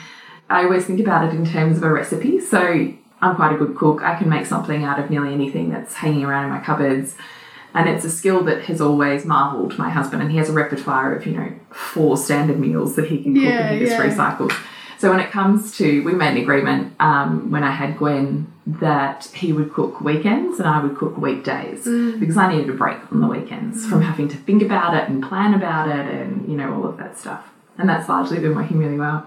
I 0.49 0.63
always 0.65 0.85
think 0.85 0.99
about 0.99 1.25
it 1.25 1.33
in 1.33 1.45
terms 1.45 1.77
of 1.77 1.83
a 1.83 1.89
recipe. 1.89 2.41
So 2.41 2.93
I'm 3.21 3.35
quite 3.37 3.53
a 3.55 3.57
good 3.57 3.77
cook. 3.77 4.01
I 4.01 4.17
can 4.17 4.27
make 4.27 4.45
something 4.45 4.83
out 4.83 4.99
of 4.99 5.09
nearly 5.09 5.33
anything 5.33 5.69
that's 5.69 5.95
hanging 5.95 6.25
around 6.25 6.45
in 6.45 6.49
my 6.51 6.59
cupboards. 6.59 7.15
And 7.73 7.87
it's 7.87 8.03
a 8.03 8.09
skill 8.09 8.43
that 8.45 8.63
has 8.63 8.81
always 8.81 9.23
marvelled 9.25 9.77
my 9.77 9.89
husband. 9.89 10.21
And 10.21 10.31
he 10.31 10.37
has 10.37 10.49
a 10.49 10.53
repertoire 10.53 11.13
of, 11.13 11.25
you 11.25 11.37
know, 11.37 11.53
four 11.71 12.17
standard 12.17 12.59
meals 12.59 12.95
that 12.95 13.07
he 13.09 13.21
can 13.23 13.35
cook 13.35 13.43
Yeah, 13.43 13.67
and 13.67 13.79
he 13.79 13.85
just 13.85 13.97
yeah. 13.97 14.09
recycles. 14.09 14.53
So 14.99 15.09
when 15.09 15.21
it 15.21 15.31
comes 15.31 15.77
to, 15.77 16.03
we 16.03 16.13
made 16.13 16.35
an 16.35 16.43
agreement 16.43 16.93
um, 16.99 17.51
when 17.51 17.63
I 17.63 17.71
had 17.71 17.97
Gwen 17.97 18.51
that 18.67 19.27
he 19.33 19.53
would 19.53 19.73
cook 19.73 20.01
weekends 20.01 20.59
and 20.59 20.67
I 20.67 20.83
would 20.83 20.97
cook 20.97 21.17
weekdays 21.17 21.85
because 22.19 22.35
I 22.35 22.53
needed 22.53 22.69
a 22.69 22.73
break 22.73 22.97
on 23.09 23.21
the 23.21 23.27
weekends 23.27 23.85
from 23.85 24.01
having 24.01 24.27
to 24.27 24.35
think 24.35 24.61
about 24.61 24.93
it 24.93 25.07
and 25.09 25.23
plan 25.23 25.53
about 25.53 25.87
it 25.87 26.05
and 26.05 26.47
you 26.49 26.57
know 26.57 26.73
all 26.73 26.85
of 26.85 26.97
that 26.97 27.17
stuff. 27.17 27.49
And 27.77 27.87
that's 27.87 28.09
largely 28.09 28.39
been 28.39 28.53
working 28.53 28.77
really 28.77 28.97
well. 28.97 29.25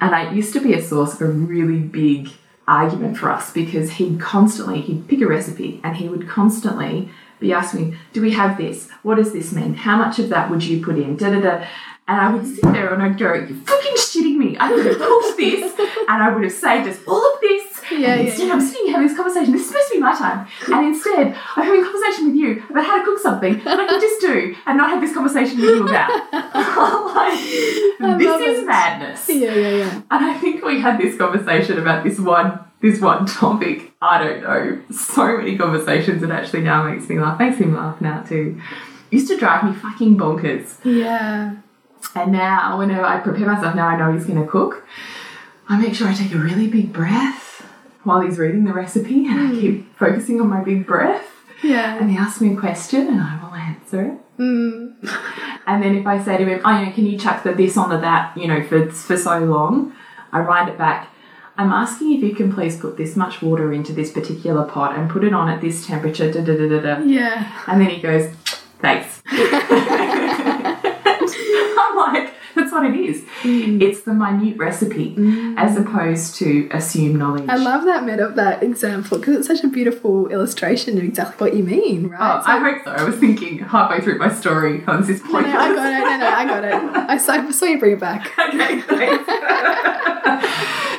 And 0.00 0.14
I 0.14 0.32
used 0.32 0.54
to 0.54 0.60
be 0.60 0.72
a 0.72 0.82
source 0.82 1.12
of 1.14 1.20
a 1.20 1.30
really 1.30 1.78
big 1.78 2.30
argument 2.66 3.18
for 3.18 3.30
us 3.30 3.52
because 3.52 3.92
he'd 3.92 4.18
constantly 4.18 4.80
he'd 4.80 5.06
pick 5.08 5.20
a 5.20 5.26
recipe 5.26 5.78
and 5.84 5.96
he 5.96 6.08
would 6.08 6.26
constantly 6.26 7.10
be 7.38 7.52
asking 7.52 7.90
me, 7.90 7.96
"Do 8.14 8.22
we 8.22 8.30
have 8.30 8.56
this? 8.56 8.88
What 9.02 9.16
does 9.16 9.34
this 9.34 9.52
mean? 9.52 9.74
How 9.74 9.98
much 9.98 10.18
of 10.18 10.30
that 10.30 10.50
would 10.50 10.64
you 10.64 10.82
put 10.82 10.96
in?" 10.96 11.18
Da 11.18 11.28
da 11.28 11.40
da. 11.40 11.66
And 12.08 12.20
I 12.20 12.32
would 12.32 12.46
sit 12.46 12.62
there 12.62 12.94
and 12.94 13.02
I'd 13.02 13.18
go, 13.18 13.34
"You're 13.34 13.48
fucking 13.48 13.94
shitting 13.96 14.36
me! 14.36 14.56
I 14.58 14.72
would 14.72 14.86
have 14.86 14.98
cooked 14.98 15.36
this, 15.36 15.74
and 15.78 16.22
I 16.22 16.32
would 16.32 16.44
have 16.44 16.52
saved 16.52 16.88
us 16.88 16.98
all 17.06 17.34
of 17.34 17.40
this." 17.40 17.82
Yeah, 17.90 17.96
and 17.96 18.02
yeah, 18.02 18.30
instead, 18.30 18.50
I'm 18.50 18.60
sitting 18.60 18.86
here 18.86 18.94
having 18.94 19.08
this 19.08 19.16
conversation. 19.16 19.52
This 19.52 19.62
is 19.62 19.68
supposed 19.68 19.88
to 19.88 19.94
be 19.94 20.00
my 20.00 20.14
time, 20.14 20.46
and 20.72 20.86
instead, 20.86 21.36
I'm 21.56 21.64
having 21.64 21.80
a 21.80 21.84
conversation 21.84 22.26
with 22.26 22.36
you 22.36 22.62
about 22.70 22.84
how 22.84 22.98
to 22.98 23.04
cook 23.04 23.18
something 23.18 23.62
that 23.64 23.80
I 23.80 23.86
can 23.86 24.00
just 24.00 24.20
do 24.20 24.54
and 24.66 24.78
not 24.78 24.90
have 24.90 25.00
this 25.00 25.14
conversation 25.14 25.60
with 25.60 25.70
you 25.70 25.88
about. 25.88 26.10
like, 26.32 27.38
this 28.18 28.40
is 28.40 28.62
it. 28.62 28.66
madness. 28.66 29.28
Yeah. 29.28 29.54
Yeah. 29.54 29.68
Yeah. 29.68 30.02
And 30.10 30.24
I 30.24 30.34
think 30.38 30.64
we 30.64 30.80
had 30.80 30.98
this 30.98 31.16
conversation 31.16 31.78
about 31.78 32.04
this 32.04 32.18
one 32.18 32.60
this 32.80 33.00
one 33.00 33.26
topic. 33.26 33.92
I 34.00 34.22
don't 34.22 34.42
know. 34.42 34.82
So 34.90 35.38
many 35.38 35.56
conversations 35.56 36.22
it 36.22 36.30
actually 36.30 36.62
now 36.62 36.88
makes 36.88 37.08
me 37.08 37.18
laugh. 37.18 37.38
Makes 37.38 37.58
him 37.58 37.74
laugh 37.74 38.00
now 38.00 38.22
too. 38.22 38.60
Used 39.10 39.28
to 39.28 39.36
drive 39.36 39.64
me 39.64 39.72
fucking 39.72 40.16
bonkers. 40.16 40.76
Yeah. 40.84 41.56
And 42.14 42.32
now 42.32 42.78
whenever 42.78 43.04
I 43.04 43.20
prepare 43.20 43.46
myself, 43.46 43.74
now 43.74 43.88
I 43.88 43.96
know 43.96 44.12
he's 44.12 44.26
gonna 44.26 44.46
cook. 44.46 44.86
I 45.68 45.78
make 45.78 45.94
sure 45.94 46.08
I 46.08 46.14
take 46.14 46.32
a 46.32 46.38
really 46.38 46.68
big 46.68 46.92
breath 46.92 47.66
while 48.04 48.20
he's 48.20 48.38
reading 48.38 48.64
the 48.64 48.72
recipe 48.72 49.26
and 49.26 49.48
I 49.48 49.60
keep 49.60 49.96
focusing 49.98 50.40
on 50.40 50.48
my 50.48 50.62
big 50.62 50.86
breath. 50.86 51.26
Yeah. 51.62 51.96
And 51.96 52.10
he 52.10 52.16
asks 52.16 52.40
me 52.40 52.54
a 52.54 52.56
question 52.56 53.08
and 53.08 53.20
I 53.20 53.42
will 53.42 53.54
answer 53.54 54.02
it. 54.02 54.38
Mm. 54.38 54.94
And 55.66 55.82
then 55.82 55.96
if 55.96 56.06
I 56.06 56.22
say 56.22 56.38
to 56.38 56.44
him, 56.44 56.60
oh, 56.64 56.78
you 56.78 56.86
know, 56.86 56.92
can 56.92 57.06
you 57.06 57.18
chuck 57.18 57.42
the 57.42 57.52
this 57.52 57.76
on 57.76 57.90
the 57.90 57.98
that, 57.98 58.36
you 58.36 58.46
know, 58.46 58.62
for, 58.62 58.88
for 58.90 59.16
so 59.16 59.40
long, 59.40 59.92
I 60.30 60.40
write 60.40 60.68
it 60.68 60.78
back. 60.78 61.08
I'm 61.58 61.72
asking 61.72 62.12
if 62.12 62.22
you 62.22 62.34
can 62.34 62.52
please 62.52 62.76
put 62.78 62.96
this 62.96 63.16
much 63.16 63.42
water 63.42 63.72
into 63.72 63.92
this 63.92 64.12
particular 64.12 64.64
pot 64.64 64.96
and 64.96 65.10
put 65.10 65.24
it 65.24 65.32
on 65.32 65.48
at 65.48 65.60
this 65.60 65.86
temperature, 65.86 66.30
da 66.30 66.42
da 66.42 66.56
da 66.56 66.68
da 66.68 66.80
da. 66.80 67.02
Yeah. 67.02 67.64
And 67.66 67.80
then 67.80 67.90
he 67.90 68.00
goes, 68.00 68.32
thanks. 68.80 69.22
I'm 71.78 71.96
like, 71.96 72.32
that's 72.54 72.72
what 72.72 72.84
it 72.86 72.94
is. 72.96 73.24
It's 73.44 74.02
the 74.02 74.14
minute 74.14 74.56
recipe 74.58 75.14
as 75.58 75.76
opposed 75.76 76.36
to 76.36 76.68
assume 76.72 77.16
knowledge. 77.16 77.48
I 77.48 77.56
love 77.56 77.84
that 77.84 78.04
meta 78.04 78.32
that 78.36 78.62
example 78.62 79.18
because 79.18 79.36
it's 79.36 79.46
such 79.46 79.62
a 79.64 79.68
beautiful 79.68 80.28
illustration 80.28 80.96
of 80.98 81.04
exactly 81.04 81.48
what 81.50 81.56
you 81.56 81.62
mean, 81.64 82.08
right? 82.08 82.34
Oh, 82.34 82.38
It's 82.38 82.46
I 82.46 82.58
hope 82.58 82.84
so. 82.84 82.90
I 82.92 83.04
was 83.04 83.16
thinking 83.16 83.58
halfway 83.58 84.00
through 84.00 84.18
my 84.18 84.32
story 84.32 84.84
on 84.86 85.06
this 85.06 85.20
point. 85.20 85.46
no, 85.48 85.56
I 85.58 85.74
got 85.74 85.86
it. 85.92 86.00
No, 86.00 86.16
no, 86.18 86.28
I 86.28 86.44
got 86.46 86.64
it. 86.64 86.96
I 87.10 87.16
saw, 87.18 87.32
I 87.34 87.50
saw 87.50 87.66
you 87.66 87.78
bring 87.78 87.92
it 87.92 88.00
back. 88.00 88.26
okay, 88.38 88.80
thanks. 88.80 89.26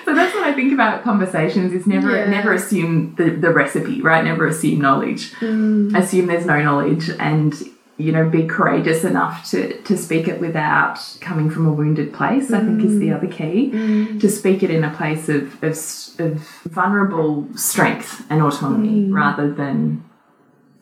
so 0.06 0.13
that's 0.15 0.34
what 0.36 0.43
I 0.43 0.54
think 0.54 0.74
about 0.74 1.04
conversations 1.04 1.74
is 1.74 1.86
never 1.88 2.15
Yeah. 2.15 2.30
never 2.30 2.54
assume 2.54 3.15
the, 3.15 3.32
the 3.32 3.50
recipe, 3.52 4.02
right? 4.02 4.24
Never 4.24 4.48
assume 4.48 4.80
knowledge. 4.82 5.32
Mm. 5.36 5.98
Assume 5.98 6.28
there's 6.28 6.46
no 6.46 6.62
knowledge 6.62 7.10
and 7.20 7.54
you 7.97 8.12
know, 8.12 8.29
be 8.29 8.45
courageous 8.45 9.03
enough 9.03 9.49
to, 9.49 9.82
to 9.82 9.97
speak 9.97 10.28
it 10.28 10.39
without 10.39 10.99
coming 11.19 11.49
from 11.49 11.65
a 11.65 11.72
wounded 11.72 12.13
place, 12.13 12.51
I 12.53 12.59
think 12.59 12.80
Mm. 12.82 12.86
is 12.86 12.99
the 12.99 13.11
other 13.11 13.28
key. 13.28 13.72
To 14.19 14.30
speak 14.30 14.61
it 14.61 14.69
in 14.69 14.84
a 14.84 14.91
place 14.93 15.30
of, 15.30 15.63
of, 15.63 15.74
of 16.19 16.38
vulnerable 16.65 17.47
strength 17.55 18.24
and 18.30 18.41
autonomy 18.43 19.07
Mm. 19.07 19.13
rather 19.13 19.51
than 19.51 20.03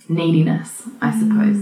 neediness, 0.10 0.84
I 1.02 1.12
suppose. 1.18 1.58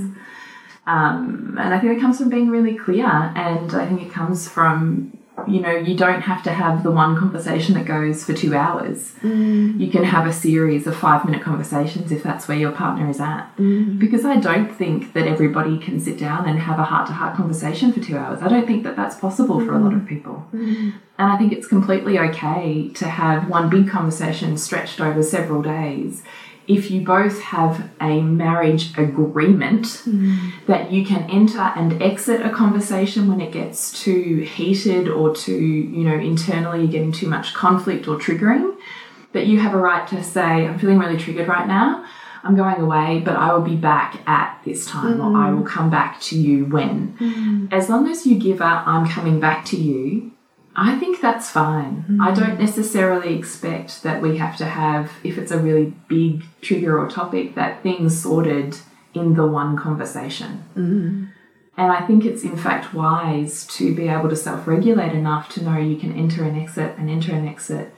Um, 0.86 1.55
and 1.59 1.73
I 1.73 1.80
think 1.80 1.97
it 1.97 2.01
comes 2.01 2.17
from 2.17 2.30
being 2.30 2.49
really 2.49 2.75
clear, 2.75 3.05
and 3.05 3.73
I 3.73 3.86
think 3.88 4.01
it 4.01 4.11
comes 4.11 4.49
from 4.49 5.17
you 5.47 5.59
know, 5.59 5.71
you 5.71 5.95
don't 5.95 6.21
have 6.21 6.43
to 6.43 6.51
have 6.51 6.84
the 6.84 6.91
one 6.91 7.17
conversation 7.17 7.73
that 7.73 7.86
goes 7.86 8.23
for 8.23 8.34
two 8.34 8.55
hours. 8.55 9.13
Mm. 9.21 9.79
You 9.79 9.89
can 9.89 10.03
have 10.03 10.27
a 10.27 10.34
series 10.34 10.86
of 10.86 10.95
five 10.95 11.25
minute 11.25 11.41
conversations 11.41 12.11
if 12.11 12.21
that's 12.21 12.47
where 12.47 12.57
your 12.57 12.71
partner 12.71 13.09
is 13.09 13.19
at. 13.19 13.49
Mm. 13.57 13.97
Because 13.97 14.25
I 14.25 14.38
don't 14.38 14.71
think 14.71 15.13
that 15.13 15.27
everybody 15.27 15.79
can 15.79 15.99
sit 15.99 16.19
down 16.19 16.47
and 16.47 16.59
have 16.59 16.77
a 16.77 16.84
heart 16.84 17.07
to 17.07 17.13
heart 17.13 17.36
conversation 17.36 17.91
for 17.91 17.99
two 17.99 18.15
hours. 18.15 18.41
I 18.41 18.47
don't 18.47 18.67
think 18.67 18.84
that 18.84 18.95
that's 18.95 19.15
possible 19.15 19.59
for 19.59 19.73
a 19.73 19.79
lot 19.79 19.93
of 19.93 20.01
mm. 20.01 20.07
people. 20.07 20.45
And 20.51 21.31
I 21.31 21.38
think 21.38 21.51
it's 21.51 21.67
completely 21.67 22.19
okay 22.19 22.89
to 22.89 23.05
have 23.05 23.49
one 23.49 23.69
big 23.69 23.89
conversation 23.89 24.57
stretched 24.57 25.01
over 25.01 25.23
several 25.23 25.61
days 25.61 26.23
if 26.68 26.89
you 26.89 27.01
both 27.01 27.41
have 27.41 27.89
a 27.99 28.22
marriage 28.22 28.97
agreement 28.97 29.88
hmm. 30.03 30.49
that 30.68 30.91
you 30.91 31.05
can 31.05 31.30
enter 31.30 31.59
and 31.59 32.01
exit 32.01 32.45
a 32.45 32.49
conversation 32.49 33.28
when 33.28 33.41
it 33.41 33.51
gets 33.51 34.01
too 34.01 34.47
heated 34.49 35.09
or 35.09 35.36
too, 35.36 35.61
you 35.61 36.03
know, 36.03 36.16
internally 36.16 36.80
you're 36.80 36.91
getting 36.91 37.11
too 37.11 37.28
much 37.28 37.53
conflict 37.53 38.07
or 38.07 38.18
triggering, 38.18 38.78
that 39.34 39.47
you 39.47 39.59
have 39.59 39.74
a 39.74 39.78
right 39.78 40.07
to 40.07 40.24
say, 40.24 40.41
I'm 40.41 40.80
feeling 40.80 40.99
really 40.99 41.18
triggered 41.18 41.47
right 41.47 41.68
now. 41.68 42.05
I'm 42.45 42.57
going 42.57 42.82
away, 42.82 43.22
but 43.24 43.38
I 43.38 43.53
will 43.53 43.61
be 43.61 43.78
back 43.78 44.22
at 44.28 44.59
this 44.66 44.86
time, 44.86 45.22
or 45.22 45.38
I 45.38 45.49
hmm. 45.49 45.57
will 45.57 45.66
come 45.66 45.89
back 45.89 46.20
to 46.22 46.38
you 46.38 46.66
when. 46.66 47.16
Hmm. 47.18 47.68
As 47.72 47.89
long 47.89 48.09
as 48.09 48.26
you 48.26 48.38
give 48.38 48.61
up, 48.61 48.86
I'm 48.86 49.07
coming 49.07 49.39
back 49.39 49.64
to 49.66 49.78
you, 49.78 50.32
I 50.76 50.97
think 50.97 51.21
that's 51.21 51.49
fine. 51.49 52.19
I 52.21 52.32
hmm. 52.32 52.39
don't 52.39 52.59
necessarily 52.59 53.38
expect 53.38 54.03
that 54.03 54.21
we 54.21 54.38
have 54.38 54.57
to 54.57 54.65
have, 54.65 55.11
if 55.24 55.38
it's 55.38 55.51
a 55.51 55.59
really 55.59 55.93
big 56.07 56.43
trigger 56.61 56.99
or 56.99 57.09
topic, 57.09 57.55
that 57.55 57.84
things 57.84 58.19
sorted 58.21 58.78
in 59.13 59.36
the 59.36 59.45
one 59.45 59.78
conversation. 59.78 60.63
Hmm. 60.74 61.26
And 61.76 61.91
I 61.91 62.05
think 62.05 62.26
it's 62.26 62.43
in 62.43 62.55
fact 62.55 62.93
wise 62.93 63.65
to 63.67 63.95
be 63.95 64.07
able 64.07 64.30
to 64.30 64.36
self 64.36 64.67
regulate 64.67 65.13
enough 65.13 65.49
to 65.49 65.63
know 65.63 65.78
you 65.78 65.97
can 65.97 66.13
enter 66.13 66.43
and 66.43 66.59
exit 66.59 66.97
and 66.97 67.09
enter 67.09 67.34
and 67.34 67.49
exit, 67.49 67.93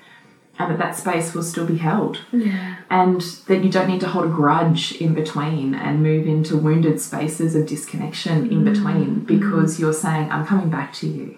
and 0.58 0.72
that 0.72 0.78
that 0.78 0.96
space 0.96 1.34
will 1.34 1.44
still 1.44 1.66
be 1.66 1.78
held. 1.78 2.22
Yeah. 2.32 2.78
And 2.90 3.22
that 3.48 3.64
you 3.66 3.70
don't 3.70 3.90
need 3.90 4.00
to 4.02 4.08
hold 4.08 4.26
a 4.26 4.30
grudge 4.30 4.94
in 4.94 5.14
between 5.14 5.76
and 5.76 6.02
move 6.02 6.26
into 6.26 6.56
wounded 6.56 7.02
spaces 7.02 7.54
of 7.56 7.68
disconnection 7.68 8.50
in 8.50 8.60
hmm. 8.60 8.74
between 8.74 9.20
because 9.22 9.80
you're 9.80 9.94
saying, 9.94 10.32
I'm 10.32 10.46
coming 10.46 10.70
back 10.70 10.94
to 10.96 11.08
you. 11.08 11.38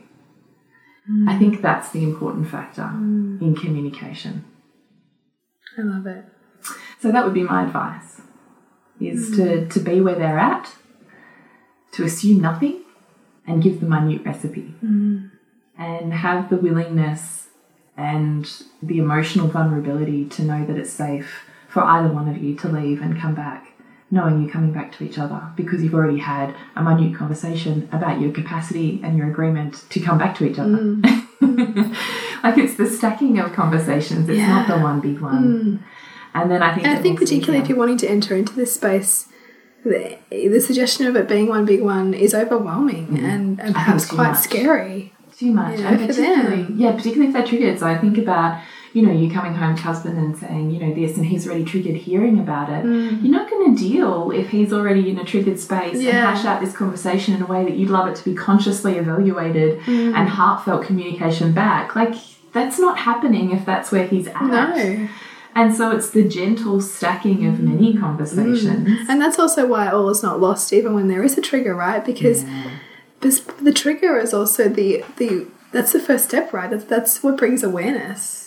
I 1.27 1.37
think 1.37 1.55
hmm. 1.55 1.61
that's 1.61 1.91
the 1.91 2.03
important 2.03 2.49
factor 2.49 2.87
hmm. 2.87 3.37
in 3.41 3.55
communication. 3.55 4.43
I 5.77 5.81
love 5.81 6.05
it. 6.05 6.25
So 6.99 7.11
that 7.11 7.23
would 7.23 7.33
be 7.33 7.43
my 7.43 7.63
advice 7.63 8.21
is 8.99 9.35
to, 9.37 9.61
hmm. 9.61 9.69
to 9.69 9.79
be 9.79 10.01
where 10.01 10.15
they're 10.15 10.39
at, 10.39 10.73
to 11.93 12.03
assume 12.03 12.41
nothing 12.41 12.83
and 13.45 13.63
give 13.63 13.79
them 13.79 13.93
a 13.93 14.01
minute 14.01 14.25
recipe. 14.25 14.73
And 15.79 16.13
have 16.13 16.49
the 16.49 16.57
willingness 16.57 17.47
and 17.95 18.51
the 18.81 18.99
emotional 18.99 19.47
vulnerability 19.47 20.25
to 20.29 20.43
know 20.43 20.65
that 20.65 20.77
it's 20.77 20.91
safe 20.91 21.45
for 21.67 21.83
either 21.83 22.07
one 22.07 22.27
of 22.27 22.37
you 22.37 22.55
to 22.55 22.67
leave 22.67 23.01
and 23.01 23.19
come 23.19 23.35
back, 23.35 23.66
knowing 24.09 24.41
you're 24.41 24.51
coming 24.51 24.71
back 24.71 24.91
to 24.97 25.03
each 25.03 25.17
other 25.17 25.41
because 25.57 25.83
you've 25.83 25.93
already 25.93 26.17
had 26.19 26.55
a 26.75 26.83
minute 26.83 27.15
conversation 27.17 27.89
about 27.91 28.21
your 28.21 28.31
capacity 28.31 29.01
and 29.03 29.17
your 29.17 29.27
agreement 29.29 29.83
to 29.89 29.99
come 29.99 30.17
back 30.17 30.35
to 30.37 30.45
each 30.45 30.57
other. 30.57 30.95
like 32.43 32.57
it's 32.57 32.75
the 32.75 32.87
stacking 32.89 33.39
of 33.39 33.53
conversations, 33.53 34.29
it's 34.29 34.39
not 34.39 34.67
the 34.67 34.77
one 34.77 34.99
big 35.01 35.19
one. 35.19 35.83
And 36.33 36.51
then 36.51 36.61
I 36.61 36.73
think 36.75 36.87
I 36.87 36.95
think 36.97 37.19
needs 37.19 37.31
to 37.31 37.35
be 37.35 37.39
particularly 37.39 37.63
if 37.63 37.69
you're 37.69 37.77
wanting 37.77 37.97
to 37.97 38.07
enter 38.09 38.35
into 38.35 38.53
this 38.53 38.73
space, 38.73 39.27
the, 39.83 40.17
the 40.29 40.59
suggestion 40.59 41.07
of 41.07 41.15
it 41.15 41.27
being 41.27 41.47
one 41.47 41.65
big 41.65 41.81
one 41.81 42.13
is 42.13 42.33
overwhelming 42.33 43.19
and, 43.23 43.59
and 43.59 43.73
perhaps 43.73 44.05
Mm. 44.05 44.15
quite 44.15 44.31
much. 44.31 44.37
scary. 44.39 45.13
too 45.37 45.51
much. 45.51 45.79
Yeah, 45.79 45.89
and 45.89 45.99
for 46.01 46.07
particularly, 46.07 46.63
them. 46.63 46.75
yeah, 46.79 46.91
particularly 46.93 47.27
if 47.27 47.33
they're 47.33 47.45
triggered. 47.45 47.79
So 47.79 47.87
I 47.87 47.97
think 47.97 48.17
about, 48.17 48.61
you 48.97 49.03
know, 49.05 49.11
you're 49.11 49.31
coming 49.31 49.53
home 49.53 49.75
to 49.75 49.83
husband 49.83 50.17
and 50.17 50.35
saying, 50.35 50.71
you 50.71 50.79
know, 50.79 50.91
this, 50.99 51.17
and 51.17 51.25
he's 51.27 51.45
already 51.45 51.63
triggered 51.63 51.95
hearing 51.95 52.39
about 52.39 52.67
it. 52.67 52.83
You're 52.83 53.31
not 53.39 53.47
going 53.47 53.75
to 53.75 53.79
deal 53.89 54.31
if 54.31 54.49
he's 54.49 54.73
already 54.73 55.11
in 55.11 55.19
a 55.19 55.23
triggered 55.23 55.59
space 55.59 55.97
and 55.97 56.03
Mm. 56.07 56.11
Hash 56.27 56.45
out 56.45 56.59
this 56.61 56.73
conversation 56.75 57.35
in 57.35 57.43
a 57.43 57.45
way 57.45 57.63
that 57.63 57.75
you'd 57.77 57.91
love 57.91 58.07
it 58.09 58.15
to 58.15 58.25
be 58.25 58.33
consciously 58.33 58.93
evaluated 58.97 59.79
Mm. 59.81 60.15
and 60.17 60.27
heartfelt 60.27 60.81
communication 60.89 61.51
back. 61.51 61.95
Like, 61.95 62.15
that's 62.53 62.79
not 62.79 62.97
happening 62.97 63.51
if 63.51 63.63
that's 63.67 63.91
where 63.91 64.07
he's 64.07 64.27
at. 64.29 64.41
No. 64.41 65.07
And 65.53 65.75
so 65.75 65.91
it's 65.95 66.09
the 66.09 66.23
gentle 66.27 66.81
stacking 66.81 67.45
of 67.45 67.59
many 67.59 67.93
Mm. 67.93 67.99
conversations. 67.99 69.07
And 69.09 69.21
that's 69.21 69.37
also 69.37 69.67
why 69.67 69.89
all 69.89 70.09
is 70.09 70.23
not 70.23 70.41
lost, 70.41 70.73
even 70.73 70.95
when 70.95 71.07
there 71.07 71.23
is 71.23 71.37
a 71.37 71.41
trigger, 71.41 71.75
right? 71.75 72.03
Because 72.03 72.45
because 73.19 73.41
the 73.61 73.73
trigger 73.73 74.17
is 74.17 74.33
also 74.33 74.67
the 74.69 75.03
the 75.17 75.45
that's 75.71 75.91
the 75.93 75.99
first 75.99 76.25
step, 76.29 76.51
right? 76.51 76.69
That's 76.71 76.85
that's 76.85 77.21
what 77.23 77.37
brings 77.37 77.61
awareness 77.63 78.46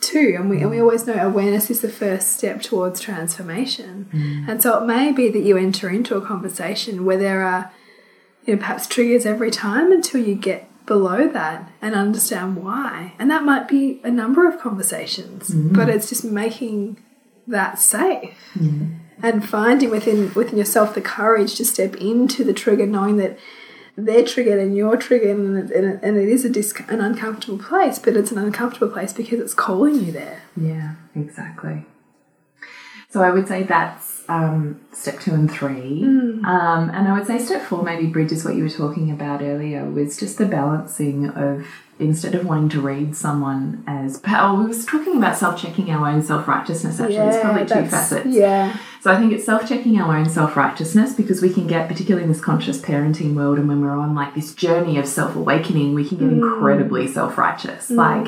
too, 0.00 0.34
and 0.38 0.48
we 0.48 0.60
and 0.60 0.70
we 0.70 0.76
mm. 0.76 0.82
always 0.82 1.06
know 1.06 1.14
awareness 1.14 1.70
is 1.70 1.80
the 1.80 1.88
first 1.88 2.36
step 2.36 2.62
towards 2.62 3.00
transformation. 3.00 4.08
Mm. 4.12 4.48
And 4.48 4.62
so 4.62 4.82
it 4.82 4.86
may 4.86 5.12
be 5.12 5.28
that 5.28 5.40
you 5.40 5.56
enter 5.56 5.88
into 5.88 6.16
a 6.16 6.24
conversation 6.24 7.04
where 7.04 7.18
there 7.18 7.42
are 7.42 7.72
you 8.44 8.54
know 8.54 8.60
perhaps 8.60 8.86
triggers 8.86 9.26
every 9.26 9.50
time 9.50 9.92
until 9.92 10.24
you 10.24 10.34
get 10.34 10.68
below 10.86 11.28
that 11.28 11.70
and 11.82 11.94
understand 11.94 12.56
why. 12.56 13.12
And 13.18 13.30
that 13.30 13.44
might 13.44 13.68
be 13.68 14.00
a 14.02 14.10
number 14.10 14.48
of 14.48 14.58
conversations, 14.58 15.50
mm-hmm. 15.50 15.74
but 15.74 15.88
it's 15.88 16.08
just 16.08 16.24
making 16.24 17.02
that 17.46 17.78
safe 17.78 18.38
mm-hmm. 18.54 18.94
and 19.22 19.48
finding 19.48 19.90
within 19.90 20.32
within 20.34 20.58
yourself 20.58 20.94
the 20.94 21.00
courage 21.00 21.54
to 21.56 21.64
step 21.64 21.96
into 21.96 22.44
the 22.44 22.52
trigger, 22.52 22.86
knowing 22.86 23.16
that 23.18 23.38
they're 23.98 24.24
triggered 24.24 24.60
and 24.60 24.76
you're 24.76 24.96
triggered, 24.96 25.36
and 25.36 25.70
it, 25.70 26.00
and 26.02 26.16
it 26.16 26.28
is 26.28 26.44
a 26.44 26.48
dis- 26.48 26.72
an 26.88 27.00
uncomfortable 27.00 27.58
place, 27.58 27.98
but 27.98 28.16
it's 28.16 28.30
an 28.30 28.38
uncomfortable 28.38 28.88
place 28.88 29.12
because 29.12 29.40
it's 29.40 29.54
calling 29.54 29.96
you 29.96 30.12
there. 30.12 30.42
Yeah, 30.56 30.94
exactly. 31.16 31.84
So 33.10 33.22
I 33.22 33.30
would 33.30 33.48
say 33.48 33.64
that's 33.64 34.07
um, 34.28 34.80
step 34.92 35.20
two 35.20 35.32
and 35.32 35.50
three. 35.50 36.02
Um, 36.04 36.90
and 36.90 37.08
I 37.08 37.12
would 37.16 37.26
say 37.26 37.38
step 37.38 37.62
four, 37.62 37.82
maybe, 37.82 38.06
Bridge, 38.06 38.32
is 38.32 38.44
what 38.44 38.54
you 38.54 38.62
were 38.62 38.68
talking 38.70 39.10
about 39.10 39.42
earlier, 39.42 39.84
was 39.88 40.18
just 40.18 40.38
the 40.38 40.46
balancing 40.46 41.28
of 41.30 41.66
instead 42.00 42.32
of 42.34 42.46
wanting 42.46 42.68
to 42.68 42.80
read 42.80 43.16
someone 43.16 43.82
as. 43.86 44.20
Oh, 44.28 44.60
we 44.60 44.66
was 44.66 44.84
talking 44.84 45.16
about 45.16 45.36
self 45.36 45.60
checking 45.60 45.90
our 45.90 46.06
own 46.08 46.22
self 46.22 46.46
righteousness, 46.46 47.00
actually. 47.00 47.16
it's 47.16 47.40
probably 47.40 47.62
two 47.66 47.88
facets. 47.88 48.26
Yeah, 48.28 48.76
So 49.00 49.10
I 49.10 49.16
think 49.18 49.32
it's 49.32 49.44
self 49.44 49.68
checking 49.68 49.98
our 49.98 50.16
own 50.16 50.28
self 50.28 50.56
righteousness 50.56 51.14
because 51.14 51.40
we 51.42 51.52
can 51.52 51.66
get, 51.66 51.88
particularly 51.88 52.22
in 52.24 52.28
this 52.30 52.40
conscious 52.40 52.80
parenting 52.80 53.34
world, 53.34 53.58
and 53.58 53.66
when 53.68 53.80
we're 53.80 53.96
on 53.96 54.14
like 54.14 54.34
this 54.34 54.54
journey 54.54 54.98
of 54.98 55.06
self 55.08 55.34
awakening, 55.34 55.94
we 55.94 56.06
can 56.06 56.18
get 56.18 56.28
incredibly 56.28 57.08
self 57.08 57.38
righteous. 57.38 57.90
Like, 57.90 58.26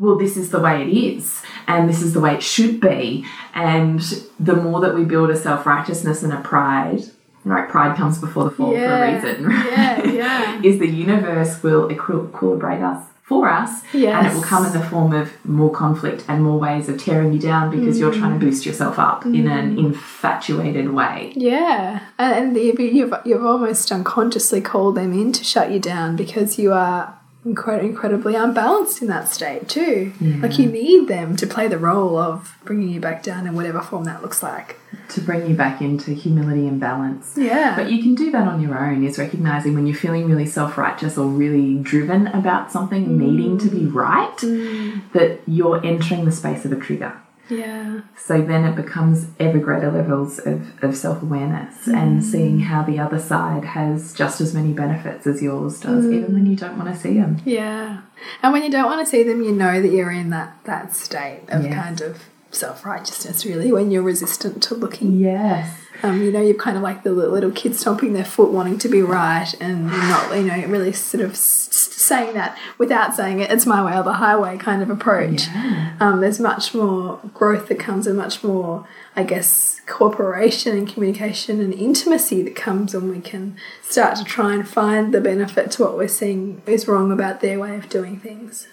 well, 0.00 0.16
this 0.16 0.38
is 0.38 0.48
the 0.48 0.58
way 0.58 0.82
it 0.82 0.88
is, 0.88 1.42
and 1.68 1.86
this 1.86 2.00
is 2.00 2.14
the 2.14 2.20
way 2.20 2.34
it 2.34 2.42
should 2.42 2.80
be. 2.80 3.24
And 3.54 4.00
the 4.40 4.56
more 4.56 4.80
that 4.80 4.94
we 4.94 5.04
build 5.04 5.28
a 5.28 5.36
self 5.36 5.66
righteousness 5.66 6.22
and 6.22 6.32
a 6.32 6.40
pride, 6.40 7.02
right? 7.44 7.68
Pride 7.68 7.98
comes 7.98 8.18
before 8.18 8.44
the 8.44 8.50
fall 8.50 8.72
Yeah. 8.72 8.88
for 8.88 9.04
a 9.04 9.30
reason, 9.30 9.46
right? 9.46 9.66
Yeah, 9.70 10.04
yeah. 10.04 10.60
is 10.64 10.78
the 10.78 10.88
universe 10.88 11.62
will 11.62 11.88
equilibrate 11.90 12.82
us 12.82 13.04
for 13.22 13.48
us, 13.48 13.82
and 13.92 14.26
it 14.26 14.32
will 14.34 14.42
come 14.42 14.64
in 14.64 14.72
the 14.72 14.82
form 14.82 15.12
of 15.12 15.32
more 15.44 15.70
conflict 15.70 16.24
and 16.28 16.42
more 16.42 16.58
ways 16.58 16.88
of 16.88 16.98
tearing 16.98 17.34
you 17.34 17.38
down 17.38 17.70
because 17.70 18.00
you're 18.00 18.12
trying 18.12 18.32
to 18.32 18.44
mm. 18.44 18.48
boost 18.48 18.64
yourself 18.64 18.98
up 18.98 19.26
in 19.26 19.46
an 19.46 19.76
mm. 19.76 19.84
infatuated 19.84 20.90
way. 20.90 21.32
yeah, 21.36 22.06
and, 22.18 22.56
you've 22.56 23.14
you've 23.26 23.44
almost 23.44 23.92
unconsciously 23.92 24.62
called 24.62 24.94
them 24.94 25.12
in 25.12 25.30
to 25.30 25.44
shut 25.44 25.70
you 25.70 25.78
down 25.78 26.16
because 26.16 26.58
you 26.58 26.72
are 26.72 27.19
incred- 27.44 27.82
incredibly 27.82 28.34
unbalanced 28.34 29.02
in 29.02 29.08
that 29.08 29.28
state 29.28 29.68
too. 29.68 30.12
Like 30.20 30.58
you 30.58 30.66
need 30.66 31.08
them 31.08 31.36
to 31.36 31.46
play 31.46 31.68
the 31.68 31.78
role 31.78 32.16
of 32.18 32.56
bringing 32.64 32.90
you 32.90 33.00
back 33.00 33.22
down 33.22 33.46
in 33.46 33.54
whatever 33.54 33.80
form 33.80 34.04
that 34.04 34.22
looks 34.22 34.42
like. 34.42 34.76
to 35.10 35.20
bring 35.20 35.48
you 35.48 35.54
back 35.54 35.80
into 35.80 36.12
humility 36.12 36.66
and 36.66 36.80
balance. 36.80 37.34
Yeah. 37.36 37.76
But 37.76 37.90
you 37.90 38.02
can 38.02 38.14
do 38.14 38.30
that 38.30 38.46
on 38.46 38.60
your 38.60 38.78
own, 38.78 39.04
is 39.04 39.18
recognizing 39.18 39.74
when 39.74 39.86
you're 39.86 39.96
feeling 39.96 40.28
really 40.28 40.46
self 40.46 40.78
righteous 40.78 41.18
or 41.18 41.26
really 41.26 41.76
driven 41.78 42.28
about 42.28 42.70
something 42.72 43.18
needing 43.18 43.58
to 43.58 43.68
be 43.68 43.80
mm. 43.80 43.94
right, 43.94 44.36
mm. 44.38 45.12
that 45.12 45.40
you're 45.46 45.84
entering 45.84 46.24
the 46.24 46.32
space 46.32 46.64
of 46.64 46.72
a 46.72 46.76
trigger. 46.76 47.20
Yeah. 47.50 48.00
So 48.16 48.40
then 48.40 48.64
it 48.64 48.76
becomes 48.76 49.26
ever 49.38 49.58
greater 49.58 49.90
levels 49.90 50.38
of, 50.38 50.82
of 50.82 50.96
self 50.96 51.22
awareness 51.22 51.86
and 51.86 52.20
mm. 52.20 52.22
seeing 52.22 52.60
how 52.60 52.82
the 52.82 52.98
other 52.98 53.18
side 53.18 53.64
has 53.64 54.14
just 54.14 54.40
as 54.40 54.54
many 54.54 54.72
benefits 54.72 55.26
as 55.26 55.42
yours 55.42 55.80
does, 55.80 56.06
even 56.06 56.34
when 56.34 56.46
you 56.46 56.56
don't 56.56 56.78
want 56.78 56.92
to 56.94 56.98
see 56.98 57.14
them. 57.14 57.40
Yeah. 57.44 58.02
And 58.42 58.52
when 58.52 58.62
you 58.62 58.70
don't 58.70 58.86
want 58.86 59.04
to 59.04 59.10
see 59.10 59.22
them, 59.22 59.42
you 59.42 59.52
know 59.52 59.80
that 59.82 59.90
you're 59.90 60.12
in 60.12 60.30
that, 60.30 60.56
that 60.64 60.94
state 60.94 61.42
of 61.48 61.64
Yes. 61.64 61.74
kind 61.74 62.00
of 62.00 62.22
self 62.50 62.84
righteousness, 62.84 63.44
really, 63.44 63.72
when 63.72 63.90
you're 63.90 64.02
resistant 64.02 64.62
to 64.64 64.74
looking. 64.74 65.18
Yes. 65.18 65.76
Um, 66.02 66.22
you 66.22 66.32
know, 66.32 66.40
you're 66.40 66.54
kind 66.54 66.76
of 66.76 66.82
like 66.82 67.02
the 67.02 67.12
little, 67.12 67.50
kid 67.50 67.74
stomping 67.76 68.12
their 68.12 68.24
foot, 68.24 68.50
wanting 68.50 68.78
to 68.78 68.88
be 68.88 69.02
right, 69.02 69.52
and 69.60 69.86
not, 69.86 70.36
you 70.36 70.44
know, 70.44 70.66
really 70.66 70.92
sort 70.92 71.22
of 71.22 71.32
s- 71.32 71.68
saying 71.70 72.34
that 72.34 72.56
without 72.78 73.14
saying 73.14 73.40
it. 73.40 73.50
It's 73.50 73.66
my 73.66 73.84
way 73.84 73.96
or 73.98 74.02
the 74.02 74.14
highway 74.14 74.56
kind 74.56 74.82
of 74.82 74.90
approach. 74.90 75.46
Yeah. 75.46 75.96
Um, 76.00 76.20
there's 76.20 76.40
much 76.40 76.74
more 76.74 77.20
growth 77.34 77.68
that 77.68 77.78
comes, 77.78 78.06
and 78.06 78.16
much 78.16 78.42
more, 78.44 78.86
I 79.16 79.24
guess, 79.24 79.80
cooperation 79.86 80.76
and 80.76 80.88
communication 80.88 81.60
and 81.60 81.74
intimacy 81.74 82.42
that 82.42 82.54
comes 82.56 82.94
when 82.94 83.10
we 83.10 83.20
can 83.20 83.56
start 83.82 84.16
to 84.16 84.24
try 84.24 84.54
and 84.54 84.68
find 84.68 85.12
the 85.12 85.20
benefit 85.20 85.72
to 85.72 85.82
what 85.82 85.96
we're 85.96 86.08
seeing 86.08 86.62
is 86.66 86.86
wrong 86.86 87.10
about 87.10 87.40
their 87.40 87.58
way 87.58 87.76
of 87.76 87.88
doing 87.88 88.18
things. 88.20 88.66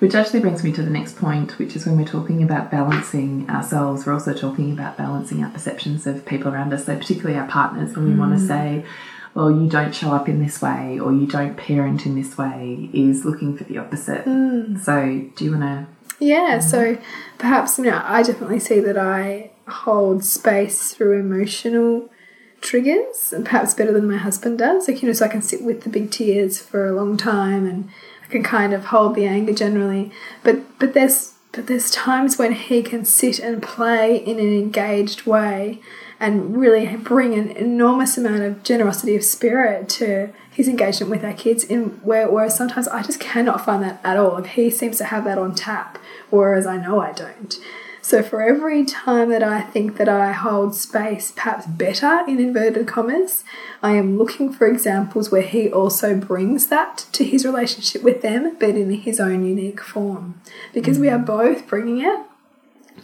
Which 0.00 0.14
actually 0.14 0.40
brings 0.40 0.64
me 0.64 0.72
to 0.72 0.82
the 0.82 0.90
next 0.90 1.16
point, 1.16 1.58
which 1.58 1.76
is 1.76 1.86
when 1.86 1.98
we're 1.98 2.06
talking 2.06 2.42
about 2.42 2.70
balancing 2.70 3.48
ourselves, 3.50 4.06
we're 4.06 4.14
also 4.14 4.32
talking 4.32 4.72
about 4.72 4.96
balancing 4.96 5.44
our 5.44 5.50
perceptions 5.50 6.06
of 6.06 6.24
people 6.24 6.52
around 6.52 6.72
us, 6.72 6.86
so 6.86 6.96
particularly 6.96 7.38
our 7.38 7.46
partners, 7.46 7.94
when 7.94 8.06
we 8.06 8.18
want 8.18 8.36
to 8.36 8.42
mm. 8.42 8.48
say, 8.48 8.84
well, 9.34 9.50
you 9.50 9.68
don't 9.68 9.94
show 9.94 10.12
up 10.12 10.26
in 10.26 10.42
this 10.42 10.60
way 10.62 10.98
or 10.98 11.12
you 11.12 11.26
don't 11.26 11.54
parent 11.56 12.06
in 12.06 12.14
this 12.14 12.38
way, 12.38 12.88
is 12.94 13.26
looking 13.26 13.56
for 13.56 13.64
the 13.64 13.76
opposite. 13.76 14.24
Mm. 14.24 14.80
So, 14.80 15.28
do 15.36 15.44
you 15.44 15.50
want 15.50 15.62
to? 15.62 15.86
Yeah, 16.18 16.58
mm-hmm. 16.58 16.68
so 16.68 16.98
perhaps 17.38 17.78
you 17.78 17.84
know, 17.84 18.02
I 18.04 18.22
definitely 18.22 18.60
see 18.60 18.80
that 18.80 18.96
I 18.96 19.50
hold 19.68 20.24
space 20.24 20.94
through 20.94 21.18
emotional 21.18 22.10
triggers, 22.60 23.32
and 23.32 23.44
perhaps 23.44 23.74
better 23.74 23.92
than 23.92 24.08
my 24.08 24.18
husband 24.18 24.58
does. 24.58 24.86
Like 24.86 25.02
you 25.02 25.08
know, 25.08 25.12
so 25.12 25.24
I 25.24 25.28
can 25.28 25.42
sit 25.42 25.62
with 25.62 25.82
the 25.82 25.90
big 25.90 26.10
tears 26.10 26.58
for 26.58 26.86
a 26.86 26.92
long 26.92 27.16
time, 27.16 27.66
and 27.66 27.88
can 28.30 28.42
kind 28.42 28.72
of 28.72 28.86
hold 28.86 29.14
the 29.14 29.26
anger 29.26 29.52
generally. 29.52 30.10
But 30.42 30.78
but 30.78 30.94
there's 30.94 31.34
but 31.52 31.66
there's 31.66 31.90
times 31.90 32.38
when 32.38 32.52
he 32.52 32.82
can 32.82 33.04
sit 33.04 33.38
and 33.40 33.62
play 33.62 34.16
in 34.16 34.38
an 34.38 34.58
engaged 34.58 35.26
way 35.26 35.80
and 36.20 36.56
really 36.56 36.96
bring 36.96 37.34
an 37.34 37.50
enormous 37.50 38.16
amount 38.16 38.42
of 38.42 38.62
generosity 38.62 39.16
of 39.16 39.24
spirit 39.24 39.88
to 39.88 40.30
his 40.50 40.68
engagement 40.68 41.10
with 41.10 41.24
our 41.24 41.32
kids 41.32 41.64
in 41.64 41.84
where 42.02 42.30
whereas 42.30 42.56
sometimes 42.56 42.86
I 42.88 43.02
just 43.02 43.20
cannot 43.20 43.64
find 43.64 43.82
that 43.82 44.00
at 44.04 44.16
all. 44.16 44.34
Like 44.34 44.46
he 44.48 44.70
seems 44.70 44.98
to 44.98 45.04
have 45.04 45.24
that 45.24 45.38
on 45.38 45.54
tap, 45.54 45.98
whereas 46.28 46.66
I 46.66 46.76
know 46.76 47.00
I 47.00 47.12
don't. 47.12 47.58
So 48.02 48.22
for 48.22 48.42
every 48.42 48.84
time 48.84 49.28
that 49.30 49.42
I 49.42 49.60
think 49.60 49.96
that 49.96 50.08
I 50.08 50.32
hold 50.32 50.74
space 50.74 51.32
perhaps 51.32 51.66
better 51.66 52.24
in 52.26 52.40
inverted 52.40 52.86
commas, 52.86 53.44
I 53.82 53.92
am 53.92 54.16
looking 54.16 54.52
for 54.52 54.66
examples 54.66 55.30
where 55.30 55.42
he 55.42 55.70
also 55.70 56.16
brings 56.16 56.68
that 56.68 57.06
to 57.12 57.24
his 57.24 57.44
relationship 57.44 58.02
with 58.02 58.22
them, 58.22 58.56
but 58.58 58.70
in 58.70 58.90
his 58.90 59.20
own 59.20 59.44
unique 59.44 59.80
form. 59.80 60.40
Because 60.72 60.98
we 60.98 61.08
are 61.08 61.18
mm. 61.18 61.26
both 61.26 61.66
bringing 61.68 62.00
it 62.00 62.29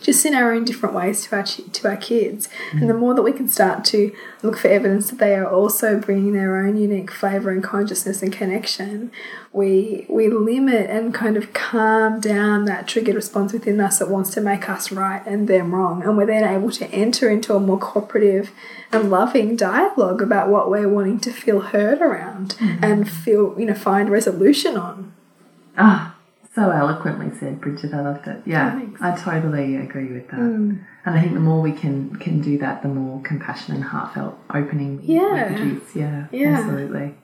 just 0.01 0.24
in 0.24 0.34
our 0.34 0.53
own 0.53 0.64
different 0.64 0.94
ways 0.94 1.24
to 1.24 1.36
our 1.36 1.42
to 1.42 1.88
our 1.88 1.97
kids. 1.97 2.49
And 2.72 2.88
the 2.88 2.94
more 2.94 3.14
that 3.14 3.22
we 3.22 3.32
can 3.32 3.49
start 3.49 3.84
to 3.86 4.14
look 4.42 4.57
for 4.57 4.68
evidence 4.68 5.11
that 5.11 5.18
they 5.18 5.34
are 5.34 5.49
also 5.49 5.99
bringing 5.99 6.32
their 6.32 6.57
own 6.57 6.76
unique 6.76 7.11
flavor 7.11 7.51
and 7.51 7.62
consciousness 7.62 8.22
and 8.22 8.32
connection, 8.32 9.11
we 9.53 10.07
we 10.09 10.28
limit 10.28 10.90
and 10.90 11.14
kind 11.14 11.36
of 11.36 11.53
calm 11.53 12.20
down 12.20 12.64
that 12.66 12.86
triggered 12.86 13.14
response 13.14 13.53
within 13.53 13.80
us 13.80 13.99
that 13.99 14.11
wants 14.11 14.30
to 14.30 14.40
make 14.40 14.68
us 14.68 14.92
right 14.92 15.24
and 15.26 15.49
them 15.49 15.74
wrong. 15.74 16.03
And 16.03 16.16
we're 16.16 16.26
then 16.26 16.44
able 16.44 16.70
to 16.72 16.86
enter 16.90 17.28
into 17.30 17.55
a 17.55 17.61
more 17.61 17.78
cooperative 17.78 18.51
and 18.92 19.11
loving 19.11 19.57
dialogue 19.57 20.22
about 20.22 20.49
what 20.49 20.70
we're 20.70 20.88
wanting 20.88 21.20
to 21.20 21.32
feel 21.32 21.61
heard 21.61 22.01
around 22.01 22.57
and 22.61 23.11
feel, 23.11 23.59
you 23.59 23.66
know, 23.66 23.74
find 23.74 24.11
resolution 24.11 24.76
on. 24.76 25.12
Ah, 25.78 26.15
so 26.57 26.70
eloquently 26.70 27.30
said, 27.38 27.61
Bridget. 27.61 27.92
I 27.92 28.00
loved 28.00 28.26
it. 28.26 28.40
Yeah, 28.46 28.72
Thanks. 28.78 29.02
I 29.02 29.14
totally 29.14 29.76
agree 29.76 30.11
with 30.11 30.26
that. 30.30 30.40
Mm. 30.40 30.82
And 31.04 31.14
I 31.16 31.20
think 31.20 31.34
the 31.34 31.40
more 31.40 31.61
we 31.61 31.72
can 31.72 32.16
can 32.16 32.40
do 32.40 32.57
that, 32.59 32.80
the 32.82 32.88
more 32.88 33.20
compassion 33.22 33.74
and 33.74 33.84
heartfelt 33.84 34.34
opening 34.50 34.96
we- 35.02 35.14
Yeah. 35.16 35.48
produce. 35.54 35.94
Yeah, 35.94 36.24
Yeah. 36.32 36.57
absolutely. 36.59 37.14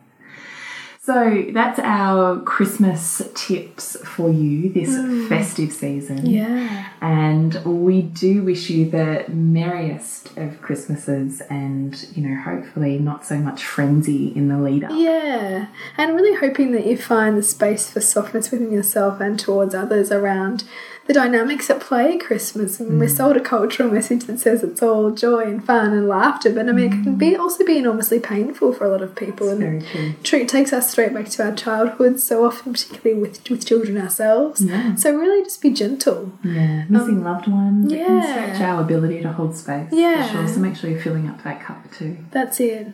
So 1.05 1.47
that's 1.53 1.81
our 1.81 2.39
Christmas 2.43 3.23
tips 3.35 3.97
for 4.07 4.31
you 4.31 4.69
this 4.69 4.91
mm. 4.91 5.29
festive 5.29 5.73
season. 5.73 6.27
Yeah. 6.27 6.91
And 7.01 7.57
we 7.65 8.03
do 8.03 8.45
wish 8.45 8.71
you 8.71 8.89
the 8.89 9.25
merriest 9.29 10.37
of 10.37 10.63
Christmases 10.63 11.41
and, 11.51 12.07
you 12.15 12.29
know, 12.29 12.41
hopefully 12.41 13.01
not 13.01 13.27
so 13.27 13.39
much 13.39 13.65
frenzy 13.65 14.29
in 14.29 14.47
the 14.47 14.59
lead 14.59 14.85
up. 14.85 14.93
Yeah, 14.95 15.67
and 15.97 16.15
really 16.15 16.39
hoping 16.39 16.71
that 16.71 16.87
you 16.87 16.97
find 16.97 17.37
the 17.37 17.43
space 17.43 17.91
for 17.91 18.01
softness 18.01 18.53
within 18.53 18.71
yourself 18.71 19.21
and 19.21 19.41
towards 19.41 19.75
others 19.75 20.13
around 20.13 20.63
the 21.07 21.13
dynamics 21.13 21.69
at 21.71 21.81
play 21.81 22.15
at 22.15 22.21
Christmas. 22.21 22.79
And 22.81 22.99
we're 23.01 23.09
sold 23.09 23.37
a 23.37 23.41
cultural 23.41 23.91
message 23.91 24.25
that 24.25 24.39
says 24.39 24.63
it's 24.63 24.83
all 24.83 25.11
joy 25.11 25.43
and 25.45 25.65
fun 25.65 25.93
and 25.93 26.09
laughter, 26.09 26.53
but 26.53 26.69
I 26.69 26.73
mean, 26.73 26.93
it 26.93 27.03
can 27.03 27.17
be 27.17 27.37
also 27.37 27.65
be 27.65 27.79
enormously 27.79 28.21
painful 28.21 28.73
for 28.73 28.85
a 28.85 28.91
lot 28.91 29.03
of 29.03 29.15
people. 29.15 29.49
and 29.49 29.85
true. 29.87 30.15
True, 30.23 30.45
takes 30.47 30.73
us 30.73 30.91
straight 30.91 31.13
back 31.15 31.29
to 31.31 31.45
our 31.45 31.55
childhood 31.55 32.21
so 32.21 32.45
often, 32.45 32.73
particularly 32.73 33.21
with 33.21 33.49
with 33.51 33.67
children 33.67 33.99
ourselves. 33.99 34.63
Yeah. 34.63 34.95
So 34.95 35.15
really, 35.17 35.43
just 35.43 35.61
be 35.61 35.71
gentle. 35.71 36.33
Yeah, 36.45 36.85
missing 36.89 37.25
loved 37.25 37.49
ones. 37.49 37.93
Um, 37.93 37.99
yeah. 37.99 38.23
stretch 38.23 38.61
our 38.61 38.81
ability 38.83 39.23
to 39.23 39.33
hold 39.33 39.57
space. 39.57 39.89
Yeah. 39.93 40.27
For 40.27 40.33
sure. 40.33 40.49
So 40.49 40.61
make 40.61 40.77
sure 40.77 40.91
you're 40.91 41.01
filling 41.01 41.29
up 41.29 41.43
that 41.45 41.61
cup 41.63 41.91
too. 41.93 42.19
That's 42.31 42.61
it. 42.61 42.89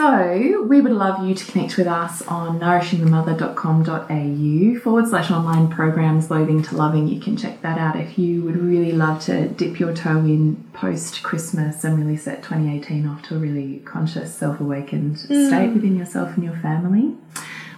So 0.00 0.62
we 0.62 0.80
would 0.80 0.92
love 0.92 1.28
you 1.28 1.34
to 1.34 1.52
connect 1.52 1.76
with 1.76 1.86
us 1.86 2.22
on 2.22 2.58
nourishingthemother.com.au 2.58 4.80
forward 4.80 5.06
slash 5.06 5.30
online 5.30 5.68
programs 5.68 6.30
loathing 6.30 6.62
to 6.62 6.74
loving. 6.74 7.06
You 7.06 7.20
can 7.20 7.36
check 7.36 7.60
that 7.60 7.76
out 7.76 7.96
if 7.96 8.18
you 8.18 8.42
would 8.44 8.56
really 8.56 8.92
love 8.92 9.20
to 9.24 9.48
dip 9.48 9.78
your 9.78 9.94
toe 9.94 10.16
in 10.16 10.64
post 10.72 11.22
Christmas 11.22 11.84
and 11.84 11.98
really 11.98 12.16
set 12.16 12.42
2018 12.42 13.06
off 13.06 13.20
to 13.24 13.36
a 13.36 13.38
really 13.38 13.80
conscious, 13.80 14.34
self 14.34 14.58
awakened 14.58 15.16
mm. 15.16 15.48
state 15.48 15.74
within 15.74 15.98
yourself 15.98 16.34
and 16.34 16.44
your 16.44 16.56
family. 16.56 17.14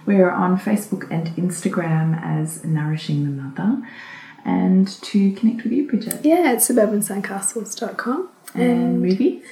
We're 0.05 0.31
on 0.31 0.57
Facebook 0.57 1.11
and 1.11 1.27
Instagram 1.35 2.17
as 2.23 2.63
Nourishing 2.63 3.25
the 3.25 3.31
Mother. 3.31 3.85
And 4.45 4.87
to 4.87 5.33
connect 5.33 5.65
with 5.65 5.73
you, 5.73 5.89
Bridget. 5.89 6.23
Yeah, 6.23 6.53
it's 6.53 6.69
suburbansandcastles.com. 6.69 8.29
And 8.55 9.01
movies. 9.01 9.43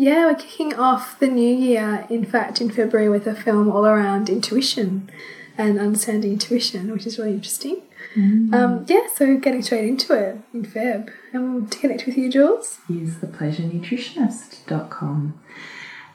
Yeah, 0.00 0.26
we're 0.28 0.34
kicking 0.34 0.74
off 0.76 1.18
the 1.18 1.28
new 1.28 1.54
year, 1.54 2.06
in 2.08 2.24
fact, 2.24 2.62
in 2.62 2.70
February 2.70 3.10
with 3.10 3.26
a 3.26 3.34
film 3.34 3.70
all 3.70 3.84
around 3.84 4.30
intuition 4.30 5.10
and 5.58 5.78
understanding 5.78 6.32
intuition, 6.32 6.90
which 6.90 7.06
is 7.06 7.18
really 7.18 7.32
interesting. 7.32 7.82
Um, 8.16 8.86
yeah, 8.88 9.08
so 9.14 9.36
getting 9.36 9.60
straight 9.60 9.84
into 9.84 10.14
it 10.14 10.38
in 10.54 10.64
Feb. 10.64 11.12
And 11.34 11.70
to 11.70 11.78
connect 11.78 12.06
with 12.06 12.16
you, 12.16 12.30
Jules, 12.30 12.78
is 12.88 13.16
thepleasurenutritionist.com. 13.16 15.38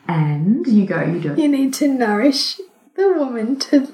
And 0.08 0.66
you 0.66 0.88
go, 0.88 1.04
you 1.04 1.20
do 1.20 1.34
it. 1.34 1.38
you 1.38 1.48
need 1.48 1.76
to 1.76 1.88
nourish 1.88 2.60
the 2.96 3.14
woman 3.14 3.60
to 3.60 3.94